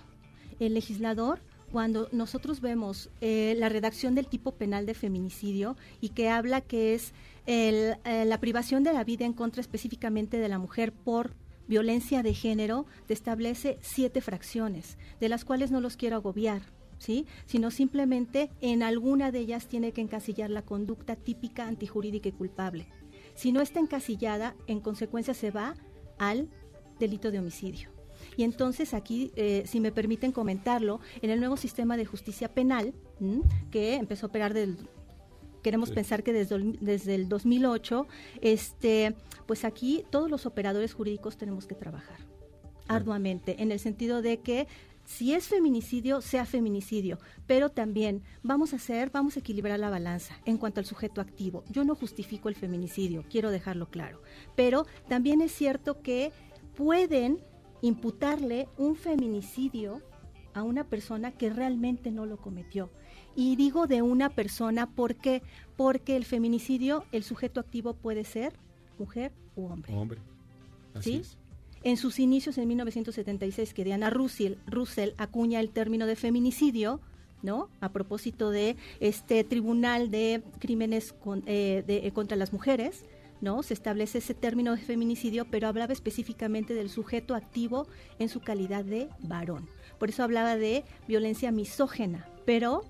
El 0.60 0.76
legislador 0.76 1.40
cuando 1.72 2.10
nosotros 2.12 2.62
vemos 2.62 3.10
eh, 3.22 3.56
la 3.58 3.70
redacción 3.70 4.14
del 4.14 4.28
tipo 4.28 4.52
penal 4.52 4.86
de 4.86 4.94
feminicidio 4.94 5.78
y 6.02 6.10
que 6.10 6.30
habla 6.30 6.62
que 6.62 6.94
es 6.94 7.14
el, 7.46 7.96
eh, 8.06 8.26
la 8.26 8.40
privación 8.40 8.84
de 8.84 8.94
la 8.94 9.04
vida 9.04 9.26
en 9.26 9.34
contra 9.34 9.62
específicamente 9.62 10.38
de 10.38 10.50
la 10.50 10.60
mujer 10.60 10.92
por 10.92 11.34
violencia 11.68 12.22
de 12.22 12.34
género, 12.34 12.86
te 13.08 13.14
establece 13.14 13.78
siete 13.82 14.20
fracciones, 14.20 14.98
de 15.20 15.30
las 15.30 15.46
cuales 15.46 15.72
no 15.72 15.80
los 15.80 15.98
quiero 15.98 16.18
agobiar. 16.18 16.62
¿Sí? 16.98 17.26
sino 17.48 17.72
simplemente 17.72 18.52
en 18.62 18.84
alguna 18.84 19.32
de 19.32 19.40
ellas 19.40 19.68
tiene 19.68 19.92
que 19.92 20.02
encasillar 20.02 20.52
la 20.52 20.62
conducta 20.62 21.16
típica 21.16 21.66
antijurídica 21.66 22.30
y 22.30 22.32
culpable. 22.32 22.86
Si 23.34 23.52
no 23.52 23.62
está 23.62 23.80
encasillada, 23.80 24.56
en 24.68 24.82
consecuencia 24.82 25.34
se 25.34 25.50
va 25.50 25.74
al 26.20 26.48
delito 27.00 27.32
de 27.32 27.40
homicidio. 27.40 27.90
Y 28.38 28.44
entonces 28.44 28.94
aquí, 28.94 29.32
eh, 29.36 29.64
si 29.66 29.80
me 29.80 29.92
permiten 29.92 30.32
comentarlo, 30.32 31.00
en 31.22 31.30
el 31.30 31.40
nuevo 31.40 31.58
sistema 31.58 31.98
de 31.98 32.06
justicia 32.06 32.54
penal, 32.54 32.94
que 33.70 33.96
empezó 33.96 34.26
a 34.26 34.30
operar 34.30 34.54
del 34.54 34.78
queremos 35.62 35.92
pensar 35.92 36.24
que 36.24 36.34
desde 36.34 36.56
el, 36.56 36.80
desde 36.82 37.16
el 37.16 37.30
2008, 37.30 38.08
este, 38.42 39.16
pues 39.46 39.64
aquí 39.64 40.04
todos 40.10 40.30
los 40.30 40.46
operadores 40.46 40.94
jurídicos 40.94 41.38
tenemos 41.38 41.68
que 41.68 41.76
trabajar 41.76 42.18
arduamente, 42.88 43.62
en 43.62 43.72
el 43.72 43.80
sentido 43.80 44.22
de 44.22 44.40
que 44.40 44.68
si 45.06 45.34
es 45.34 45.48
feminicidio, 45.48 46.22
sea 46.22 46.46
feminicidio, 46.46 47.20
pero 47.48 47.70
también 47.70 48.22
vamos 48.44 48.74
a 48.74 48.76
hacer, 48.78 49.10
vamos 49.12 49.36
a 49.36 49.40
equilibrar 49.40 49.80
la 49.80 49.90
balanza 49.90 50.40
en 50.46 50.58
cuanto 50.58 50.80
al 50.80 50.86
sujeto 50.86 51.22
activo. 51.22 51.64
Yo 51.70 51.84
no 51.84 51.96
justifico 51.96 52.50
el 52.50 52.56
feminicidio, 52.56 53.24
quiero 53.30 53.52
dejarlo 53.52 53.90
claro, 53.90 54.22
pero 54.56 54.86
también 55.08 55.42
es 55.42 55.52
cierto 55.52 56.02
que 56.02 56.32
pueden 56.76 57.40
imputarle 57.82 58.68
un 58.78 58.96
feminicidio 58.96 60.02
a 60.54 60.64
una 60.64 60.84
persona 60.84 61.32
que 61.32 61.50
realmente 61.50 62.12
no 62.12 62.26
lo 62.26 62.38
cometió. 62.38 62.90
Y 63.36 63.56
digo 63.56 63.88
de 63.88 64.02
una 64.02 64.30
persona 64.30 64.90
porque 64.90 65.42
porque 65.78 66.16
el 66.16 66.26
feminicidio, 66.26 67.06
el 67.12 67.24
sujeto 67.24 67.60
activo 67.60 67.94
puede 67.94 68.24
ser 68.24 68.54
mujer 69.00 69.32
u 69.56 69.66
hombre. 69.66 69.94
Hombre. 69.94 70.20
¿Sí? 71.00 71.24
En 71.84 71.98
sus 71.98 72.20
inicios 72.20 72.58
en 72.60 72.68
1976 72.68 73.74
que 73.74 73.84
Diana 73.84 74.12
Russell, 74.12 74.56
Russell 74.68 75.12
acuña 75.18 75.60
el 75.60 75.72
término 75.72 76.06
de 76.06 76.16
feminicidio, 76.16 77.00
¿no? 77.42 77.70
A 77.80 77.90
propósito 77.90 78.52
de 78.52 78.76
este 79.00 79.44
tribunal 79.44 80.12
de 80.12 80.44
crímenes 80.60 81.16
eh, 81.48 81.84
eh, 81.88 82.12
contra 82.12 82.38
las 82.38 82.54
mujeres, 82.54 83.06
¿no? 83.42 83.64
Se 83.64 83.74
establece 83.74 84.20
ese 84.20 84.34
término 84.34 84.76
de 84.76 84.82
feminicidio, 84.82 85.46
pero 85.46 85.68
hablaba 85.68 85.94
específicamente 85.94 86.74
del 86.74 86.90
sujeto 86.90 87.36
activo 87.36 87.88
en 88.20 88.30
su 88.30 88.40
calidad 88.40 88.86
de 88.86 89.10
varón. 89.20 89.68
Por 90.00 90.10
eso 90.10 90.24
hablaba 90.24 90.56
de 90.56 90.84
violencia 91.08 91.52
misógena, 91.52 92.28
pero 92.46 92.84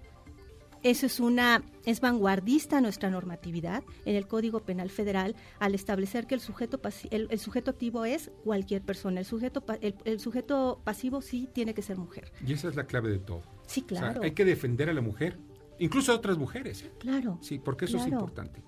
eso 0.83 1.05
es 1.05 1.19
una 1.19 1.63
es 1.85 2.01
vanguardista 2.01 2.81
nuestra 2.81 3.09
normatividad 3.09 3.83
en 4.05 4.15
el 4.15 4.27
Código 4.27 4.61
Penal 4.61 4.89
Federal 4.89 5.35
al 5.59 5.75
establecer 5.75 6.25
que 6.25 6.35
el 6.35 6.41
sujeto 6.41 6.79
el, 7.11 7.39
sujeto 7.39 7.71
activo 7.71 8.05
es 8.05 8.31
cualquier 8.43 8.81
persona, 8.81 9.19
el 9.19 9.25
sujeto 9.25 9.63
el, 9.81 10.19
sujeto 10.19 10.81
pasivo 10.83 11.21
sí 11.21 11.47
tiene 11.53 11.73
que 11.73 11.81
ser 11.81 11.97
mujer. 11.97 12.31
Y 12.45 12.53
esa 12.53 12.67
es 12.69 12.75
la 12.75 12.85
clave 12.85 13.09
de 13.09 13.19
todo. 13.19 13.43
Sí, 13.67 13.83
claro. 13.83 14.21
hay 14.23 14.31
que 14.31 14.43
defender 14.43 14.89
a 14.89 14.93
la 14.93 15.01
mujer, 15.01 15.37
incluso 15.79 16.11
a 16.11 16.15
otras 16.15 16.37
mujeres. 16.37 16.89
Claro. 16.99 17.37
Sí, 17.41 17.59
porque 17.59 17.85
eso 17.85 17.97
es 17.97 18.07
importante. 18.07 18.61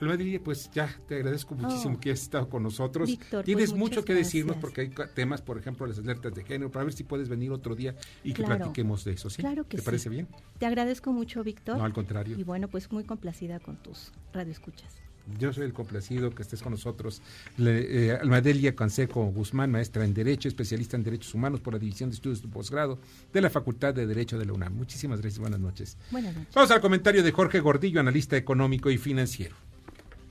Alma 0.00 0.16
pues 0.44 0.70
ya 0.72 0.94
te 1.08 1.16
agradezco 1.16 1.54
muchísimo 1.54 1.94
oh. 1.96 2.00
que 2.00 2.10
hayas 2.10 2.22
estado 2.22 2.48
con 2.48 2.62
nosotros. 2.62 3.08
Víctor, 3.08 3.44
Tienes 3.44 3.70
pues, 3.70 3.78
mucho 3.78 4.04
que 4.04 4.14
decirnos 4.14 4.56
porque 4.58 4.82
hay 4.82 4.90
temas, 5.14 5.40
por 5.40 5.58
ejemplo, 5.58 5.86
las 5.86 5.98
alertas 5.98 6.34
de 6.34 6.44
género, 6.44 6.70
para 6.70 6.84
ver 6.84 6.92
si 6.92 7.04
puedes 7.04 7.28
venir 7.28 7.50
otro 7.50 7.74
día 7.74 7.94
y 8.22 8.32
que 8.32 8.42
platiquemos 8.42 9.04
de 9.04 9.12
eso, 9.12 9.30
¿sí? 9.30 9.42
Claro 9.42 9.66
que 9.66 9.78
¿Te 9.78 9.82
parece 9.82 10.08
bien? 10.10 10.28
Te 10.58 10.66
agradezco 10.66 11.12
mucho, 11.12 11.42
Víctor. 11.42 11.78
No, 11.78 11.84
al 11.84 11.92
contrario. 11.92 12.38
Y 12.38 12.44
bueno, 12.44 12.68
pues 12.68 12.92
muy 12.92 13.04
complacida 13.04 13.58
con 13.58 13.76
tus 13.76 14.12
radioescuchas. 14.32 15.06
Yo 15.38 15.52
soy 15.52 15.64
el 15.64 15.72
complacido 15.72 16.30
que 16.30 16.42
estés 16.42 16.62
con 16.62 16.72
nosotros. 16.72 17.20
Eh, 17.58 18.16
Almadelia 18.20 18.76
Canseco 18.76 19.24
Guzmán, 19.26 19.72
maestra 19.72 20.04
en 20.04 20.14
Derecho, 20.14 20.48
especialista 20.48 20.96
en 20.96 21.02
Derechos 21.02 21.34
Humanos 21.34 21.60
por 21.60 21.72
la 21.72 21.78
División 21.80 22.10
de 22.10 22.14
Estudios 22.14 22.42
de 22.42 22.48
Posgrado 22.48 22.98
de 23.32 23.40
la 23.40 23.50
Facultad 23.50 23.92
de 23.92 24.06
Derecho 24.06 24.38
de 24.38 24.46
la 24.46 24.52
UNAM. 24.52 24.74
Muchísimas 24.74 25.20
gracias, 25.20 25.40
buenas 25.40 25.58
noches. 25.58 25.96
Buenas 26.10 26.34
noches. 26.34 26.54
Vamos 26.54 26.70
al 26.70 26.80
comentario 26.80 27.22
de 27.22 27.32
Jorge 27.32 27.58
Gordillo, 27.60 28.00
analista 28.00 28.36
económico 28.36 28.88
y 28.90 28.98
financiero. 28.98 29.56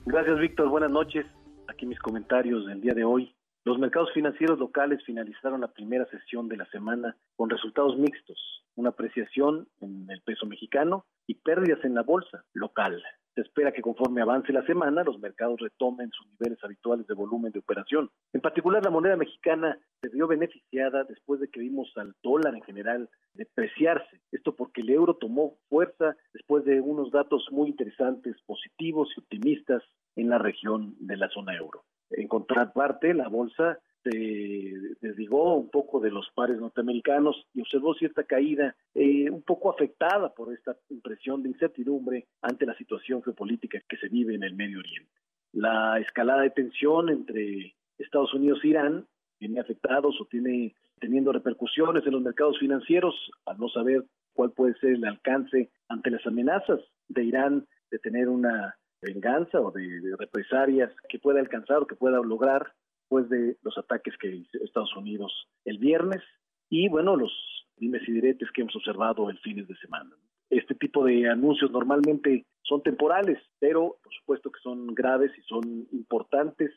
Gracias, 0.06 0.38
Víctor. 0.38 0.68
Buenas 0.68 0.90
noches. 0.90 1.26
Aquí 1.66 1.84
mis 1.84 1.98
comentarios 1.98 2.64
del 2.66 2.80
día 2.80 2.94
de 2.94 3.04
hoy. 3.04 3.35
Los 3.66 3.80
mercados 3.80 4.12
financieros 4.12 4.60
locales 4.60 5.02
finalizaron 5.04 5.60
la 5.60 5.72
primera 5.72 6.06
sesión 6.06 6.46
de 6.46 6.56
la 6.56 6.66
semana 6.66 7.16
con 7.34 7.50
resultados 7.50 7.98
mixtos, 7.98 8.38
una 8.76 8.90
apreciación 8.90 9.66
en 9.80 10.08
el 10.08 10.22
peso 10.22 10.46
mexicano 10.46 11.04
y 11.26 11.34
pérdidas 11.34 11.84
en 11.84 11.96
la 11.96 12.04
bolsa 12.04 12.44
local. 12.52 13.02
Se 13.34 13.40
espera 13.40 13.72
que 13.72 13.82
conforme 13.82 14.22
avance 14.22 14.52
la 14.52 14.64
semana, 14.66 15.02
los 15.02 15.18
mercados 15.18 15.58
retomen 15.58 16.12
sus 16.12 16.28
niveles 16.30 16.62
habituales 16.62 17.08
de 17.08 17.14
volumen 17.14 17.50
de 17.50 17.58
operación. 17.58 18.08
En 18.32 18.40
particular, 18.40 18.84
la 18.84 18.90
moneda 18.90 19.16
mexicana 19.16 19.76
se 20.00 20.10
vio 20.10 20.28
beneficiada 20.28 21.02
después 21.02 21.40
de 21.40 21.48
que 21.48 21.58
vimos 21.58 21.90
al 21.96 22.14
dólar 22.22 22.54
en 22.54 22.62
general 22.62 23.10
depreciarse. 23.34 24.20
Esto 24.30 24.54
porque 24.54 24.82
el 24.82 24.90
euro 24.90 25.16
tomó 25.16 25.56
fuerza 25.68 26.14
después 26.32 26.64
de 26.64 26.80
unos 26.80 27.10
datos 27.10 27.44
muy 27.50 27.70
interesantes, 27.70 28.36
positivos 28.46 29.08
y 29.16 29.20
optimistas 29.20 29.82
en 30.14 30.28
la 30.28 30.38
región 30.38 30.94
de 31.00 31.16
la 31.16 31.28
zona 31.30 31.56
euro. 31.56 31.82
En 32.10 32.28
contraparte, 32.28 33.14
la 33.14 33.28
bolsa 33.28 33.78
se 34.02 34.72
desligó 35.00 35.56
un 35.56 35.68
poco 35.70 35.98
de 35.98 36.10
los 36.10 36.30
pares 36.34 36.58
norteamericanos 36.58 37.46
y 37.54 37.60
observó 37.60 37.94
cierta 37.94 38.22
caída, 38.24 38.76
eh, 38.94 39.28
un 39.30 39.42
poco 39.42 39.70
afectada 39.70 40.32
por 40.32 40.52
esta 40.52 40.76
impresión 40.90 41.42
de 41.42 41.48
incertidumbre 41.48 42.26
ante 42.42 42.66
la 42.66 42.76
situación 42.76 43.22
geopolítica 43.22 43.80
que 43.88 43.96
se 43.96 44.08
vive 44.08 44.34
en 44.34 44.44
el 44.44 44.54
Medio 44.54 44.78
Oriente. 44.78 45.10
La 45.52 45.98
escalada 45.98 46.42
de 46.42 46.50
tensión 46.50 47.08
entre 47.08 47.74
Estados 47.98 48.32
Unidos 48.34 48.60
e 48.62 48.68
Irán 48.68 49.06
tiene 49.38 49.60
afectados 49.60 50.20
o 50.20 50.26
tiene 50.26 50.74
teniendo 51.00 51.32
repercusiones 51.32 52.06
en 52.06 52.12
los 52.12 52.22
mercados 52.22 52.58
financieros 52.58 53.14
al 53.44 53.58
no 53.58 53.68
saber 53.68 54.04
cuál 54.32 54.52
puede 54.52 54.74
ser 54.78 54.92
el 54.92 55.04
alcance 55.04 55.70
ante 55.88 56.10
las 56.10 56.26
amenazas 56.26 56.80
de 57.08 57.24
Irán 57.24 57.66
de 57.90 57.98
tener 57.98 58.28
una 58.28 58.76
venganza 59.00 59.60
o 59.60 59.70
de, 59.70 60.00
de 60.00 60.16
represalias 60.16 60.92
que 61.08 61.18
pueda 61.18 61.40
alcanzar 61.40 61.78
o 61.78 61.86
que 61.86 61.96
pueda 61.96 62.18
lograr 62.20 62.72
después 63.00 63.28
de 63.28 63.56
los 63.62 63.76
ataques 63.78 64.14
que 64.18 64.34
hizo 64.34 64.58
Estados 64.64 64.94
Unidos 64.96 65.32
el 65.64 65.78
viernes 65.78 66.22
y 66.68 66.88
bueno, 66.88 67.16
los 67.16 67.32
dimes 67.76 68.02
y 68.08 68.12
diretes 68.12 68.50
que 68.52 68.62
hemos 68.62 68.74
observado 68.74 69.30
el 69.30 69.38
fines 69.38 69.68
de 69.68 69.76
semana. 69.76 70.10
Este 70.50 70.74
tipo 70.74 71.04
de 71.04 71.28
anuncios 71.28 71.70
normalmente 71.70 72.46
son 72.62 72.82
temporales, 72.82 73.38
pero 73.58 73.96
por 74.02 74.14
supuesto 74.14 74.50
que 74.50 74.60
son 74.60 74.86
graves 74.94 75.32
y 75.38 75.42
son 75.42 75.86
importantes 75.92 76.72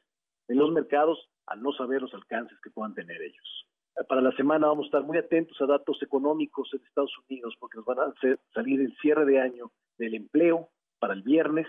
en 0.48 0.58
los 0.58 0.72
mercados 0.72 1.30
al 1.48 1.62
no 1.62 1.72
saber 1.74 2.02
los 2.02 2.14
alcances 2.14 2.58
que 2.62 2.72
puedan 2.72 2.94
tener 2.94 3.22
ellos. 3.22 3.68
Para 4.08 4.22
la 4.22 4.32
semana 4.32 4.68
vamos 4.68 4.86
a 4.86 4.88
estar 4.88 5.04
muy 5.04 5.18
atentos 5.18 5.60
a 5.62 5.66
datos 5.66 6.02
económicos 6.02 6.70
en 6.74 6.82
Estados 6.86 7.14
Unidos 7.28 7.56
porque 7.60 7.78
nos 7.78 7.86
van 7.86 8.00
a 8.00 8.06
hacer 8.06 8.40
salir 8.54 8.80
el 8.82 8.96
cierre 9.02 9.26
de 9.26 9.40
año 9.40 9.72
del 9.98 10.16
empleo 10.16 10.70
para 11.00 11.14
el 11.14 11.22
viernes, 11.22 11.68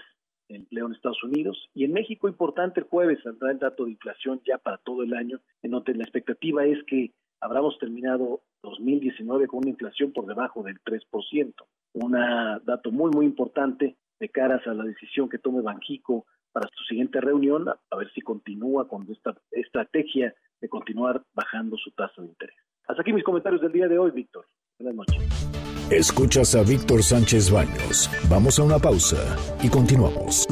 empleo 0.56 0.86
en 0.86 0.92
Estados 0.92 1.22
Unidos. 1.22 1.68
Y 1.74 1.84
en 1.84 1.92
México, 1.92 2.28
importante, 2.28 2.80
el 2.80 2.86
jueves 2.86 3.18
saldrá 3.22 3.50
el 3.50 3.58
dato 3.58 3.84
de 3.84 3.92
inflación 3.92 4.40
ya 4.46 4.58
para 4.58 4.78
todo 4.78 5.02
el 5.02 5.14
año, 5.14 5.40
en 5.62 5.70
donde 5.70 5.94
la 5.94 6.04
expectativa 6.04 6.64
es 6.64 6.78
que 6.84 7.12
habremos 7.40 7.78
terminado 7.78 8.42
2019 8.62 9.46
con 9.46 9.60
una 9.60 9.70
inflación 9.70 10.12
por 10.12 10.26
debajo 10.26 10.62
del 10.62 10.78
3%. 10.82 11.54
Un 11.94 12.12
dato 12.12 12.90
muy, 12.90 13.10
muy 13.10 13.26
importante 13.26 13.96
de 14.18 14.28
caras 14.28 14.66
a 14.66 14.74
la 14.74 14.84
decisión 14.84 15.28
que 15.28 15.38
tome 15.38 15.62
Banjico 15.62 16.26
para 16.52 16.68
su 16.74 16.84
siguiente 16.84 17.20
reunión, 17.20 17.68
a 17.68 17.96
ver 17.96 18.12
si 18.12 18.20
continúa 18.20 18.88
con 18.88 19.10
esta 19.10 19.36
estrategia 19.52 20.34
de 20.60 20.68
continuar 20.68 21.22
bajando 21.32 21.76
su 21.76 21.90
tasa 21.92 22.20
de 22.20 22.28
interés. 22.28 22.56
Hasta 22.86 23.02
aquí 23.02 23.12
mis 23.12 23.24
comentarios 23.24 23.62
del 23.62 23.72
día 23.72 23.88
de 23.88 23.98
hoy, 23.98 24.10
Víctor. 24.10 24.46
Buenas 24.78 24.96
noches. 24.96 25.69
Escuchas 25.90 26.54
a 26.54 26.62
Víctor 26.62 27.02
Sánchez 27.02 27.50
Baños. 27.50 28.08
Vamos 28.28 28.60
a 28.60 28.62
una 28.62 28.78
pausa 28.78 29.36
y 29.60 29.68
continuamos. 29.68 30.46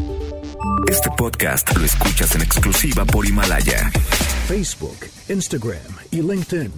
Este 0.90 1.08
podcast 1.16 1.76
lo 1.76 1.84
escuchas 1.84 2.34
en 2.34 2.42
exclusiva 2.42 3.04
por 3.04 3.24
Himalaya. 3.24 3.88
Facebook, 4.48 4.96
Instagram 5.28 5.94
y 6.10 6.22
LinkedIn. 6.22 6.72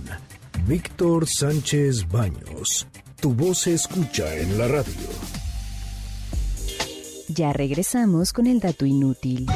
Víctor 0.66 1.26
Sánchez 1.26 2.06
Baños. 2.06 2.86
Tu 3.18 3.32
voz 3.32 3.60
se 3.60 3.72
escucha 3.72 4.36
en 4.36 4.58
la 4.58 4.68
radio. 4.68 5.08
Ya 7.28 7.54
regresamos 7.54 8.34
con 8.34 8.46
el 8.46 8.60
dato 8.60 8.84
inútil. 8.84 9.46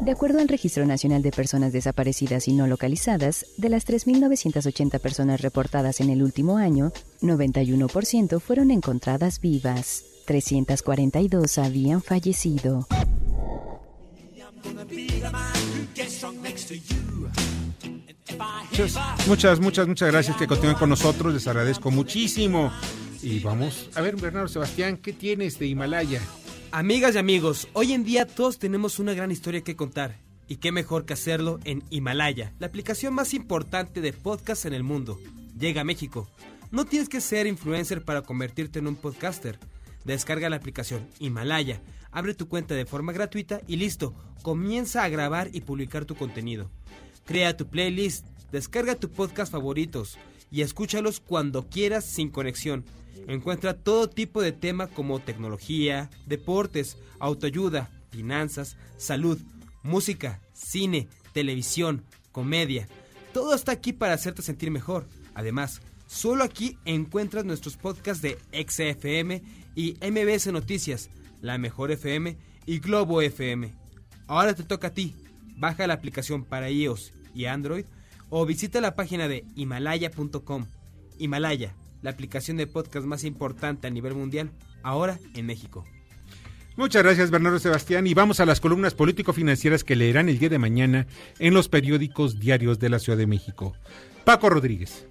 De 0.00 0.10
acuerdo 0.10 0.40
al 0.40 0.48
Registro 0.48 0.84
Nacional 0.84 1.22
de 1.22 1.30
Personas 1.30 1.72
Desaparecidas 1.72 2.46
y 2.48 2.52
No 2.52 2.66
Localizadas, 2.66 3.46
de 3.56 3.68
las 3.70 3.86
3.980 3.86 5.00
personas 5.00 5.40
reportadas 5.40 6.00
en 6.00 6.10
el 6.10 6.22
último 6.22 6.58
año, 6.58 6.92
91% 7.22 8.40
fueron 8.40 8.70
encontradas 8.70 9.40
vivas. 9.40 10.04
342 10.26 11.58
habían 11.58 12.02
fallecido. 12.02 12.86
Muchas, 19.26 19.60
muchas, 19.60 19.86
muchas, 19.86 20.10
gracias 20.10 20.36
que 20.36 20.46
continúen 20.46 20.76
con 20.76 20.88
nosotros. 20.88 21.32
Les 21.32 21.46
agradezco 21.46 21.90
muchísimo. 21.90 22.72
Y 23.22 23.40
vamos 23.40 23.88
a 23.94 24.00
ver, 24.00 24.16
Bernardo 24.16 24.48
Sebastián, 24.48 24.96
¿qué 24.98 25.12
tienes 25.12 25.58
de 25.58 25.66
Himalaya? 25.66 26.20
Amigas 26.72 27.14
y 27.14 27.18
amigos, 27.18 27.68
hoy 27.72 27.92
en 27.92 28.04
día 28.04 28.26
todos 28.26 28.58
tenemos 28.58 28.98
una 28.98 29.14
gran 29.14 29.30
historia 29.30 29.62
que 29.62 29.76
contar. 29.76 30.18
Y 30.48 30.56
qué 30.56 30.72
mejor 30.72 31.06
que 31.06 31.14
hacerlo 31.14 31.58
en 31.64 31.82
Himalaya, 31.88 32.52
la 32.58 32.66
aplicación 32.66 33.14
más 33.14 33.32
importante 33.32 34.00
de 34.00 34.12
podcast 34.12 34.66
en 34.66 34.74
el 34.74 34.82
mundo. 34.82 35.18
Llega 35.58 35.80
a 35.82 35.84
México. 35.84 36.28
No 36.70 36.84
tienes 36.84 37.08
que 37.08 37.20
ser 37.20 37.46
influencer 37.46 38.04
para 38.04 38.22
convertirte 38.22 38.80
en 38.80 38.88
un 38.88 38.96
podcaster. 38.96 39.58
Descarga 40.04 40.50
la 40.50 40.56
aplicación 40.56 41.08
Himalaya, 41.18 41.80
abre 42.10 42.34
tu 42.34 42.48
cuenta 42.48 42.74
de 42.74 42.84
forma 42.84 43.12
gratuita 43.12 43.60
y 43.66 43.76
listo, 43.76 44.14
comienza 44.42 45.02
a 45.02 45.08
grabar 45.08 45.48
y 45.52 45.62
publicar 45.62 46.04
tu 46.04 46.14
contenido. 46.14 46.68
Crea 47.24 47.56
tu 47.56 47.66
playlist, 47.66 48.26
descarga 48.52 48.94
tu 48.94 49.10
podcast 49.10 49.50
favoritos 49.50 50.18
y 50.50 50.62
escúchalos 50.62 51.20
cuando 51.20 51.68
quieras 51.68 52.04
sin 52.04 52.30
conexión. 52.30 52.84
Encuentra 53.26 53.74
todo 53.74 54.10
tipo 54.10 54.42
de 54.42 54.52
tema 54.52 54.88
como 54.88 55.20
tecnología, 55.20 56.10
deportes, 56.26 56.98
autoayuda, 57.18 57.90
finanzas, 58.10 58.76
salud, 58.98 59.38
música, 59.82 60.40
cine, 60.52 61.08
televisión, 61.32 62.04
comedia. 62.30 62.88
Todo 63.32 63.54
está 63.54 63.72
aquí 63.72 63.92
para 63.92 64.14
hacerte 64.14 64.42
sentir 64.42 64.70
mejor. 64.70 65.06
Además, 65.34 65.80
solo 66.06 66.44
aquí 66.44 66.78
encuentras 66.84 67.44
nuestros 67.44 67.76
podcasts 67.76 68.22
de 68.22 68.38
XFM 68.52 69.42
y 69.74 69.96
MBS 70.00 70.52
Noticias, 70.52 71.10
La 71.40 71.58
Mejor 71.58 71.90
FM 71.90 72.36
y 72.66 72.78
Globo 72.78 73.22
FM. 73.22 73.72
Ahora 74.26 74.54
te 74.54 74.62
toca 74.62 74.88
a 74.88 74.92
ti. 74.92 75.14
Baja 75.56 75.86
la 75.86 75.94
aplicación 75.94 76.44
para 76.44 76.70
iOS 76.70 77.12
y 77.34 77.46
Android 77.46 77.84
o 78.30 78.46
visita 78.46 78.80
la 78.80 78.94
página 78.94 79.28
de 79.28 79.44
himalaya.com. 79.54 80.66
Himalaya, 81.18 81.74
la 82.02 82.10
aplicación 82.10 82.56
de 82.56 82.66
podcast 82.66 83.06
más 83.06 83.24
importante 83.24 83.86
a 83.86 83.90
nivel 83.90 84.14
mundial, 84.14 84.50
ahora 84.82 85.18
en 85.34 85.46
México. 85.46 85.84
Muchas 86.76 87.04
gracias 87.04 87.30
Bernardo 87.30 87.60
Sebastián 87.60 88.06
y 88.08 88.14
vamos 88.14 88.40
a 88.40 88.46
las 88.46 88.60
columnas 88.60 88.94
político-financieras 88.94 89.84
que 89.84 89.94
leerán 89.94 90.28
el 90.28 90.40
día 90.40 90.48
de 90.48 90.58
mañana 90.58 91.06
en 91.38 91.54
los 91.54 91.68
periódicos 91.68 92.40
diarios 92.40 92.80
de 92.80 92.90
la 92.90 92.98
Ciudad 92.98 93.16
de 93.16 93.28
México. 93.28 93.74
Paco 94.24 94.50
Rodríguez. 94.50 95.06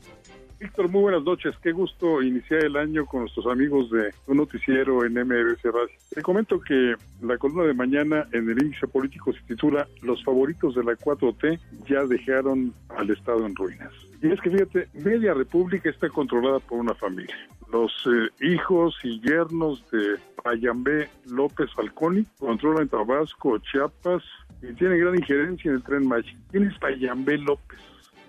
Víctor, 0.63 0.87
muy 0.87 1.01
buenas 1.01 1.23
noches. 1.23 1.53
Qué 1.61 1.73
gusto 1.73 2.21
iniciar 2.21 2.63
el 2.63 2.77
año 2.77 3.05
con 3.05 3.23
nuestros 3.23 3.47
amigos 3.47 3.91
de 3.91 4.13
un 4.27 4.37
noticiero 4.37 5.03
en 5.03 5.11
MBC 5.11 5.61
Radio. 5.65 5.89
Te 6.09 6.21
comento 6.21 6.57
que 6.61 6.95
la 7.21 7.37
columna 7.37 7.65
de 7.65 7.73
mañana 7.73 8.25
en 8.31 8.49
el 8.49 8.63
índice 8.63 8.87
político 8.87 9.33
se 9.33 9.41
titula 9.41 9.85
Los 10.01 10.23
favoritos 10.23 10.73
de 10.75 10.85
la 10.85 10.93
4T 10.93 11.59
ya 11.85 12.05
dejaron 12.05 12.73
al 12.97 13.09
Estado 13.09 13.45
en 13.45 13.53
ruinas. 13.57 13.91
Y 14.21 14.31
es 14.31 14.39
que 14.39 14.51
fíjate, 14.51 14.87
media 15.03 15.33
república 15.33 15.89
está 15.89 16.07
controlada 16.07 16.59
por 16.59 16.79
una 16.79 16.93
familia. 16.93 17.35
Los 17.69 17.91
eh, 18.05 18.29
hijos 18.45 18.95
y 19.03 19.19
yernos 19.19 19.83
de 19.91 20.15
Ayambé 20.45 21.09
López 21.25 21.73
Falconi 21.73 22.25
controlan 22.39 22.87
Tabasco, 22.87 23.57
Chiapas 23.57 24.23
y 24.61 24.71
tienen 24.75 25.01
gran 25.01 25.15
injerencia 25.15 25.71
en 25.71 25.75
el 25.75 25.83
tren 25.83 26.07
Maya. 26.07 26.31
¿Quién 26.51 26.67
es 26.67 26.81
Ayambé 26.81 27.37
López? 27.37 27.79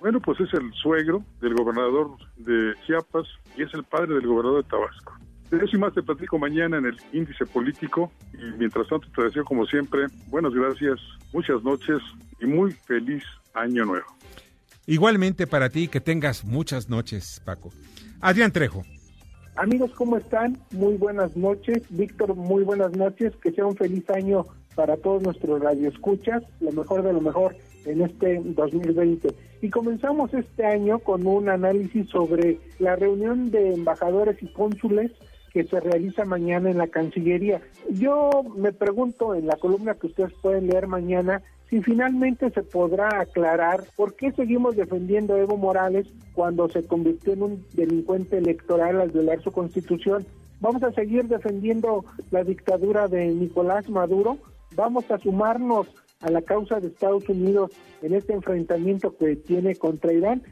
Bueno, 0.05 0.21
pues 0.21 0.39
es 0.39 0.53
el 0.53 0.71
suegro 0.75 1.25
del 1.41 1.55
gobernador 1.55 2.11
de 2.37 2.75
Chiapas 2.87 3.27
y 3.57 3.63
es 3.63 3.73
el 3.73 3.85
padre 3.85 4.13
del 4.13 4.27
gobernador 4.27 4.63
de 4.63 4.69
Tabasco. 4.69 5.15
De 5.51 5.57
eso 5.57 5.77
y 5.77 5.79
más 5.79 5.95
te 5.95 6.03
platico 6.03 6.39
mañana 6.39 6.77
en 6.77 6.85
el 6.85 6.97
índice 7.15 7.47
político 7.47 8.13
y 8.35 8.59
mientras 8.59 8.87
tanto 8.89 9.09
te 9.17 9.23
deseo 9.23 9.47
como 9.47 9.65
siempre 9.65 10.09
buenas 10.27 10.53
gracias, 10.53 11.01
muchas 11.33 11.63
noches 11.63 12.03
y 12.39 12.45
muy 12.45 12.73
feliz 12.73 13.25
año 13.55 13.87
nuevo. 13.87 14.05
Igualmente 14.87 15.47
para 15.47 15.71
ti 15.71 15.89
que 15.89 16.03
tengas 16.03 16.45
muchas 16.45 16.91
noches, 16.91 17.41
Paco. 17.43 17.73
Adrián 18.21 18.53
Trejo. 18.53 18.83
Amigos, 19.57 19.91
¿cómo 19.95 20.19
están? 20.19 20.59
Muy 20.73 20.99
buenas 20.99 21.35
noches. 21.35 21.83
Víctor, 21.89 22.35
muy 22.35 22.63
buenas 22.63 22.95
noches. 22.95 23.35
Que 23.37 23.53
sea 23.53 23.65
un 23.65 23.77
feliz 23.77 24.05
año 24.11 24.45
para 24.75 24.97
todos 24.97 25.23
nuestros 25.23 25.61
radioescuchas. 25.61 26.43
Lo 26.61 26.73
mejor 26.73 27.03
de 27.03 27.13
lo 27.13 27.21
mejor 27.21 27.57
en 27.87 28.03
este 28.03 28.41
2020. 28.43 29.29
Y 29.63 29.71
comenzamos 29.71 30.33
este 30.35 30.65
año 30.65 30.99
con 30.99 31.27
un 31.27 31.49
análisis 31.49 32.09
sobre 32.09 32.59
la 32.79 32.97
reunión 32.97 33.51
de 33.51 33.75
embajadores 33.75 34.43
y 34.43 34.47
cónsules 34.53 35.11
que 35.53 35.65
se 35.65 35.81
realiza 35.81 36.25
mañana 36.25 36.71
en 36.71 36.79
la 36.79 36.89
Cancillería. 36.89 37.63
Yo 37.89 38.45
me 38.57 38.73
pregunto 38.73 39.35
en 39.35 39.47
la 39.47 39.57
columna 39.57 39.95
que 39.95 40.09
ustedes 40.09 40.33
pueden 40.43 40.67
leer 40.67 40.89
mañana 40.89 41.43
si 41.71 41.81
finalmente 41.81 42.51
se 42.51 42.63
podrá 42.63 43.21
aclarar 43.21 43.85
por 43.97 44.15
qué 44.15 44.33
seguimos 44.33 44.77
defendiendo 44.77 45.35
a 45.35 45.39
Evo 45.39 45.57
Morales 45.57 46.07
cuando 46.35 46.69
se 46.69 46.85
convirtió 46.85 47.33
en 47.33 47.43
un 47.43 47.67
delincuente 47.73 48.39
electoral 48.39 49.01
al 49.01 49.11
violar 49.11 49.41
su 49.43 49.53
constitución. 49.53 50.27
Vamos 50.61 50.83
a 50.83 50.93
seguir 50.93 51.25
defendiendo 51.25 52.05
la 52.31 52.45
dictadura 52.45 53.09
de 53.09 53.27
Nicolás 53.27 53.89
Maduro, 53.89 54.39
vamos 54.75 55.11
a 55.11 55.19
sumarnos 55.19 55.89
a 56.21 56.31
la 56.31 56.43
causa 56.43 56.81
de 56.81 56.89
Estados 56.89 57.29
Unidos 57.29 57.73
en 58.03 58.15
este 58.15 58.33
enfrentamiento 58.33 59.17
que 59.17 59.37
tiene 59.37 59.77
contra 59.77 60.13
Irán. 60.13 60.43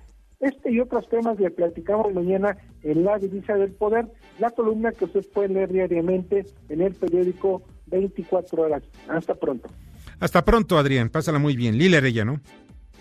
Este 0.40 0.72
y 0.72 0.80
otros 0.80 1.08
temas 1.08 1.38
le 1.38 1.50
platicamos 1.50 2.12
mañana 2.12 2.56
en 2.82 3.04
la 3.04 3.18
divisa 3.18 3.54
del 3.54 3.72
poder, 3.72 4.06
la 4.38 4.50
columna 4.50 4.92
que 4.92 5.04
ustedes 5.04 5.28
pueden 5.28 5.54
leer 5.54 5.72
diariamente 5.72 6.44
en 6.68 6.80
el 6.80 6.94
periódico 6.94 7.62
24 7.86 8.62
horas. 8.62 8.82
Hasta 9.08 9.34
pronto. 9.34 9.68
Hasta 10.18 10.44
pronto, 10.44 10.78
Adrián. 10.78 11.10
Pásala 11.10 11.38
muy 11.38 11.56
bien. 11.56 11.78
Lila 11.78 11.98
Arella, 11.98 12.24
¿no? 12.24 12.40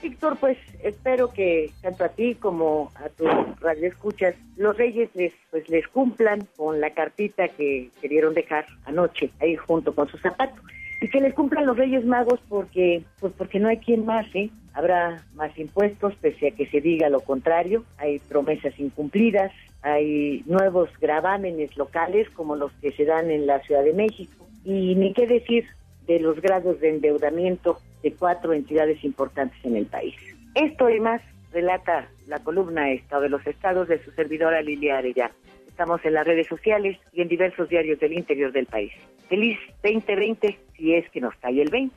Víctor, 0.02 0.38
pues 0.40 0.58
espero 0.84 1.32
que 1.32 1.72
tanto 1.82 2.04
a 2.04 2.10
ti 2.10 2.36
como 2.36 2.92
a 2.96 3.10
tus 3.10 3.30
radioescuchas 3.60 4.36
los 4.58 4.76
reyes 4.76 5.10
les 5.14 5.32
pues 5.52 5.70
les 5.70 5.88
cumplan 5.88 6.48
con 6.58 6.82
la 6.82 6.92
cartita 6.92 7.48
que 7.50 7.92
querieron 8.02 8.34
dejar 8.34 8.66
anoche 8.86 9.30
ahí 9.40 9.56
junto 9.56 9.94
con 9.94 10.08
sus 10.08 10.20
zapatos 10.22 10.60
y 11.02 11.10
que 11.10 11.20
les 11.20 11.34
cumplan 11.34 11.66
los 11.66 11.76
Reyes 11.76 12.06
Magos 12.06 12.40
porque 12.48 13.04
pues 13.20 13.34
porque 13.36 13.60
no 13.60 13.68
hay 13.68 13.78
quien 13.78 14.06
más, 14.06 14.28
¿eh? 14.36 14.52
Habrá 14.74 15.26
más 15.34 15.58
impuestos 15.58 16.16
pese 16.22 16.50
a 16.50 16.52
que 16.52 16.68
se 16.68 16.80
diga 16.80 17.10
lo 17.10 17.20
contrario, 17.22 17.84
hay 17.98 18.20
promesas 18.20 18.80
incumplidas, 18.80 19.52
hay 19.82 20.44
nuevos 20.46 20.90
gravámenes 21.00 21.76
locales 21.76 22.30
como 22.30 22.56
los 22.56 22.72
que 22.74 22.92
se 22.92 23.06
dan 23.06 23.32
en 23.32 23.48
la 23.48 23.60
Ciudad 23.62 23.84
de 23.84 23.94
México 23.94 24.48
y 24.64 24.96
ni 24.96 25.12
qué 25.14 25.26
decir 25.26 25.66
de 26.06 26.20
los 26.20 26.40
grados 26.40 26.80
de 26.80 26.90
endeudamiento 26.90 27.80
de 28.04 28.14
cuatro 28.14 28.54
entidades 28.54 29.04
importantes 29.04 29.58
en 29.66 29.76
el 29.76 29.88
país. 29.88 30.16
Esto 30.54 30.90
y 30.90 31.00
más 31.00 31.22
relata 31.52 32.08
la 32.28 32.40
columna 32.40 32.92
Estado 32.92 33.24
de 33.24 33.30
los 33.30 33.46
Estados 33.48 33.88
de 33.88 34.04
su 34.04 34.12
servidora 34.12 34.62
Lilia 34.62 35.00
Arellano. 35.00 35.34
Estamos 35.68 36.06
en 36.06 36.14
las 36.14 36.28
redes 36.28 36.48
sociales 36.48 36.98
y 37.12 37.22
en 37.22 37.28
diversos 37.28 37.70
diarios 37.70 38.00
del 38.00 38.14
interior 38.14 38.52
del 38.52 38.68
país. 38.68 38.92
Feliz 39.30 39.58
2020 39.82 40.60
si 40.82 40.96
es 40.96 41.10
que 41.12 41.22
nos 41.22 41.36
cae 41.36 41.62
el 41.62 41.70
20. 41.70 41.96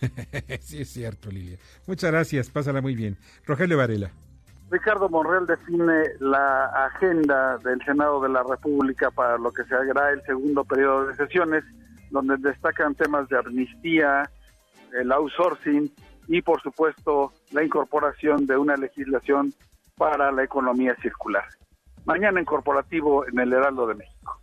sí, 0.60 0.82
es 0.82 0.88
cierto, 0.88 1.30
Lilia. 1.30 1.58
Muchas 1.86 2.10
gracias, 2.10 2.50
pásala 2.50 2.80
muy 2.82 2.96
bien. 2.96 3.16
Rogelio 3.46 3.78
Varela. 3.78 4.10
Ricardo 4.68 5.08
Monreal 5.08 5.46
define 5.46 6.02
la 6.18 6.66
agenda 6.86 7.58
del 7.58 7.80
Senado 7.84 8.20
de 8.20 8.28
la 8.28 8.42
República 8.42 9.10
para 9.10 9.38
lo 9.38 9.52
que 9.52 9.64
será 9.64 10.10
el 10.10 10.22
segundo 10.22 10.64
periodo 10.64 11.06
de 11.06 11.14
sesiones, 11.16 11.64
donde 12.10 12.36
destacan 12.38 12.94
temas 12.94 13.28
de 13.28 13.38
amnistía, 13.38 14.30
el 14.98 15.12
outsourcing 15.12 15.92
y, 16.28 16.42
por 16.42 16.60
supuesto, 16.62 17.32
la 17.52 17.64
incorporación 17.64 18.46
de 18.46 18.56
una 18.56 18.76
legislación 18.76 19.52
para 19.96 20.32
la 20.32 20.44
economía 20.44 20.96
circular. 21.02 21.44
Mañana 22.04 22.40
en 22.40 22.46
corporativo 22.46 23.26
en 23.26 23.38
el 23.38 23.52
Heraldo 23.52 23.86
de 23.86 23.94
México. 23.94 24.40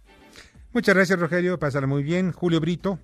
Muchas 0.73 0.95
gracias, 0.95 1.19
Rogelio. 1.19 1.57
Pásala 1.57 1.87
muy 1.87 2.03
bien. 2.03 2.31
Julio 2.31 2.59
Brito. 2.59 2.99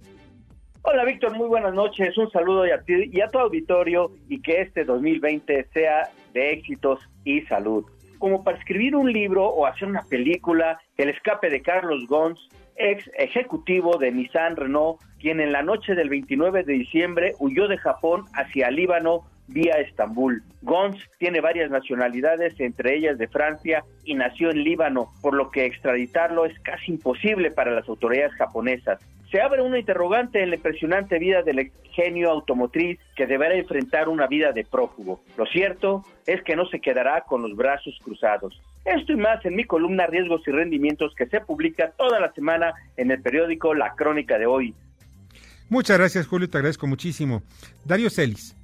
Hola, 0.85 1.05
Víctor. 1.05 1.33
Muy 1.37 1.47
buenas 1.47 1.73
noches. 1.73 2.17
Un 2.17 2.29
saludo 2.29 2.63
a 2.63 2.81
ti 2.81 3.09
y 3.09 3.21
a 3.21 3.29
tu 3.29 3.39
auditorio 3.39 4.11
y 4.27 4.41
que 4.41 4.59
este 4.59 4.83
2020 4.83 5.69
sea 5.73 6.09
de 6.33 6.51
éxitos 6.51 6.99
y 7.23 7.41
salud. 7.43 7.85
Como 8.19 8.43
para 8.43 8.57
escribir 8.57 8.93
un 8.93 9.11
libro 9.11 9.47
o 9.47 9.65
hacer 9.65 9.87
una 9.87 10.03
película, 10.03 10.77
El 10.97 11.07
escape 11.07 11.49
de 11.49 11.61
Carlos 11.61 12.05
Gons, 12.07 12.49
ex 12.75 13.09
ejecutivo 13.17 13.97
de 13.97 14.11
Nissan 14.11 14.57
Renault, 14.57 14.99
quien 15.21 15.39
en 15.39 15.53
la 15.53 15.63
noche 15.63 15.95
del 15.95 16.09
29 16.09 16.63
de 16.63 16.73
diciembre 16.73 17.33
huyó 17.39 17.69
de 17.69 17.77
Japón 17.77 18.25
hacia 18.33 18.69
Líbano 18.69 19.21
vía 19.47 19.75
Estambul. 19.75 20.43
Gons 20.61 20.97
tiene 21.19 21.41
varias 21.41 21.69
nacionalidades, 21.69 22.59
entre 22.59 22.95
ellas 22.95 23.17
de 23.17 23.27
Francia, 23.27 23.83
y 24.03 24.15
nació 24.15 24.49
en 24.51 24.63
Líbano, 24.63 25.11
por 25.21 25.33
lo 25.33 25.51
que 25.51 25.65
extraditarlo 25.65 26.45
es 26.45 26.57
casi 26.59 26.91
imposible 26.91 27.51
para 27.51 27.71
las 27.71 27.87
autoridades 27.87 28.33
japonesas. 28.33 28.99
Se 29.31 29.41
abre 29.41 29.63
una 29.63 29.79
interrogante 29.79 30.43
en 30.43 30.51
la 30.51 30.57
impresionante 30.57 31.17
vida 31.17 31.41
del 31.41 31.71
genio 31.91 32.29
automotriz 32.29 32.99
que 33.15 33.25
deberá 33.25 33.55
enfrentar 33.55 34.07
una 34.07 34.27
vida 34.27 34.51
de 34.51 34.63
prófugo. 34.63 35.21
Lo 35.37 35.45
cierto 35.47 36.03
es 36.27 36.43
que 36.43 36.55
no 36.55 36.67
se 36.67 36.79
quedará 36.79 37.21
con 37.21 37.41
los 37.41 37.55
brazos 37.55 37.97
cruzados. 38.03 38.61
Esto 38.85 39.13
y 39.13 39.15
más 39.15 39.43
en 39.45 39.55
mi 39.55 39.63
columna 39.63 40.05
Riesgos 40.05 40.47
y 40.47 40.51
Rendimientos 40.51 41.15
que 41.15 41.25
se 41.25 41.41
publica 41.41 41.91
toda 41.97 42.19
la 42.19 42.31
semana 42.33 42.73
en 42.95 43.09
el 43.09 43.21
periódico 43.21 43.73
La 43.73 43.95
Crónica 43.95 44.37
de 44.37 44.45
hoy. 44.45 44.75
Muchas 45.69 45.97
gracias, 45.97 46.27
Julio, 46.27 46.47
te 46.47 46.57
agradezco 46.57 46.85
muchísimo. 46.85 47.41
Darío 47.85 48.11
Celis. 48.11 48.55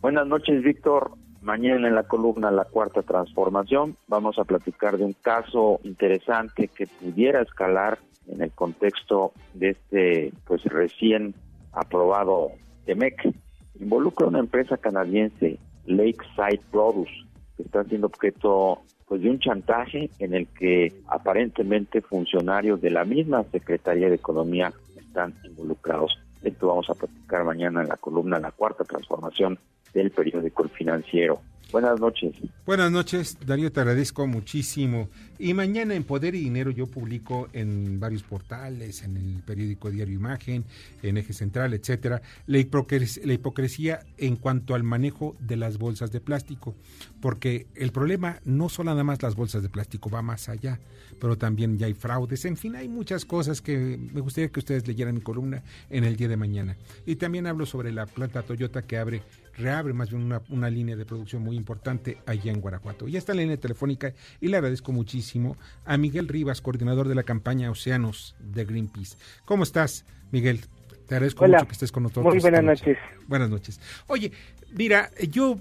Buenas 0.00 0.28
noches, 0.28 0.62
Víctor. 0.62 1.10
Mañana 1.42 1.88
en 1.88 1.96
la 1.96 2.04
columna 2.04 2.52
La 2.52 2.64
Cuarta 2.64 3.02
Transformación 3.02 3.96
vamos 4.06 4.38
a 4.38 4.44
platicar 4.44 4.96
de 4.96 5.04
un 5.04 5.12
caso 5.12 5.80
interesante 5.82 6.68
que 6.68 6.86
pudiera 6.86 7.42
escalar 7.42 7.98
en 8.28 8.40
el 8.40 8.52
contexto 8.52 9.32
de 9.54 9.70
este 9.70 10.32
pues 10.46 10.62
recién 10.66 11.34
aprobado 11.72 12.52
TEMEC. 12.84 13.34
Involucra 13.80 14.28
una 14.28 14.38
empresa 14.38 14.76
canadiense, 14.76 15.58
Lakeside 15.86 16.60
Produce, 16.70 17.24
que 17.56 17.64
está 17.64 17.82
siendo 17.82 18.06
objeto 18.06 18.82
pues 19.06 19.20
de 19.22 19.30
un 19.30 19.40
chantaje 19.40 20.10
en 20.20 20.32
el 20.32 20.46
que 20.46 20.92
aparentemente 21.08 22.02
funcionarios 22.02 22.80
de 22.80 22.90
la 22.90 23.04
misma 23.04 23.42
Secretaría 23.50 24.08
de 24.08 24.14
Economía 24.14 24.72
están 24.96 25.34
involucrados. 25.42 26.20
Esto 26.44 26.68
vamos 26.68 26.88
a 26.88 26.94
platicar 26.94 27.42
mañana 27.42 27.82
en 27.82 27.88
la 27.88 27.96
columna 27.96 28.38
La 28.38 28.52
Cuarta 28.52 28.84
Transformación 28.84 29.58
del 29.94 30.10
periódico 30.10 30.64
El 30.64 30.70
Financiero. 30.70 31.40
Buenas 31.70 32.00
noches. 32.00 32.34
Buenas 32.64 32.90
noches, 32.90 33.36
Darío, 33.44 33.70
te 33.70 33.80
agradezco 33.80 34.26
muchísimo. 34.26 35.10
Y 35.38 35.52
mañana 35.52 35.94
en 35.94 36.02
Poder 36.02 36.34
y 36.34 36.40
Dinero 36.40 36.70
yo 36.70 36.86
publico 36.86 37.48
en 37.52 38.00
varios 38.00 38.22
portales, 38.22 39.02
en 39.02 39.18
el 39.18 39.42
periódico 39.42 39.90
Diario 39.90 40.14
Imagen, 40.14 40.64
en 41.02 41.18
Eje 41.18 41.34
Central, 41.34 41.74
etcétera, 41.74 42.22
la 42.46 42.58
hipocresía, 42.58 43.22
la 43.26 43.34
hipocresía 43.34 44.00
en 44.16 44.36
cuanto 44.36 44.74
al 44.74 44.82
manejo 44.82 45.36
de 45.40 45.56
las 45.56 45.76
bolsas 45.76 46.10
de 46.10 46.20
plástico, 46.20 46.74
porque 47.20 47.66
el 47.74 47.92
problema 47.92 48.40
no 48.46 48.70
son 48.70 48.86
nada 48.86 49.04
más 49.04 49.22
las 49.22 49.34
bolsas 49.34 49.62
de 49.62 49.68
plástico, 49.68 50.08
va 50.08 50.22
más 50.22 50.48
allá, 50.48 50.80
pero 51.20 51.36
también 51.36 51.76
ya 51.76 51.86
hay 51.86 51.94
fraudes, 51.94 52.46
en 52.46 52.56
fin, 52.56 52.76
hay 52.76 52.88
muchas 52.88 53.26
cosas 53.26 53.60
que 53.60 53.98
me 53.98 54.22
gustaría 54.22 54.48
que 54.48 54.60
ustedes 54.60 54.88
leyeran 54.88 55.16
mi 55.16 55.20
columna 55.20 55.62
en 55.90 56.04
el 56.04 56.16
día 56.16 56.28
de 56.28 56.36
mañana. 56.38 56.78
Y 57.04 57.16
también 57.16 57.46
hablo 57.46 57.66
sobre 57.66 57.92
la 57.92 58.06
planta 58.06 58.42
Toyota 58.42 58.82
que 58.82 58.96
abre 58.96 59.22
reabre 59.58 59.92
más 59.92 60.10
bien 60.10 60.22
una, 60.22 60.40
una, 60.48 60.70
línea 60.70 60.96
de 60.96 61.04
producción 61.04 61.42
muy 61.42 61.56
importante 61.56 62.18
allá 62.26 62.52
en 62.52 62.60
Guanajuato. 62.60 63.08
Ya 63.08 63.18
está 63.18 63.34
la 63.34 63.42
línea 63.42 63.56
telefónica 63.56 64.14
y 64.40 64.48
le 64.48 64.56
agradezco 64.56 64.92
muchísimo 64.92 65.56
a 65.84 65.96
Miguel 65.96 66.28
Rivas, 66.28 66.60
coordinador 66.60 67.08
de 67.08 67.14
la 67.14 67.24
campaña 67.24 67.70
Océanos 67.70 68.36
de 68.38 68.64
Greenpeace. 68.64 69.16
¿Cómo 69.44 69.64
estás, 69.64 70.04
Miguel? 70.30 70.60
Te 71.06 71.14
agradezco 71.14 71.46
mucho 71.46 71.66
que 71.66 71.72
estés 71.72 71.92
con 71.92 72.04
nosotros. 72.04 72.32
Muy 72.32 72.40
buenas 72.40 72.62
noches. 72.62 72.98
Buenas 73.26 73.50
noches. 73.50 73.80
Oye, 74.06 74.30
mira, 74.74 75.10
yo 75.30 75.58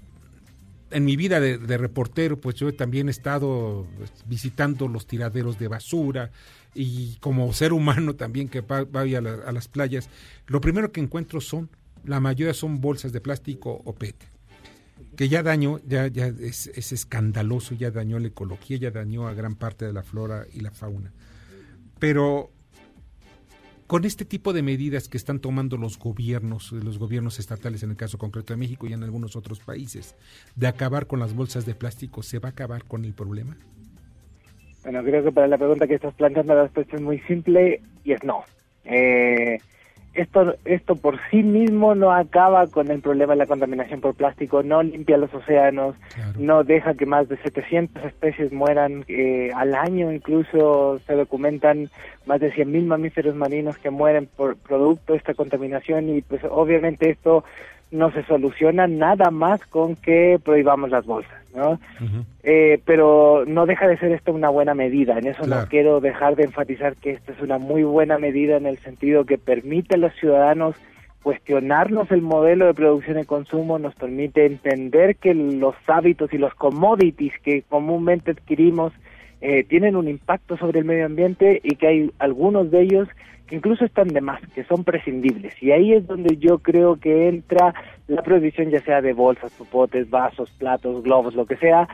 en 0.91 1.05
mi 1.05 1.15
vida 1.15 1.39
de, 1.39 1.57
de, 1.57 1.77
reportero, 1.77 2.39
pues 2.39 2.55
yo 2.55 2.73
también 2.73 3.07
he 3.07 3.11
estado 3.11 3.87
visitando 4.25 4.87
los 4.87 5.07
tiraderos 5.07 5.57
de 5.59 5.67
basura 5.67 6.31
y 6.73 7.15
como 7.19 7.51
ser 7.53 7.73
humano 7.73 8.15
también 8.15 8.47
que 8.49 8.61
va, 8.61 8.83
va 8.83 9.01
a, 9.01 9.05
la, 9.05 9.33
a 9.45 9.51
las 9.51 9.67
playas, 9.67 10.09
lo 10.47 10.61
primero 10.61 10.91
que 10.91 11.01
encuentro 11.01 11.41
son 11.41 11.69
la 12.05 12.19
mayoría 12.19 12.53
son 12.53 12.81
bolsas 12.81 13.11
de 13.11 13.21
plástico 13.21 13.81
o 13.85 13.93
PET, 13.93 14.15
que 15.15 15.29
ya 15.29 15.43
dañó, 15.43 15.79
ya, 15.85 16.07
ya 16.07 16.27
es, 16.27 16.67
es, 16.67 16.91
escandaloso, 16.91 17.75
ya 17.75 17.91
dañó 17.91 18.19
la 18.19 18.27
ecología, 18.27 18.77
ya 18.77 18.91
dañó 18.91 19.27
a 19.27 19.33
gran 19.33 19.55
parte 19.55 19.85
de 19.85 19.93
la 19.93 20.03
flora 20.03 20.45
y 20.53 20.61
la 20.61 20.71
fauna. 20.71 21.11
Pero 21.99 22.51
con 23.87 24.03
este 24.03 24.25
tipo 24.25 24.51
de 24.51 24.61
medidas 24.61 25.07
que 25.07 25.17
están 25.17 25.39
tomando 25.39 25.77
los 25.77 25.97
gobiernos, 25.97 26.73
los 26.73 26.99
gobiernos 26.99 27.39
estatales, 27.39 27.83
en 27.83 27.91
el 27.91 27.95
caso 27.95 28.17
concreto 28.17 28.53
de 28.53 28.57
México 28.57 28.85
y 28.85 28.93
en 28.93 29.03
algunos 29.03 29.35
otros 29.35 29.59
países, 29.59 30.15
de 30.55 30.67
acabar 30.67 31.07
con 31.07 31.19
las 31.19 31.33
bolsas 31.33 31.65
de 31.65 31.73
plástico, 31.73 32.21
¿se 32.21 32.39
va 32.39 32.49
a 32.49 32.51
acabar 32.51 32.83
con 32.83 33.05
el 33.05 33.13
problema? 33.13 33.57
Bueno, 34.83 35.03
creo 35.03 35.23
que 35.23 35.31
para 35.31 35.47
la 35.47 35.57
pregunta 35.57 35.87
que 35.87 35.95
estás 35.95 36.13
planteando 36.15 36.53
la 36.53 36.63
respuesta 36.63 36.95
es 36.97 37.01
muy 37.01 37.19
simple 37.21 37.81
y 38.03 38.11
es 38.11 38.23
no. 38.23 38.43
Eh, 38.83 39.57
esto, 40.17 40.55
esto 40.65 40.95
por 40.95 41.19
sí 41.29 41.43
mismo 41.43 41.95
no 41.95 42.11
acaba 42.11 42.67
con 42.67 42.89
el 42.89 43.01
problema 43.01 43.33
de 43.33 43.39
la 43.39 43.45
contaminación 43.45 44.01
por 44.01 44.15
plástico, 44.15 44.63
no 44.63 44.81
limpia 44.81 45.17
los 45.17 45.33
océanos, 45.33 45.95
claro. 46.13 46.33
no 46.39 46.63
deja 46.63 46.95
que 46.95 47.05
más 47.05 47.29
de 47.29 47.37
700 47.37 48.03
especies 48.03 48.51
mueran 48.51 49.05
eh, 49.07 49.51
al 49.55 49.75
año, 49.75 50.11
incluso 50.11 50.99
se 51.05 51.13
documentan 51.13 51.89
más 52.25 52.39
de 52.39 52.51
100.000 52.51 52.85
mamíferos 52.85 53.35
marinos 53.35 53.77
que 53.77 53.91
mueren 53.91 54.27
por 54.35 54.57
producto 54.57 55.13
de 55.13 55.19
esta 55.19 55.35
contaminación 55.35 56.09
y 56.09 56.21
pues 56.21 56.41
obviamente 56.49 57.09
esto 57.09 57.43
no 57.91 58.11
se 58.11 58.23
soluciona 58.23 58.87
nada 58.87 59.31
más 59.31 59.65
con 59.65 59.95
que 59.95 60.39
prohibamos 60.43 60.89
las 60.89 61.05
bolsas, 61.05 61.41
¿no? 61.55 61.71
Uh 61.71 62.03
-huh. 62.03 62.25
eh, 62.43 62.81
pero 62.85 63.45
no 63.47 63.65
deja 63.65 63.87
de 63.87 63.97
ser 63.97 64.11
esto 64.11 64.33
una 64.33 64.49
buena 64.49 64.73
medida, 64.73 65.17
en 65.17 65.27
eso 65.27 65.43
claro. 65.43 65.61
no 65.63 65.67
quiero 65.69 65.99
dejar 66.01 66.35
de 66.35 66.43
enfatizar 66.43 66.95
que 66.95 67.11
esta 67.11 67.31
es 67.31 67.41
una 67.41 67.57
muy 67.57 67.83
buena 67.83 68.17
medida 68.17 68.57
en 68.57 68.65
el 68.65 68.77
sentido 68.79 69.25
que 69.25 69.37
permite 69.37 69.95
a 69.95 69.99
los 69.99 70.13
ciudadanos 70.15 70.75
cuestionarnos 71.23 72.09
el 72.11 72.21
modelo 72.21 72.67
de 72.67 72.73
producción 72.73 73.19
y 73.19 73.25
consumo, 73.25 73.79
nos 73.79 73.95
permite 73.95 74.45
entender 74.45 75.17
que 75.17 75.33
los 75.33 75.75
hábitos 75.87 76.33
y 76.33 76.37
los 76.37 76.53
commodities 76.55 77.33
que 77.43 77.63
comúnmente 77.63 78.31
adquirimos 78.31 78.93
eh, 79.41 79.63
tienen 79.63 79.95
un 79.95 80.07
impacto 80.07 80.57
sobre 80.57 80.79
el 80.79 80.85
medio 80.85 81.05
ambiente 81.05 81.61
y 81.63 81.75
que 81.75 81.87
hay 81.87 82.11
algunos 82.19 82.71
de 82.71 82.81
ellos 82.81 83.07
que 83.47 83.55
incluso 83.55 83.85
están 83.85 84.09
de 84.09 84.21
más, 84.21 84.41
que 84.53 84.63
son 84.65 84.83
prescindibles. 84.83 85.53
Y 85.61 85.71
ahí 85.71 85.93
es 85.93 86.05
donde 86.05 86.37
yo 86.37 86.59
creo 86.59 86.97
que 86.97 87.29
entra 87.29 87.73
la 88.07 88.21
prohibición 88.21 88.69
ya 88.69 88.81
sea 88.81 89.01
de 89.01 89.13
bolsas, 89.13 89.51
popotes, 89.53 90.09
vasos, 90.09 90.49
platos, 90.51 91.03
globos, 91.03 91.33
lo 91.33 91.45
que 91.45 91.55
sea, 91.55 91.87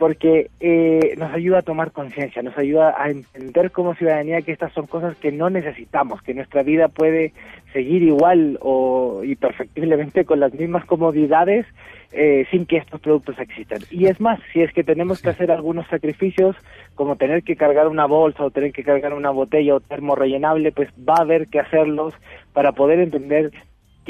porque 0.00 0.48
eh, 0.60 1.14
nos 1.18 1.30
ayuda 1.34 1.58
a 1.58 1.62
tomar 1.62 1.92
conciencia, 1.92 2.42
nos 2.42 2.56
ayuda 2.56 2.94
a 2.96 3.10
entender 3.10 3.70
como 3.70 3.94
ciudadanía 3.94 4.40
que 4.40 4.50
estas 4.50 4.72
son 4.72 4.86
cosas 4.86 5.14
que 5.18 5.30
no 5.30 5.50
necesitamos, 5.50 6.22
que 6.22 6.32
nuestra 6.32 6.62
vida 6.62 6.88
puede 6.88 7.34
seguir 7.74 8.02
igual 8.02 8.58
o 8.62 9.20
y 9.22 9.36
perfectiblemente 9.36 10.24
con 10.24 10.40
las 10.40 10.54
mismas 10.54 10.86
comodidades 10.86 11.66
eh, 12.12 12.46
sin 12.50 12.64
que 12.64 12.78
estos 12.78 12.98
productos 13.02 13.38
existan. 13.38 13.80
Y 13.90 14.06
es 14.06 14.18
más, 14.22 14.40
si 14.54 14.62
es 14.62 14.72
que 14.72 14.84
tenemos 14.84 15.20
que 15.20 15.28
hacer 15.28 15.52
algunos 15.52 15.86
sacrificios, 15.88 16.56
como 16.94 17.16
tener 17.16 17.42
que 17.42 17.56
cargar 17.56 17.86
una 17.86 18.06
bolsa 18.06 18.42
o 18.42 18.50
tener 18.50 18.72
que 18.72 18.82
cargar 18.82 19.12
una 19.12 19.30
botella 19.30 19.74
o 19.74 19.80
termo 19.80 20.14
rellenable, 20.14 20.72
pues 20.72 20.88
va 21.06 21.16
a 21.18 21.22
haber 21.22 21.48
que 21.48 21.60
hacerlos 21.60 22.14
para 22.54 22.72
poder 22.72 23.00
entender 23.00 23.52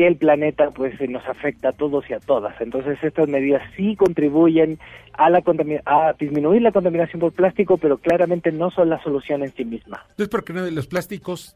que 0.01 0.07
el 0.07 0.17
planeta 0.17 0.71
pues 0.71 0.95
nos 1.11 1.27
afecta 1.27 1.69
a 1.69 1.73
todos 1.73 2.09
y 2.09 2.15
a 2.15 2.21
todas. 2.21 2.59
Entonces 2.59 2.99
estas 3.03 3.29
medidas 3.29 3.61
sí 3.77 3.97
contribuyen 3.97 4.79
a 5.13 5.29
la 5.29 5.43
a 5.85 6.15
disminuir 6.19 6.63
la 6.63 6.73
contaminación 6.73 7.21
por 7.21 7.33
plástico, 7.33 7.77
pero 7.77 7.99
claramente 7.99 8.51
no 8.51 8.71
son 8.71 8.89
la 8.89 9.03
solución 9.03 9.43
en 9.43 9.53
sí 9.53 9.67
misma. 9.67 10.07
Entonces, 10.09 10.31
porque 10.31 10.55
los 10.55 10.87
plásticos 10.87 11.55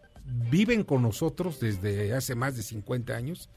viven 0.51 0.85
con 0.85 1.01
nosotros 1.01 1.59
desde 1.59 2.13
hace 2.13 2.35
más 2.35 2.55
de 2.55 2.63
50 2.63 3.17
años 3.17 3.49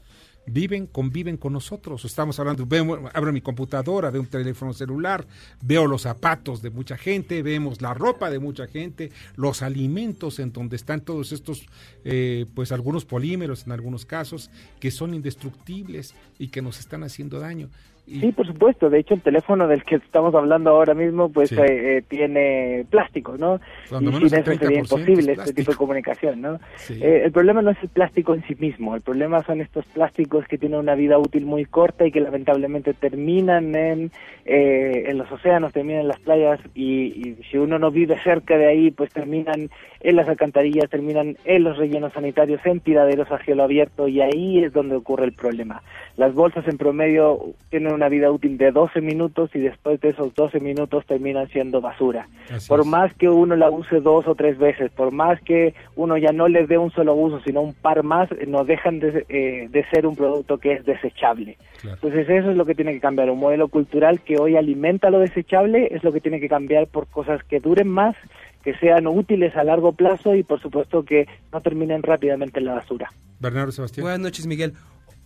viven, 0.48 0.86
conviven 0.86 1.36
con 1.36 1.52
nosotros. 1.52 2.04
Estamos 2.04 2.38
hablando, 2.38 2.66
veo, 2.66 3.10
abro 3.12 3.32
mi 3.32 3.40
computadora, 3.40 4.10
veo 4.10 4.22
un 4.22 4.28
teléfono 4.28 4.72
celular, 4.72 5.26
veo 5.62 5.86
los 5.86 6.02
zapatos 6.02 6.62
de 6.62 6.70
mucha 6.70 6.96
gente, 6.96 7.42
vemos 7.42 7.80
la 7.80 7.94
ropa 7.94 8.30
de 8.30 8.38
mucha 8.38 8.66
gente, 8.66 9.10
los 9.36 9.62
alimentos 9.62 10.38
en 10.38 10.52
donde 10.52 10.76
están 10.76 11.00
todos 11.00 11.32
estos, 11.32 11.66
eh, 12.04 12.46
pues 12.54 12.72
algunos 12.72 13.04
polímeros 13.04 13.66
en 13.66 13.72
algunos 13.72 14.04
casos, 14.04 14.50
que 14.80 14.90
son 14.90 15.14
indestructibles 15.14 16.14
y 16.38 16.48
que 16.48 16.62
nos 16.62 16.78
están 16.78 17.02
haciendo 17.04 17.40
daño. 17.40 17.68
Sí, 18.08 18.32
por 18.32 18.46
supuesto. 18.46 18.88
De 18.88 18.98
hecho, 18.98 19.14
el 19.14 19.20
teléfono 19.20 19.68
del 19.68 19.84
que 19.84 19.96
estamos 19.96 20.34
hablando 20.34 20.70
ahora 20.70 20.94
mismo, 20.94 21.28
pues 21.28 21.52
eh, 21.52 21.58
eh, 21.98 22.02
tiene 22.08 22.86
plástico, 22.88 23.36
¿no? 23.36 23.60
Cuando 23.88 24.10
y 24.10 24.14
sin 24.14 24.26
eso 24.26 24.52
sería 24.52 24.68
30% 24.68 24.78
imposible 24.78 25.32
es 25.32 25.38
este 25.38 25.52
tipo 25.52 25.72
de 25.72 25.76
comunicación, 25.76 26.40
¿no? 26.40 26.58
Sí. 26.76 26.98
Eh, 27.02 27.22
el 27.24 27.32
problema 27.32 27.60
no 27.60 27.70
es 27.70 27.82
el 27.82 27.90
plástico 27.90 28.34
en 28.34 28.42
sí 28.44 28.56
mismo. 28.58 28.94
El 28.94 29.02
problema 29.02 29.42
son 29.44 29.60
estos 29.60 29.84
plásticos 29.86 30.46
que 30.46 30.56
tienen 30.56 30.78
una 30.78 30.94
vida 30.94 31.18
útil 31.18 31.44
muy 31.44 31.66
corta 31.66 32.06
y 32.06 32.10
que 32.10 32.20
lamentablemente 32.20 32.94
terminan 32.94 33.74
en, 33.74 34.10
eh, 34.46 35.04
en 35.06 35.18
los 35.18 35.30
océanos, 35.30 35.72
terminan 35.72 36.02
en 36.02 36.08
las 36.08 36.20
playas 36.20 36.60
y, 36.74 37.28
y 37.28 37.38
si 37.50 37.58
uno 37.58 37.78
no 37.78 37.90
vive 37.90 38.18
cerca 38.22 38.56
de 38.56 38.68
ahí, 38.68 38.90
pues 38.90 39.12
terminan 39.12 39.68
en 40.00 40.16
las 40.16 40.28
alcantarillas, 40.28 40.88
terminan 40.88 41.36
en 41.44 41.64
los 41.64 41.76
rellenos 41.76 42.12
sanitarios, 42.12 42.64
en 42.64 42.80
tiraderos 42.80 43.30
a 43.30 43.38
cielo 43.38 43.64
abierto 43.64 44.08
y 44.08 44.20
ahí 44.20 44.64
es 44.64 44.72
donde 44.72 44.96
ocurre 44.96 45.26
el 45.26 45.32
problema. 45.32 45.82
Las 46.16 46.34
bolsas 46.34 46.66
en 46.68 46.78
promedio 46.78 47.54
tienen 47.70 47.97
una 47.98 48.08
vida 48.08 48.30
útil 48.30 48.56
de 48.56 48.70
12 48.70 49.00
minutos 49.00 49.50
y 49.54 49.58
después 49.58 50.00
de 50.00 50.10
esos 50.10 50.34
12 50.34 50.60
minutos 50.60 51.04
terminan 51.06 51.48
siendo 51.48 51.80
basura. 51.80 52.28
Así 52.50 52.68
por 52.68 52.80
es. 52.80 52.86
más 52.86 53.12
que 53.14 53.28
uno 53.28 53.56
la 53.56 53.70
use 53.70 54.00
dos 54.00 54.26
o 54.26 54.34
tres 54.34 54.56
veces, 54.56 54.90
por 54.92 55.12
más 55.12 55.40
que 55.42 55.74
uno 55.96 56.16
ya 56.16 56.32
no 56.32 56.48
les 56.48 56.68
dé 56.68 56.78
un 56.78 56.90
solo 56.92 57.14
uso, 57.14 57.40
sino 57.40 57.60
un 57.60 57.74
par 57.74 58.02
más, 58.02 58.28
no 58.46 58.64
dejan 58.64 59.00
de, 59.00 59.26
eh, 59.28 59.68
de 59.70 59.84
ser 59.90 60.06
un 60.06 60.16
producto 60.16 60.58
que 60.58 60.74
es 60.74 60.84
desechable. 60.84 61.58
Entonces 61.82 62.28
eso 62.28 62.50
es 62.50 62.56
lo 62.56 62.64
que 62.64 62.74
tiene 62.74 62.92
que 62.92 63.00
cambiar. 63.00 63.30
Un 63.30 63.40
modelo 63.40 63.68
cultural 63.68 64.20
que 64.20 64.38
hoy 64.38 64.56
alimenta 64.56 65.10
lo 65.10 65.18
desechable 65.18 65.88
es 65.90 66.04
lo 66.04 66.12
que 66.12 66.20
tiene 66.20 66.40
que 66.40 66.48
cambiar 66.48 66.86
por 66.86 67.08
cosas 67.08 67.42
que 67.44 67.60
duren 67.60 67.88
más, 67.88 68.16
que 68.62 68.74
sean 68.78 69.06
útiles 69.06 69.56
a 69.56 69.64
largo 69.64 69.92
plazo 69.92 70.34
y 70.34 70.42
por 70.42 70.60
supuesto 70.60 71.04
que 71.04 71.26
no 71.52 71.60
terminen 71.60 72.02
rápidamente 72.02 72.60
en 72.60 72.66
la 72.66 72.74
basura. 72.74 73.10
Bernardo 73.40 73.72
Sebastián. 73.72 74.04
Buenas 74.04 74.20
noches, 74.20 74.46
Miguel. 74.46 74.74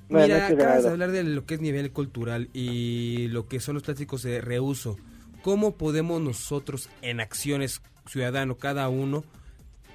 Mira, 0.09 0.49
acabas 0.49 0.83
de 0.83 0.91
hablar 0.91 1.11
de 1.11 1.25
lo 1.25 1.47
que 1.47 1.55
es 1.55 1.61
nivel 1.61 1.91
cultural 1.93 2.51
y 2.53 3.29
lo 3.29 3.49
que 3.49 3.61
son 3.61 3.75
los 3.75 3.83
plásticos 3.83 4.23
de 4.23 4.41
reuso. 4.41 4.97
¿Cómo 5.43 5.77
podemos 5.77 6.21
nosotros, 6.21 6.89
en 7.01 7.21
acciones 7.21 7.81
ciudadano, 8.07 8.57
cada 8.57 8.89
uno, 8.89 9.25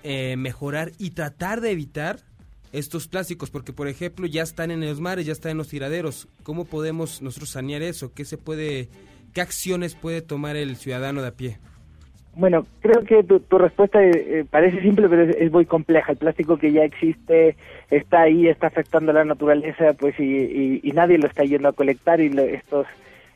eh, 0.04 0.36
mejorar 0.38 0.92
y 0.98 1.12
tratar 1.12 1.62
de 1.62 1.72
evitar 1.72 2.20
estos 2.72 3.08
plásticos? 3.08 3.50
Porque, 3.50 3.74
por 3.74 3.88
ejemplo, 3.88 4.26
ya 4.26 4.44
están 4.44 4.72
en 4.72 4.82
los 4.82 5.00
mares, 5.00 5.26
ya 5.26 5.34
están 5.34 5.52
en 5.52 5.58
los 5.58 5.70
tiraderos. 5.70 6.28
¿Cómo 6.44 6.66
podemos 6.66 7.22
nosotros 7.22 7.52
sanear 7.52 7.82
eso? 7.82 8.14
¿Qué 8.14 8.26
se 8.26 8.38
puede, 8.38 8.90
qué 9.34 9.42
acciones 9.42 9.96
puede 9.96 10.22
tomar 10.22 10.56
el 10.56 10.76
ciudadano 10.76 11.22
de 11.22 11.28
a 11.28 11.36
pie? 11.36 11.60
Bueno, 12.38 12.68
creo 12.82 13.04
que 13.04 13.24
tu, 13.24 13.40
tu 13.40 13.58
respuesta 13.58 14.02
eh, 14.04 14.12
eh, 14.14 14.46
parece 14.50 14.80
simple, 14.82 15.10
pero 15.10 15.24
es, 15.24 15.36
es 15.38 15.52
muy 15.52 15.66
compleja. 15.66 16.12
El 16.12 16.18
plástico 16.20 16.58
que 16.58 16.72
ya 16.72 16.84
existe 16.84 17.56
está 17.90 18.22
ahí, 18.22 18.48
está 18.48 18.68
afectando 18.68 19.10
a 19.12 19.16
la 19.16 19.26
naturaleza, 19.26 19.94
pues 19.94 20.20
y, 20.20 20.80
y- 20.84 20.92
nadie 20.92 21.18
lo 21.18 21.26
está 21.28 21.44
yendo 21.44 21.68
a 21.70 21.74
colectar 21.74 22.22
y 22.22 22.30
lo- 22.30 22.44
estos 22.44 22.86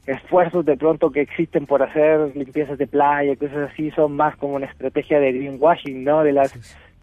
esfuerzos 0.06 0.66
de 0.66 0.78
pronto 0.78 1.12
que 1.12 1.22
existen 1.22 1.66
por 1.66 1.82
hacer 1.84 2.36
limpiezas 2.36 2.78
de 2.78 2.88
playa, 2.88 3.36
cosas 3.36 3.72
así, 3.72 3.90
son 3.92 4.16
más 4.16 4.36
como 4.38 4.56
una 4.56 4.66
estrategia 4.68 5.20
de 5.20 5.32
greenwashing, 5.32 6.04
¿no? 6.04 6.24
De 6.24 6.34
las 6.34 6.54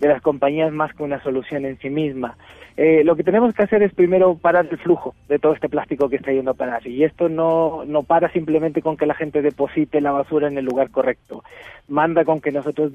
de 0.00 0.08
las 0.08 0.22
compañías 0.22 0.72
más 0.72 0.94
que 0.94 1.02
una 1.02 1.22
solución 1.22 1.64
en 1.64 1.78
sí 1.78 1.90
misma. 1.90 2.36
Eh, 2.80 3.02
lo 3.02 3.16
que 3.16 3.24
tenemos 3.24 3.52
que 3.54 3.64
hacer 3.64 3.82
es 3.82 3.92
primero 3.92 4.36
parar 4.36 4.68
el 4.70 4.78
flujo 4.78 5.16
de 5.28 5.40
todo 5.40 5.52
este 5.52 5.68
plástico 5.68 6.08
que 6.08 6.14
está 6.14 6.30
yendo 6.30 6.52
a 6.52 6.54
parar. 6.54 6.86
Y 6.86 7.02
esto 7.02 7.28
no, 7.28 7.84
no 7.84 8.04
para 8.04 8.30
simplemente 8.30 8.82
con 8.82 8.96
que 8.96 9.04
la 9.04 9.14
gente 9.14 9.42
deposite 9.42 10.00
la 10.00 10.12
basura 10.12 10.46
en 10.46 10.58
el 10.58 10.64
lugar 10.64 10.90
correcto. 10.90 11.42
Manda 11.88 12.24
con 12.24 12.40
que 12.40 12.52
nosotros 12.52 12.92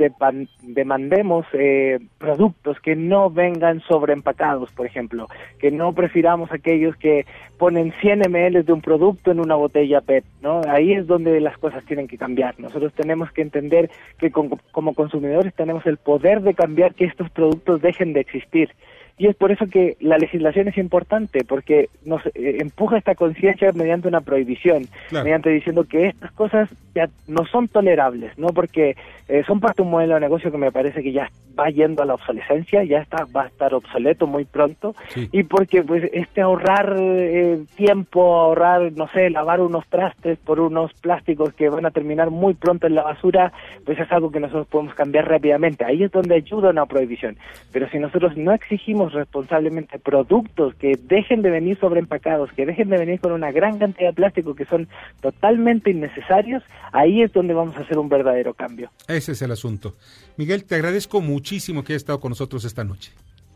demandemos 0.62 1.46
eh, 1.52 2.00
productos 2.18 2.80
que 2.80 2.96
no 2.96 3.30
vengan 3.30 3.82
sobreempacados, 3.82 4.72
por 4.72 4.86
ejemplo. 4.86 5.28
Que 5.60 5.70
no 5.70 5.92
prefiramos 5.92 6.50
aquellos 6.54 6.96
que 6.96 7.26
ponen 7.58 7.92
100 8.00 8.20
ml 8.30 8.64
de 8.64 8.72
un 8.72 8.82
producto 8.82 9.32
en 9.32 9.42
una 9.42 9.56
botella 9.56 10.00
PET, 10.00 10.24
¿no? 10.42 10.62
Ahí 10.68 10.94
es 10.94 11.08
donde 11.08 11.42
las 11.42 11.58
cosas 11.58 11.84
tienen 11.86 12.08
que 12.08 12.18
cambiar. 12.18 12.58
Nosotros 12.58 12.94
tenemos 12.94 13.32
que 13.32 13.42
entender 13.42 13.90
que 14.18 14.32
como 14.32 14.94
consumidores 14.94 15.54
tenemos 15.56 15.86
el 15.86 15.98
poder 15.98 16.42
de 16.42 16.54
cambiar 16.54 16.93
que 16.94 17.06
estos 17.06 17.30
productos 17.30 17.82
dejen 17.82 18.14
de 18.14 18.22
existir. 18.22 18.70
Y 19.18 19.28
es 19.28 19.36
por 19.36 19.52
eso 19.52 19.68
que 19.68 19.96
la 20.00 20.18
legislación 20.18 20.68
es 20.68 20.78
importante, 20.78 21.44
porque 21.44 21.90
nos 22.04 22.26
eh, 22.28 22.58
empuja 22.60 22.98
esta 22.98 23.14
conciencia 23.16 23.72
mediante 23.74 24.08
una 24.08 24.22
prohibición, 24.22 24.88
Claro. 25.10 25.24
mediante 25.26 25.50
diciendo 25.52 25.84
que 25.84 26.08
estas 26.08 26.32
cosas 26.32 26.70
ya 26.96 27.08
no 27.28 27.46
son 27.46 27.68
tolerables, 27.68 28.38
¿no? 28.38 28.48
Porque 28.48 28.96
eh, 29.28 29.44
son 29.46 29.60
parte 29.60 29.82
de 29.82 29.84
un 29.84 29.92
modelo 29.92 30.16
de 30.16 30.20
negocio 30.22 30.52
que 30.52 30.58
me 30.58 30.72
parece 30.72 31.02
que 31.04 31.12
ya 31.12 31.30
va 31.58 31.70
yendo 31.70 32.02
a 32.02 32.06
la 32.06 32.16
obsolescencia, 32.16 32.84
ya 32.84 33.00
está 33.00 33.26
va 33.26 33.44
a 33.44 33.48
estar 33.48 33.74
obsoleto 33.76 34.26
muy 34.26 34.46
pronto, 34.46 34.96
y 35.32 35.44
porque 35.44 35.84
pues 35.84 36.10
este 36.12 36.42
ahorrar 36.42 36.96
eh, 37.00 37.60
tiempo, 37.76 38.40
ahorrar, 38.40 38.92
no 38.94 39.08
sé, 39.10 39.30
lavar 39.30 39.62
unos 39.62 39.86
trastes 39.88 40.40
por 40.40 40.60
unos 40.60 40.92
plásticos 40.96 41.54
que 41.54 41.70
van 41.70 41.86
a 41.86 41.92
terminar 41.92 42.32
muy 42.32 42.56
pronto 42.56 42.88
en 42.88 42.96
la 42.96 43.04
basura, 43.04 43.54
pues 43.86 44.00
es 44.00 44.12
algo 44.12 44.32
que 44.32 44.40
nosotros 44.40 44.68
podemos 44.68 44.96
cambiar 44.96 45.28
rápidamente. 45.30 45.86
Ahí 45.86 46.04
es 46.04 46.12
donde 46.12 46.36
ayuda 46.36 46.72
una 46.72 46.86
prohibición. 46.88 47.38
Pero 47.72 47.88
si 47.90 48.00
nosotros 48.00 48.36
no 48.36 48.52
exigimos 48.54 49.03
responsablemente 49.12 50.00
productos 50.00 50.74
que 50.76 50.94
dejen 51.02 51.42
de 51.42 51.50
venir 51.50 51.78
sobreempacados, 51.80 52.52
que 52.54 52.66
dejen 52.66 52.90
de 52.90 52.98
venir 52.98 53.20
con 53.20 53.32
una 53.34 53.52
gran 53.52 53.80
cantidad 53.80 54.10
de 54.10 54.14
plástico 54.14 54.56
que 54.56 54.66
son 54.66 54.88
totalmente 55.22 55.92
innecesarios, 55.92 56.64
ahí 56.92 57.22
es 57.22 57.34
donde 57.34 57.54
vamos 57.54 57.76
a 57.76 57.82
hacer 57.82 57.98
un 57.98 58.08
verdadero 58.08 58.54
cambio. 58.54 58.92
Ese 59.08 59.34
es 59.34 59.42
el 59.42 59.52
asunto. 59.52 59.96
Miguel, 60.38 60.64
te 60.64 60.76
agradezco 60.76 61.20
muchísimo 61.20 61.84
que 61.84 61.94
hayas 61.94 62.04
estado 62.04 62.20
con 62.20 62.30
nosotros 62.30 62.64
esta 62.64 62.84
noche. 62.84 63.12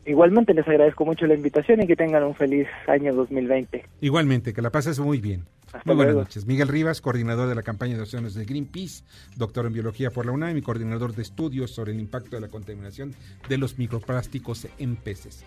Igualmente 0.08 0.54
les 0.54 0.66
agradezco 0.66 1.06
mucho 1.06 1.28
la 1.28 1.34
invitación 1.36 1.82
y 1.82 1.88
que 1.88 1.98
tengan 1.98 2.24
un 2.24 2.34
feliz 2.34 2.66
año 2.88 3.14
2020. 3.14 3.84
Igualmente, 4.00 4.54
que 4.54 4.62
la 4.62 4.72
pases 4.72 5.00
muy 5.00 5.20
bien. 5.20 5.44
Hasta 5.68 5.82
muy 5.86 5.98
buenas 5.98 6.14
luego. 6.14 6.22
noches. 6.22 6.46
Miguel 6.46 6.70
Rivas, 6.70 7.02
coordinador 7.02 7.50
de 7.50 7.56
la 7.56 7.62
campaña 7.62 7.98
de 7.98 8.04
acciones 8.04 8.34
de 8.34 8.46
Greenpeace, 8.46 9.04
doctor 9.36 9.66
en 9.66 9.74
biología 9.74 10.10
por 10.10 10.26
la 10.26 10.32
UNAM 10.32 10.56
y 10.58 10.62
coordinador 10.62 11.14
de 11.14 11.24
estudios 11.24 11.72
sobre 11.72 11.92
el 11.92 12.00
impacto 12.00 12.38
de 12.38 12.42
la 12.42 12.48
contaminación 12.48 13.16
de 13.50 13.58
los 13.58 13.78
microplásticos 13.78 14.68
en 14.80 14.96
peces. 14.96 15.44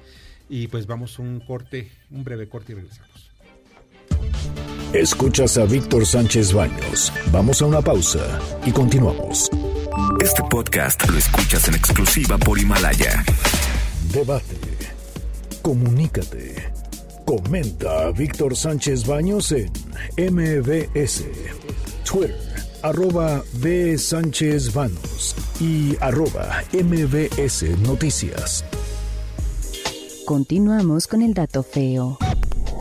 Y 0.50 0.68
pues 0.68 0.86
vamos 0.86 1.18
a 1.18 1.22
un 1.22 1.40
corte, 1.40 1.88
un 2.10 2.22
breve 2.22 2.46
corte 2.46 2.72
y 2.72 2.74
regresamos. 2.74 3.30
Escuchas 4.92 5.56
a 5.56 5.64
Víctor 5.64 6.04
Sánchez 6.04 6.52
Baños. 6.52 7.10
Vamos 7.32 7.62
a 7.62 7.66
una 7.66 7.80
pausa 7.80 8.38
y 8.66 8.72
continuamos. 8.72 9.48
Este 10.20 10.42
podcast 10.50 11.08
lo 11.08 11.16
escuchas 11.16 11.66
en 11.68 11.76
exclusiva 11.76 12.36
por 12.36 12.58
Himalaya. 12.58 13.24
Debate. 14.12 14.56
Comunícate. 15.62 16.72
Comenta 17.24 18.06
a 18.06 18.10
Víctor 18.10 18.56
Sánchez 18.56 19.06
Baños 19.06 19.52
en 19.52 19.70
MBS. 20.16 21.24
Twitter, 22.04 22.36
arroba 22.82 23.44
B. 23.62 23.96
Sánchez 23.96 24.74
Baños 24.74 25.36
y 25.60 25.96
arroba 26.00 26.64
MBS 26.72 27.78
Noticias. 27.86 28.64
Continuamos 30.24 31.06
con 31.06 31.22
el 31.22 31.32
dato 31.32 31.62
feo. 31.62 32.18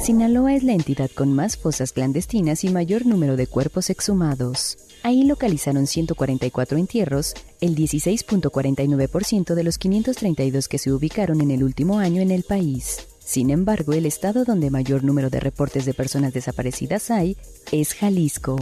Sinaloa 0.03 0.55
es 0.55 0.63
la 0.63 0.73
entidad 0.73 1.11
con 1.13 1.34
más 1.34 1.57
fosas 1.57 1.91
clandestinas 1.91 2.63
y 2.63 2.69
mayor 2.69 3.05
número 3.05 3.36
de 3.36 3.45
cuerpos 3.45 3.91
exhumados. 3.91 4.77
Ahí 5.04 5.24
localizaron 5.24 5.88
144 5.88 6.78
entierros, 6.78 7.34
el 7.62 7.76
16.49% 7.76 9.54
de 9.54 9.64
los 9.64 9.78
532 9.78 10.68
que 10.68 10.78
se 10.78 10.91
ubicaron 10.91 11.41
en 11.41 11.52
el 11.52 11.64
último 11.64 12.00
año 12.00 12.22
en 12.22 12.32
el 12.32 12.43
país. 12.43 13.08
Sin 13.20 13.50
embargo, 13.50 13.93
el 13.93 14.06
estado 14.06 14.43
donde 14.43 14.72
mayor 14.72 15.04
número 15.04 15.30
de 15.30 15.39
reportes 15.39 15.86
de 15.86 15.93
personas 15.93 16.34
desaparecidas 16.34 17.12
hay 17.12 17.38
es 17.72 17.93
Jalisco. 17.93 18.58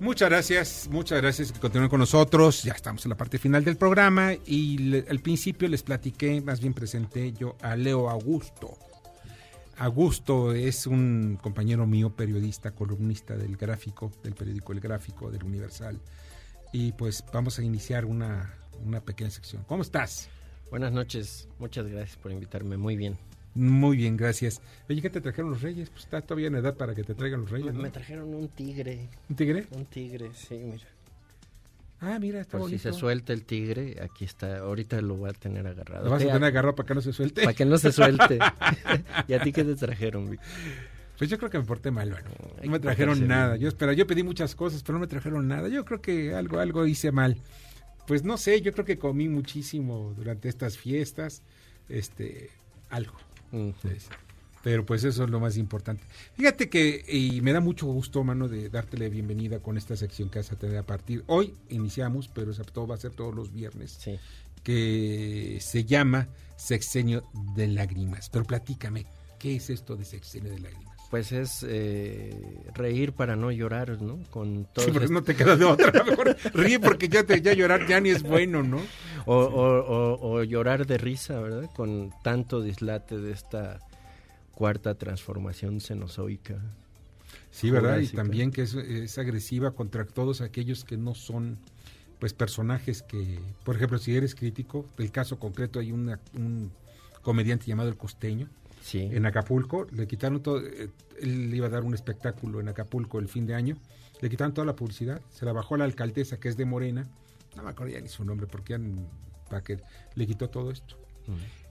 Muchas 0.00 0.30
gracias, 0.30 0.88
muchas 0.90 1.20
gracias 1.20 1.50
que 1.50 1.58
continúen 1.58 1.90
con 1.90 1.98
nosotros. 1.98 2.62
Ya 2.62 2.72
estamos 2.72 3.04
en 3.04 3.10
la 3.10 3.16
parte 3.16 3.38
final 3.38 3.64
del 3.64 3.76
programa 3.76 4.32
y 4.46 5.02
al 5.08 5.18
principio 5.18 5.68
les 5.68 5.82
platiqué, 5.82 6.40
más 6.40 6.60
bien 6.60 6.72
presenté 6.72 7.32
yo 7.32 7.56
a 7.60 7.74
Leo 7.74 8.08
Augusto. 8.08 8.78
Augusto 9.78 10.52
es 10.54 10.88
un 10.88 11.38
compañero 11.40 11.86
mío, 11.86 12.10
periodista, 12.10 12.72
columnista 12.72 13.36
del 13.36 13.56
gráfico, 13.56 14.10
del 14.24 14.34
periódico 14.34 14.72
El 14.72 14.80
Gráfico, 14.80 15.30
del 15.30 15.44
Universal. 15.44 16.00
Y 16.72 16.92
pues 16.92 17.24
vamos 17.32 17.60
a 17.60 17.62
iniciar 17.62 18.04
una, 18.04 18.54
una 18.84 19.00
pequeña 19.00 19.30
sección. 19.30 19.62
¿Cómo 19.68 19.82
estás? 19.82 20.30
Buenas 20.70 20.90
noches, 20.90 21.48
muchas 21.60 21.86
gracias 21.86 22.16
por 22.18 22.32
invitarme, 22.32 22.76
muy 22.76 22.96
bien. 22.96 23.18
Muy 23.54 23.96
bien, 23.96 24.16
gracias. 24.16 24.60
Oye, 24.90 25.00
¿qué 25.00 25.10
te 25.10 25.20
trajeron 25.20 25.52
los 25.52 25.62
reyes? 25.62 25.90
Pues 25.90 26.04
está 26.04 26.20
todavía 26.22 26.48
en 26.48 26.56
edad 26.56 26.76
para 26.76 26.96
que 26.96 27.04
te 27.04 27.14
traigan 27.14 27.42
los 27.42 27.50
reyes. 27.50 27.72
Me 27.72 27.90
trajeron 27.90 28.34
un 28.34 28.48
tigre. 28.48 29.08
¿Un 29.30 29.36
tigre? 29.36 29.66
Un 29.70 29.86
tigre, 29.86 30.30
sí, 30.34 30.56
mira. 30.56 30.86
Ah, 32.00 32.18
mira, 32.20 32.40
está 32.40 32.58
Por 32.58 32.68
si 32.68 32.76
bonito. 32.76 32.92
se 32.92 32.98
suelta 32.98 33.32
el 33.32 33.44
tigre, 33.44 33.96
aquí 34.00 34.24
está. 34.24 34.58
Ahorita 34.58 35.00
lo 35.00 35.16
voy 35.16 35.30
a 35.30 35.32
tener 35.32 35.66
agarrado. 35.66 36.04
Lo 36.04 36.10
vas 36.10 36.22
a 36.22 36.26
¿Qué 36.26 36.32
tener 36.32 36.44
agarrado 36.44 36.74
para 36.76 36.86
que 36.86 36.94
no 36.94 37.00
se 37.00 37.12
suelte. 37.12 37.42
Para 37.42 37.54
que 37.54 37.64
no 37.64 37.76
se 37.76 37.90
suelte. 37.90 38.38
¿Y 39.28 39.32
a 39.32 39.42
ti 39.42 39.52
qué 39.52 39.64
te 39.64 39.74
trajeron, 39.74 40.30
Vic? 40.30 40.40
Pues 41.18 41.28
yo 41.28 41.38
creo 41.38 41.50
que 41.50 41.58
me 41.58 41.64
porté 41.64 41.90
mal, 41.90 42.10
bueno. 42.10 42.28
No 42.62 42.70
me 42.70 42.78
trajeron 42.78 43.26
nada. 43.26 43.56
Yo 43.56 43.66
espera, 43.66 43.92
yo 43.92 44.06
pedí 44.06 44.22
muchas 44.22 44.54
cosas, 44.54 44.84
pero 44.84 44.94
no 44.94 45.00
me 45.00 45.08
trajeron 45.08 45.48
nada. 45.48 45.68
Yo 45.68 45.84
creo 45.84 46.00
que 46.00 46.34
algo, 46.34 46.60
algo 46.60 46.86
hice 46.86 47.10
mal. 47.10 47.36
Pues 48.06 48.22
no 48.22 48.36
sé, 48.38 48.62
yo 48.62 48.72
creo 48.72 48.84
que 48.84 48.98
comí 48.98 49.28
muchísimo 49.28 50.14
durante 50.16 50.48
estas 50.48 50.78
fiestas. 50.78 51.42
Este, 51.88 52.50
algo. 52.90 53.14
Sí. 53.50 53.88
Pero 54.68 54.84
pues 54.84 55.02
eso 55.02 55.24
es 55.24 55.30
lo 55.30 55.40
más 55.40 55.56
importante. 55.56 56.04
Fíjate 56.34 56.68
que, 56.68 57.02
y 57.08 57.40
me 57.40 57.54
da 57.54 57.60
mucho 57.60 57.86
gusto, 57.86 58.22
mano, 58.22 58.48
de 58.48 58.68
darte 58.68 58.98
la 58.98 59.08
bienvenida 59.08 59.60
con 59.60 59.78
esta 59.78 59.96
sección 59.96 60.28
que 60.28 60.40
vas 60.40 60.52
a 60.52 60.56
tener 60.56 60.76
a 60.76 60.82
partir. 60.82 61.24
Hoy 61.26 61.54
iniciamos, 61.70 62.28
pero 62.28 62.52
todo 62.52 62.86
va 62.86 62.96
a 62.96 62.98
ser 62.98 63.12
todos 63.12 63.34
los 63.34 63.50
viernes. 63.50 63.98
Que 64.62 65.56
se 65.62 65.86
llama 65.86 66.28
Sexenio 66.58 67.24
de 67.56 67.66
Lágrimas. 67.68 68.28
Pero 68.28 68.44
platícame, 68.44 69.06
¿qué 69.38 69.56
es 69.56 69.70
esto 69.70 69.96
de 69.96 70.04
Sexenio 70.04 70.52
de 70.52 70.58
Lágrimas? 70.58 70.98
Pues 71.08 71.32
es 71.32 71.64
eh, 71.66 72.38
reír 72.74 73.14
para 73.14 73.36
no 73.36 73.50
llorar, 73.50 74.02
¿no? 74.02 74.18
Con 74.28 74.66
todo 74.74 74.84
sí, 74.84 74.90
porque 74.90 75.08
no 75.08 75.22
te 75.22 75.34
queda 75.34 75.56
de 75.56 75.64
otra. 75.64 76.04
Mejor 76.04 76.36
ríe 76.52 76.78
porque 76.78 77.08
ya, 77.08 77.24
te, 77.24 77.40
ya 77.40 77.54
llorar 77.54 77.86
ya 77.86 78.02
ni 78.02 78.10
es 78.10 78.22
bueno, 78.22 78.62
¿no? 78.62 78.82
O, 79.24 79.34
o, 79.34 80.18
o, 80.20 80.42
llorar 80.44 80.86
de 80.86 80.98
risa, 80.98 81.40
¿verdad? 81.40 81.70
Con 81.74 82.12
tanto 82.22 82.60
dislate 82.60 83.16
de 83.16 83.32
esta 83.32 83.80
cuarta 84.58 84.96
transformación 84.96 85.80
cenozoica. 85.80 86.60
Sí, 87.52 87.70
¿verdad? 87.70 88.00
Y 88.00 88.08
también 88.08 88.50
que 88.50 88.62
es, 88.62 89.18
agresiva 89.18 89.70
contra 89.70 90.04
todos 90.04 90.40
aquellos 90.40 90.84
que 90.84 90.96
no 90.96 91.14
son 91.14 91.58
pues 92.18 92.32
personajes 92.32 93.02
que, 93.02 93.38
por 93.62 93.76
ejemplo, 93.76 93.98
si 93.98 94.16
eres 94.16 94.34
crítico, 94.34 94.84
del 94.96 95.12
caso 95.12 95.38
concreto 95.38 95.78
hay 95.78 95.92
un 95.92 96.72
comediante 97.22 97.66
llamado 97.66 97.88
El 97.88 97.96
Costeño, 97.96 98.48
en 98.94 99.26
Acapulco, 99.26 99.86
le 99.92 100.08
quitaron 100.08 100.42
todo, 100.42 100.60
eh, 100.66 100.90
él 101.20 101.54
iba 101.54 101.66
a 101.66 101.70
dar 101.70 101.84
un 101.84 101.94
espectáculo 101.94 102.58
en 102.58 102.66
Acapulco 102.66 103.20
el 103.20 103.28
fin 103.28 103.46
de 103.46 103.54
año, 103.54 103.76
le 104.20 104.28
quitaron 104.28 104.54
toda 104.54 104.66
la 104.66 104.74
publicidad, 104.74 105.20
se 105.30 105.44
la 105.44 105.52
bajó 105.52 105.76
a 105.76 105.78
la 105.78 105.84
alcaldesa 105.84 106.40
que 106.40 106.48
es 106.48 106.56
de 106.56 106.64
Morena, 106.64 107.06
no 107.56 107.62
me 107.62 107.70
acuerdo 107.70 107.92
ya 107.92 108.00
ni 108.00 108.08
su 108.08 108.24
nombre 108.24 108.48
porque 108.48 108.72
ya 108.72 108.80
para 109.48 109.62
que 109.62 109.78
le 110.16 110.26
quitó 110.26 110.48
todo 110.50 110.72
esto. 110.72 110.96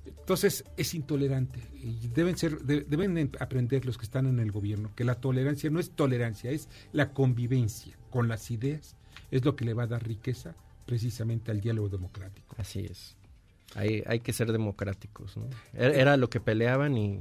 Entonces 0.06 0.64
es 0.78 0.94
intolerante 0.94 1.60
y 1.74 2.08
deben 2.10 2.38
ser 2.38 2.62
deben 2.62 3.32
aprender 3.40 3.86
los 3.86 3.98
que 3.98 4.06
están 4.06 4.26
en 4.26 4.40
el 4.40 4.52
gobierno 4.52 4.92
que 4.96 5.04
la 5.04 5.16
tolerancia 5.16 5.70
no 5.70 5.80
es 5.80 5.92
tolerancia, 5.92 6.52
es 6.52 6.70
la 6.92 7.14
convivencia 7.14 7.98
con 8.10 8.28
las 8.28 8.52
ideas 8.52 8.96
es 9.32 9.46
lo 9.46 9.56
que 9.56 9.66
le 9.66 9.74
va 9.74 9.84
a 9.84 9.88
dar 9.88 10.06
riqueza 10.06 10.56
precisamente 10.86 11.52
al 11.52 11.60
diálogo 11.60 11.90
democrático. 11.90 12.56
Así 12.58 12.80
es. 12.80 13.16
Hay, 13.76 14.04
hay 14.08 14.22
que 14.22 14.32
ser 14.32 14.52
democráticos, 14.52 15.36
¿no? 15.36 15.50
Era 15.74 16.16
lo 16.16 16.30
que 16.30 16.40
peleaban 16.40 16.98
y 16.98 17.20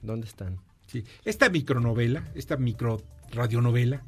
¿dónde 0.00 0.26
están? 0.26 0.58
Sí, 0.86 1.04
esta 1.24 1.48
micronovela, 1.50 2.30
esta 2.34 2.56
micro 2.56 3.02
radionovela, 3.30 4.02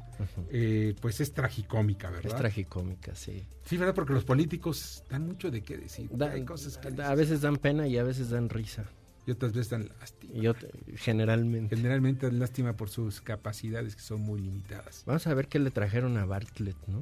eh, 0.51 0.95
pues 1.01 1.21
es 1.21 1.33
tragicómica, 1.33 2.09
¿verdad? 2.09 2.31
Es 2.31 2.35
tragicómica, 2.35 3.15
sí. 3.15 3.45
Sí, 3.65 3.77
¿verdad? 3.77 3.95
Porque 3.95 4.13
los 4.13 4.23
políticos 4.23 5.03
dan 5.09 5.27
mucho 5.27 5.51
de 5.51 5.61
qué 5.61 5.77
decir. 5.77 6.09
cosas 6.45 6.79
a 7.03 7.15
veces 7.15 7.41
dan 7.41 7.57
pena 7.57 7.87
y 7.87 7.97
a 7.97 8.03
veces 8.03 8.29
dan 8.29 8.49
risa. 8.49 8.85
Y 9.27 9.31
otras 9.31 9.53
veces 9.53 9.71
dan 9.71 9.89
lástima. 9.99 10.53
Generalmente. 10.95 11.75
Generalmente 11.75 12.27
dan 12.27 12.39
lástima 12.39 12.73
por 12.73 12.89
sus 12.89 13.21
capacidades 13.21 13.95
que 13.95 14.01
son 14.01 14.21
muy 14.21 14.39
limitadas. 14.39 15.03
Vamos 15.05 15.25
a 15.25 15.33
ver 15.33 15.47
qué 15.47 15.57
le 15.59 15.71
trajeron 15.71 16.17
a 16.17 16.25
Bartlett, 16.25 16.77
¿no? 16.87 17.01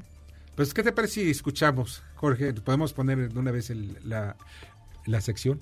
Pues, 0.55 0.73
¿qué 0.73 0.83
te 0.83 0.91
parece 0.91 1.21
si 1.21 1.29
escuchamos, 1.31 2.03
Jorge? 2.15 2.53
¿Podemos 2.53 2.93
poner 2.93 3.33
de 3.33 3.39
una 3.39 3.51
vez 3.51 3.71
la, 4.05 4.37
la 5.05 5.21
sección. 5.21 5.59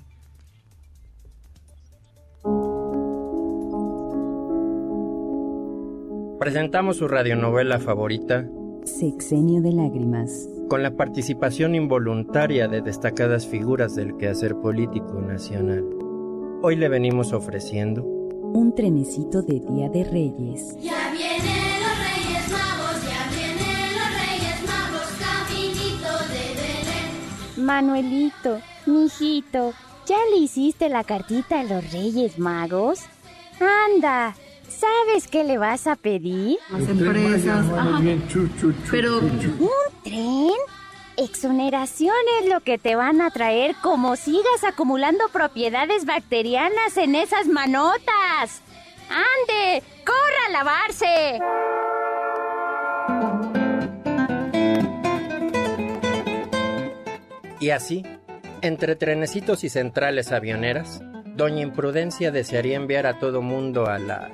Presentamos 6.41 6.97
su 6.97 7.07
radionovela 7.07 7.79
favorita, 7.79 8.49
Sexenio 8.83 9.61
de 9.61 9.73
Lágrimas, 9.73 10.49
con 10.69 10.81
la 10.81 10.95
participación 10.95 11.75
involuntaria 11.75 12.67
de 12.67 12.81
destacadas 12.81 13.45
figuras 13.45 13.93
del 13.93 14.17
quehacer 14.17 14.55
político 14.55 15.21
nacional. 15.21 15.85
Hoy 16.63 16.77
le 16.77 16.89
venimos 16.89 17.31
ofreciendo 17.31 18.03
un 18.03 18.73
trenecito 18.73 19.43
de 19.43 19.59
Día 19.59 19.89
de 19.89 20.03
Reyes. 20.03 20.75
Ya 20.81 21.11
vienen 21.11 21.79
los 21.79 21.99
Reyes 22.09 22.51
Magos, 22.51 23.03
ya 23.07 23.29
vienen 23.29 23.93
los 23.99 24.09
Reyes 24.25 24.65
Magos, 24.65 25.09
caminito 25.19 26.11
de 26.33 26.55
Belén. 26.55 27.65
Manuelito, 27.67 28.57
mijito, 28.87 29.73
¿Ya 30.07 30.17
le 30.31 30.37
hiciste 30.37 30.89
la 30.89 31.03
cartita 31.03 31.59
a 31.59 31.63
los 31.63 31.91
Reyes 31.91 32.39
Magos? 32.39 33.01
Anda, 33.59 34.33
¿sabes 34.71 35.27
qué 35.27 35.43
le 35.43 35.57
vas 35.57 35.87
a 35.87 35.95
pedir? 35.95 36.57
Las 36.71 36.89
empresas. 36.89 37.65
Pero. 38.89 39.19
¿Un 39.19 39.69
tren? 40.03 40.51
Exoneración 41.17 42.15
es 42.41 42.49
lo 42.49 42.61
que 42.61 42.77
te 42.77 42.95
van 42.95 43.21
a 43.21 43.29
traer 43.29 43.75
como 43.83 44.15
sigas 44.15 44.63
acumulando 44.65 45.27
propiedades 45.29 46.05
bacterianas 46.05 46.97
en 46.97 47.15
esas 47.15 47.47
manotas. 47.47 48.61
¡Ande! 49.09 49.83
¡Corra 50.05 50.45
a 50.47 50.51
lavarse! 50.51 51.39
Y 57.59 57.69
así, 57.69 58.03
entre 58.61 58.95
trenecitos 58.95 59.63
y 59.63 59.69
centrales 59.69 60.31
avioneras, 60.31 61.01
Doña 61.35 61.61
Imprudencia 61.61 62.31
desearía 62.31 62.77
enviar 62.77 63.05
a 63.05 63.19
todo 63.19 63.41
mundo 63.41 63.85
a 63.87 63.99
la 63.99 64.31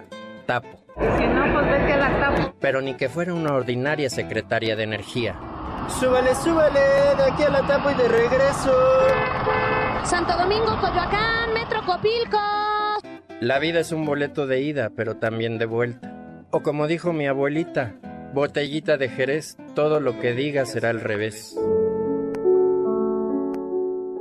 Tapo. 0.48 0.70
Si 0.96 1.28
no, 1.28 1.54
pues 1.54 1.66
vete 1.70 1.94
a 1.94 1.98
la 1.98 2.20
Tapo. 2.20 2.56
Pero 2.60 2.82
ni 2.82 2.96
que 2.96 3.10
fuera 3.10 3.34
una 3.34 3.54
ordinaria 3.54 4.10
secretaria 4.10 4.76
de 4.76 4.84
energía. 4.84 5.36
Súbale, 6.00 6.34
súbale, 6.34 6.80
de 6.80 7.24
aquí 7.32 7.44
a 7.44 7.50
la 7.50 7.68
Tapo 7.68 7.92
y 7.92 7.94
de 7.94 8.08
regreso. 8.08 8.74
Santo 10.04 10.36
Domingo, 10.38 10.78
Coyoacán, 10.80 11.54
Metro 11.54 11.82
Copilco. 11.86 12.40
La 13.42 13.60
vida 13.60 13.82
es 13.82 13.92
un 13.92 14.06
boleto 14.06 14.48
de 14.48 14.62
ida, 14.62 14.90
pero 14.96 15.18
también 15.18 15.60
de 15.60 15.66
vuelta. 15.66 16.12
O 16.50 16.62
como 16.62 16.88
dijo 16.88 17.14
mi 17.14 17.28
abuelita, 17.28 17.94
botellita 18.34 18.98
de 18.98 19.10
Jerez, 19.10 19.58
todo 19.76 20.00
lo 20.00 20.20
que 20.20 20.34
diga 20.34 20.66
será 20.66 20.90
al 20.90 21.02
revés. 21.02 21.56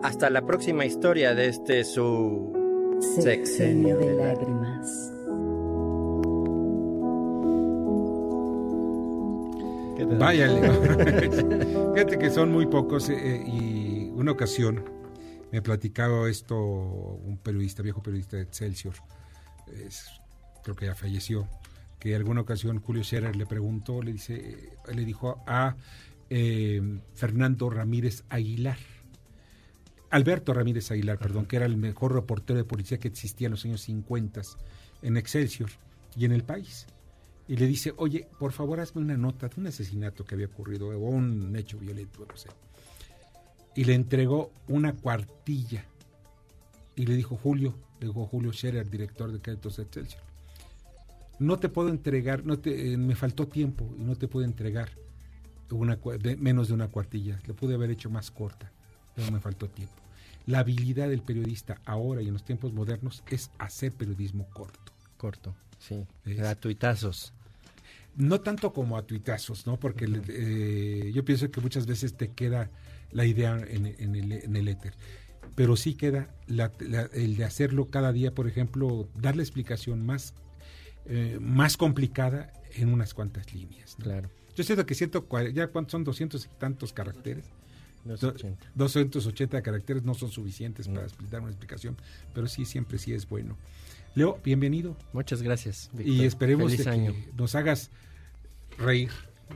Hasta 0.03 0.29
la 0.29 0.43
próxima 0.43 0.85
historia 0.85 1.35
de 1.35 1.49
este 1.49 1.85
su 1.85 2.53
sexenio 3.23 3.97
de 3.97 4.13
lágrimas. 4.15 5.16
Váyale. 10.05 10.61
Fíjate 11.95 12.19
que 12.19 12.31
son 12.31 12.53
muy 12.53 12.67
pocos 12.67 13.09
eh, 13.09 13.43
y 13.47 14.11
una 14.15 14.33
ocasión 14.33 14.85
me 15.53 15.63
platicaba 15.63 16.29
esto 16.29 16.57
un 16.57 17.39
periodista, 17.43 17.83
viejo 17.83 18.03
periodista 18.03 18.37
de 18.37 18.43
Excelsior, 18.43 18.95
creo 20.63 20.77
que 20.77 20.87
ya 20.87 20.95
falleció, 20.95 21.49
que 21.99 22.15
alguna 22.15 22.41
ocasión 22.41 22.81
Julio 22.81 23.03
Scherer 23.05 23.37
le 23.37 23.47
preguntó, 23.47 24.03
le 24.03 24.13
dice, 24.13 24.71
le 24.93 25.05
dijo 25.05 25.43
a 25.47 25.77
eh, 26.29 26.83
Fernando 27.15 27.71
Ramírez 27.71 28.25
Aguilar, 28.29 28.79
Alberto 30.11 30.53
Ramírez 30.53 30.91
Aguilar, 30.91 31.19
perdón, 31.19 31.47
que 31.47 31.57
era 31.57 31.67
el 31.67 31.77
mejor 31.77 32.15
reportero 32.15 32.59
de 32.59 32.65
policía 32.65 32.99
que 32.99 33.09
existía 33.09 33.47
en 33.47 33.53
los 33.53 33.65
años 33.65 33.81
50 33.83 34.43
en 35.03 35.17
Excelsior 35.17 35.71
y 36.17 36.25
en 36.25 36.33
el 36.33 36.45
país. 36.45 36.87
Y 37.49 37.57
le 37.57 37.67
dice, 37.67 37.95
oye, 37.97 38.29
por 38.39 38.53
favor 38.53 38.81
hazme 38.81 39.03
una 39.03 39.17
nota 39.17 39.49
de 39.49 39.61
un 39.61 39.69
asesinato 39.69 40.25
que 40.25 40.35
había 40.35 40.47
ocurrido 40.47 40.89
o 40.89 40.99
un 40.99 41.55
hecho 41.57 41.79
violento, 41.79 42.27
no 42.29 42.37
sé. 42.37 42.49
Y 43.75 43.85
le 43.85 43.95
entregó 43.95 44.53
una 44.69 44.95
cuartilla. 44.95 45.85
Y 46.97 47.07
le 47.07 47.15
dijo 47.15 47.37
Julio, 47.37 47.75
le 48.01 48.09
dijo 48.09 48.27
Julio 48.27 48.53
Scherer, 48.53 48.89
director 48.89 49.31
de 49.31 49.39
Créditos 49.39 49.79
Excelsior. 49.79 50.23
No 51.39 51.59
te 51.59 51.69
puedo 51.69 51.91
entregar, 51.91 52.45
no 52.45 52.59
te, 52.59 52.93
eh, 52.93 52.97
me 52.97 53.15
faltó 53.15 53.47
tiempo 53.47 53.95
y 53.99 54.03
no 54.03 54.17
te 54.17 54.27
puedo 54.27 54.47
entregar 54.47 54.89
una, 55.71 55.99
menos 56.39 56.69
de 56.69 56.75
una 56.75 56.89
cuartilla. 56.89 57.39
Le 57.47 57.53
pude 57.53 57.75
haber 57.75 57.91
hecho 57.91 58.09
más 58.09 58.31
corta 58.31 58.73
pero 59.17 59.33
me 59.33 59.41
faltó 59.41 59.69
tiempo. 59.69 59.95
La 60.45 60.61
habilidad 60.61 61.09
del 61.09 61.23
periodista 61.23 61.81
ahora 61.87 62.23
y 62.23 62.29
en 62.29 62.35
los 62.35 62.45
tiempos 62.45 62.73
modernos 62.73 63.25
es 63.29 63.51
hacer 63.59 63.93
periodismo 63.93 64.47
corto. 64.51 64.93
Corto, 65.17 65.57
sí. 65.79 66.07
A 66.45 66.55
tuitazos. 66.55 67.33
No 68.17 68.41
tanto 68.41 68.73
como 68.73 68.97
a 68.97 69.03
tuitazos, 69.03 69.67
¿no? 69.67 69.79
Porque 69.79 70.07
eh, 70.29 71.13
yo 71.15 71.25
pienso 71.25 71.51
que 71.51 71.61
muchas 71.61 71.87
veces 71.87 72.15
te 72.17 72.31
queda 72.33 72.71
la 73.13 73.27
idea 73.27 73.59
en, 73.69 73.87
el, 73.87 74.69
éter. 74.69 74.95
Pero 75.55 75.77
sí 75.77 75.95
queda 75.95 76.35
el 76.49 77.37
de 77.37 77.45
hacerlo 77.45 77.87
cada 77.87 78.13
día, 78.13 78.35
por 78.35 78.49
ejemplo, 78.49 79.09
dar 79.15 79.37
la 79.37 79.43
explicación 79.43 80.05
más, 80.05 80.35
eh, 81.07 81.39
más 81.41 81.77
complicada 81.77 82.53
en 82.75 82.93
unas 82.93 83.15
cuantas 83.15 83.53
líneas. 83.55 83.97
Claro. 84.01 84.31
Yo 84.55 84.65
siento 84.65 84.87
que 84.87 84.95
siento, 84.95 85.27
ya 85.53 85.69
cuántos 85.69 85.93
son 85.93 86.05
doscientos 86.05 86.47
y 86.47 86.59
tantos 86.59 86.93
caracteres 86.93 87.45
280. 88.07 88.73
280 88.75 89.63
caracteres 89.63 90.05
no 90.05 90.15
son 90.15 90.31
suficientes 90.31 90.89
para 90.89 91.03
explicar 91.03 91.41
una 91.41 91.51
explicación, 91.51 91.97
pero 92.35 92.47
sí, 92.47 92.65
siempre 92.65 92.99
sí 92.99 93.13
es 93.13 93.29
bueno. 93.29 93.57
Leo, 94.15 94.39
bienvenido. 94.43 94.97
Muchas 95.13 95.43
gracias. 95.43 95.91
Y 95.99 96.25
esperemos 96.25 96.75
que 96.75 97.15
nos 97.37 97.55
hagas 97.55 97.91
reír 98.79 99.11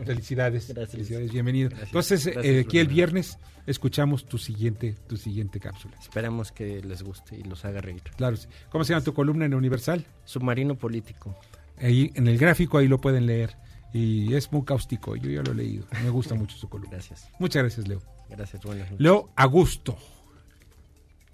Felicidades. 0.05 0.73
Felicidades, 0.89 1.33
bienvenido. 1.33 1.71
Entonces, 1.83 2.25
Gracias, 2.27 2.45
eh, 2.45 2.61
aquí 2.61 2.79
el 2.79 2.87
viernes 2.87 3.39
escuchamos 3.67 4.25
tu 4.25 4.39
siguiente, 4.39 4.95
tu 5.07 5.17
siguiente 5.17 5.61
cápsula. 5.61 5.97
Esperamos 6.01 6.53
que 6.53 6.81
les 6.83 7.03
guste 7.03 7.37
y 7.37 7.43
los 7.43 7.65
haga 7.65 7.81
reír. 7.81 8.03
Claro. 8.17 8.37
sí. 8.37 8.49
¿Cómo 8.71 8.85
se 8.85 8.93
llama 8.93 9.05
tu 9.05 9.13
columna 9.13 9.47
en 9.47 9.55
Universal? 9.55 10.07
Submarino 10.25 10.77
político. 10.77 11.37
Ahí 11.79 12.13
en 12.15 12.29
el 12.29 12.39
gráfico 12.39 12.79
ahí 12.79 12.89
lo 12.89 13.01
pueden 13.01 13.27
leer. 13.27 13.57
Y 13.93 14.33
es 14.35 14.53
muy 14.53 14.65
cáustico, 14.65 15.17
yo 15.17 15.31
ya 15.31 15.43
lo 15.43 15.51
he 15.53 15.57
leído. 15.57 15.87
Me 16.03 16.11
gusta 16.11 16.35
mucho 16.37 16.57
su 16.57 16.69
columna. 16.69 16.93
Gracias. 16.93 17.29
Muchas 17.41 17.63
gracias, 17.63 17.89
Leo. 17.89 18.01
Gracias, 18.29 18.63
buenas 18.63 18.85
noches. 18.85 19.01
Leo 19.01 19.31
Augusto. 19.35 19.99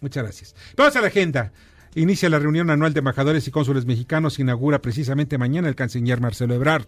Muchas 0.00 0.22
gracias. 0.22 0.56
Vamos 0.76 0.96
a 0.96 1.02
la 1.02 1.08
agenda. 1.08 1.52
Inicia 1.96 2.28
la 2.28 2.38
reunión 2.38 2.68
anual 2.68 2.92
de 2.92 2.98
embajadores 2.98 3.48
y 3.48 3.50
cónsules 3.50 3.86
mexicanos. 3.86 4.38
Inaugura 4.38 4.82
precisamente 4.82 5.38
mañana 5.38 5.70
el 5.70 5.74
canciller 5.74 6.20
Marcelo 6.20 6.52
Ebrard. 6.52 6.84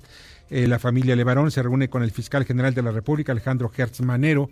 Eh, 0.50 0.66
la 0.66 0.78
familia 0.78 1.16
Levarón 1.16 1.50
se 1.50 1.62
reúne 1.62 1.88
con 1.88 2.02
el 2.02 2.10
fiscal 2.10 2.44
general 2.44 2.74
de 2.74 2.82
la 2.82 2.90
República, 2.90 3.32
Alejandro 3.32 3.72
Hertz 3.74 4.02
Manero, 4.02 4.50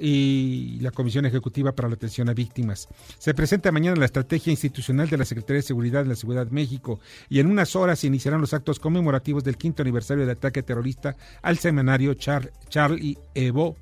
y 0.00 0.78
la 0.80 0.92
Comisión 0.92 1.26
Ejecutiva 1.26 1.72
para 1.72 1.88
la 1.88 1.96
Atención 1.96 2.30
a 2.30 2.32
Víctimas. 2.32 2.88
Se 3.18 3.34
presenta 3.34 3.70
mañana 3.70 3.96
la 3.96 4.06
estrategia 4.06 4.50
institucional 4.50 5.10
de 5.10 5.18
la 5.18 5.26
Secretaría 5.26 5.58
de 5.58 5.66
Seguridad 5.66 6.04
de 6.04 6.08
la 6.08 6.16
Ciudad 6.16 6.46
de 6.46 6.52
México 6.52 7.00
y 7.28 7.40
en 7.40 7.50
unas 7.50 7.76
horas 7.76 7.98
se 7.98 8.06
iniciarán 8.06 8.40
los 8.40 8.54
actos 8.54 8.80
conmemorativos 8.80 9.44
del 9.44 9.58
quinto 9.58 9.82
aniversario 9.82 10.24
del 10.24 10.36
ataque 10.36 10.62
terrorista 10.62 11.16
al 11.42 11.58
semanario 11.58 12.14
Char 12.14 12.50
Charlie 12.70 13.18
Hebdo, 13.34 13.76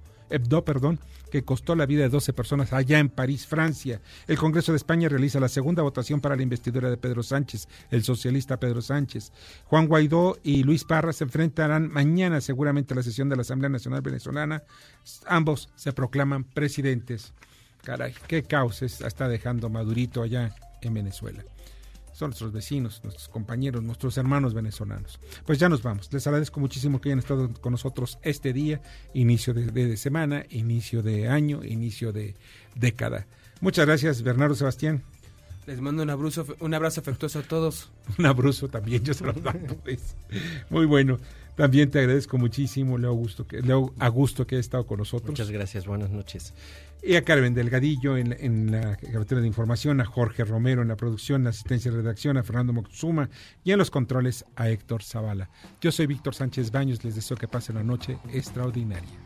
perdón, 0.65 0.99
que 1.31 1.43
costó 1.45 1.75
la 1.75 1.87
vida 1.87 2.03
de 2.03 2.09
12 2.09 2.33
personas 2.33 2.73
allá 2.73 2.99
en 2.99 3.09
París, 3.09 3.47
Francia. 3.47 4.01
El 4.27 4.39
Congreso 4.39 4.73
de 4.73 4.77
España 4.77 5.09
realiza 5.09 5.41
la 5.41 5.49
segunda 5.49 5.83
votación 5.83 6.21
para 6.21 6.37
la 6.37 6.43
investidura 6.43 6.89
de 6.91 6.97
Pedro 6.97 7.23
Sánchez, 7.23 7.69
el 7.91 8.05
socialista 8.05 8.59
Pedro 8.59 8.81
Sánchez. 8.83 9.33
Juan 9.65 9.87
Guaidó 9.87 10.39
y 10.43 10.63
Luis 10.63 10.85
Parra 10.85 11.13
se 11.13 11.25
enfrentarán 11.25 11.89
mañana 11.93 12.41
seguramente 12.41 12.95
a 12.95 12.97
la 12.97 13.03
sesión 13.03 13.29
de 13.29 13.37
la 13.37 13.43
Asamblea 13.43 13.69
Nacional 13.71 14.03
Venezolana. 14.03 14.63
Ambos 15.27 15.69
se 15.77 15.93
proclaman 15.93 16.45
presidentes. 16.45 17.33
Caray, 17.83 18.15
qué 18.27 18.43
caos 18.43 18.83
es- 18.83 19.01
está 19.01 19.29
dejando 19.29 19.69
Madurito 19.69 20.23
allá 20.23 20.55
en 20.83 20.95
Venezuela. 20.95 21.45
Son 22.17 22.31
nuestros 22.31 22.51
vecinos, 22.51 23.03
nuestros 23.05 23.29
compañeros, 23.29 23.83
nuestros 23.83 24.17
hermanos 24.17 24.55
venezolanos. 24.55 25.21
Pues 25.45 25.59
ya 25.59 25.69
nos 25.69 25.83
vamos. 25.83 26.11
Les 26.15 26.27
agradezco 26.27 26.61
muchísimo 26.61 26.99
que 26.99 27.11
hayan 27.11 27.19
estado 27.19 27.53
con 27.61 27.73
nosotros 27.73 28.19
este 28.23 28.55
día, 28.55 28.81
inicio 29.13 29.53
de, 29.53 29.99
semana, 29.99 30.47
inicio 30.49 31.03
de 31.03 31.29
año, 31.29 31.63
inicio 31.63 32.15
de 32.15 32.35
década. 32.75 33.27
Muchas 33.61 33.85
gracias, 33.85 34.23
Bernardo 34.23 34.55
Sebastián. 34.55 35.03
Les 35.67 35.81
mando 35.81 36.03
un 36.03 36.11
abrazo, 36.11 36.47
un 36.61 36.75
abrazo 36.75 37.01
afectuoso 37.01 37.41
a 37.41 37.43
todos. 37.43 37.91
Un 38.19 38.27
abrazo 38.27 38.69
también, 38.69 39.03
yo 39.03 39.15
se 39.15 39.25
los 39.25 39.43
mando, 39.43 39.77
pues. 39.77 40.15
Muy 40.71 40.87
bueno. 40.87 41.19
También 41.57 41.91
te 41.91 41.99
agradezco 41.99 42.37
muchísimo, 42.37 42.99
Leo 42.99 43.11
Augusto, 43.11 43.47
que, 43.47 43.63
Leo 43.63 43.93
Augusto, 43.99 44.47
que 44.47 44.57
ha 44.57 44.59
estado 44.59 44.87
con 44.87 44.99
nosotros. 44.99 45.31
Muchas 45.31 45.51
gracias, 45.51 45.87
buenas 45.87 46.11
noches. 46.11 46.53
Y 47.03 47.15
a 47.15 47.23
Carmen 47.23 47.55
Delgadillo 47.55 48.17
en, 48.17 48.37
en 48.39 48.71
la 48.71 48.97
carretera 48.97 49.41
de 49.41 49.47
información, 49.47 50.01
a 50.01 50.05
Jorge 50.05 50.45
Romero 50.45 50.83
en 50.83 50.89
la 50.89 50.97
producción, 50.97 51.45
la 51.45 51.51
asistencia 51.51 51.91
de 51.91 51.97
redacción, 51.97 52.37
a 52.37 52.43
Fernando 52.43 52.75
Moxuma 52.75 53.31
y 53.65 53.73
en 53.73 53.79
los 53.79 53.91
controles 53.91 54.45
a 54.55 54.69
Héctor 54.69 55.03
Zavala. 55.03 55.49
Yo 55.81 55.91
soy 55.91 56.07
Víctor 56.07 56.35
Sánchez 56.35 56.71
Baños, 56.71 57.03
les 57.05 57.15
deseo 57.15 57.39
que 57.39 57.49
pasen 57.49 57.77
una 57.77 57.85
noche 57.85 58.19
extraordinaria. 58.33 59.26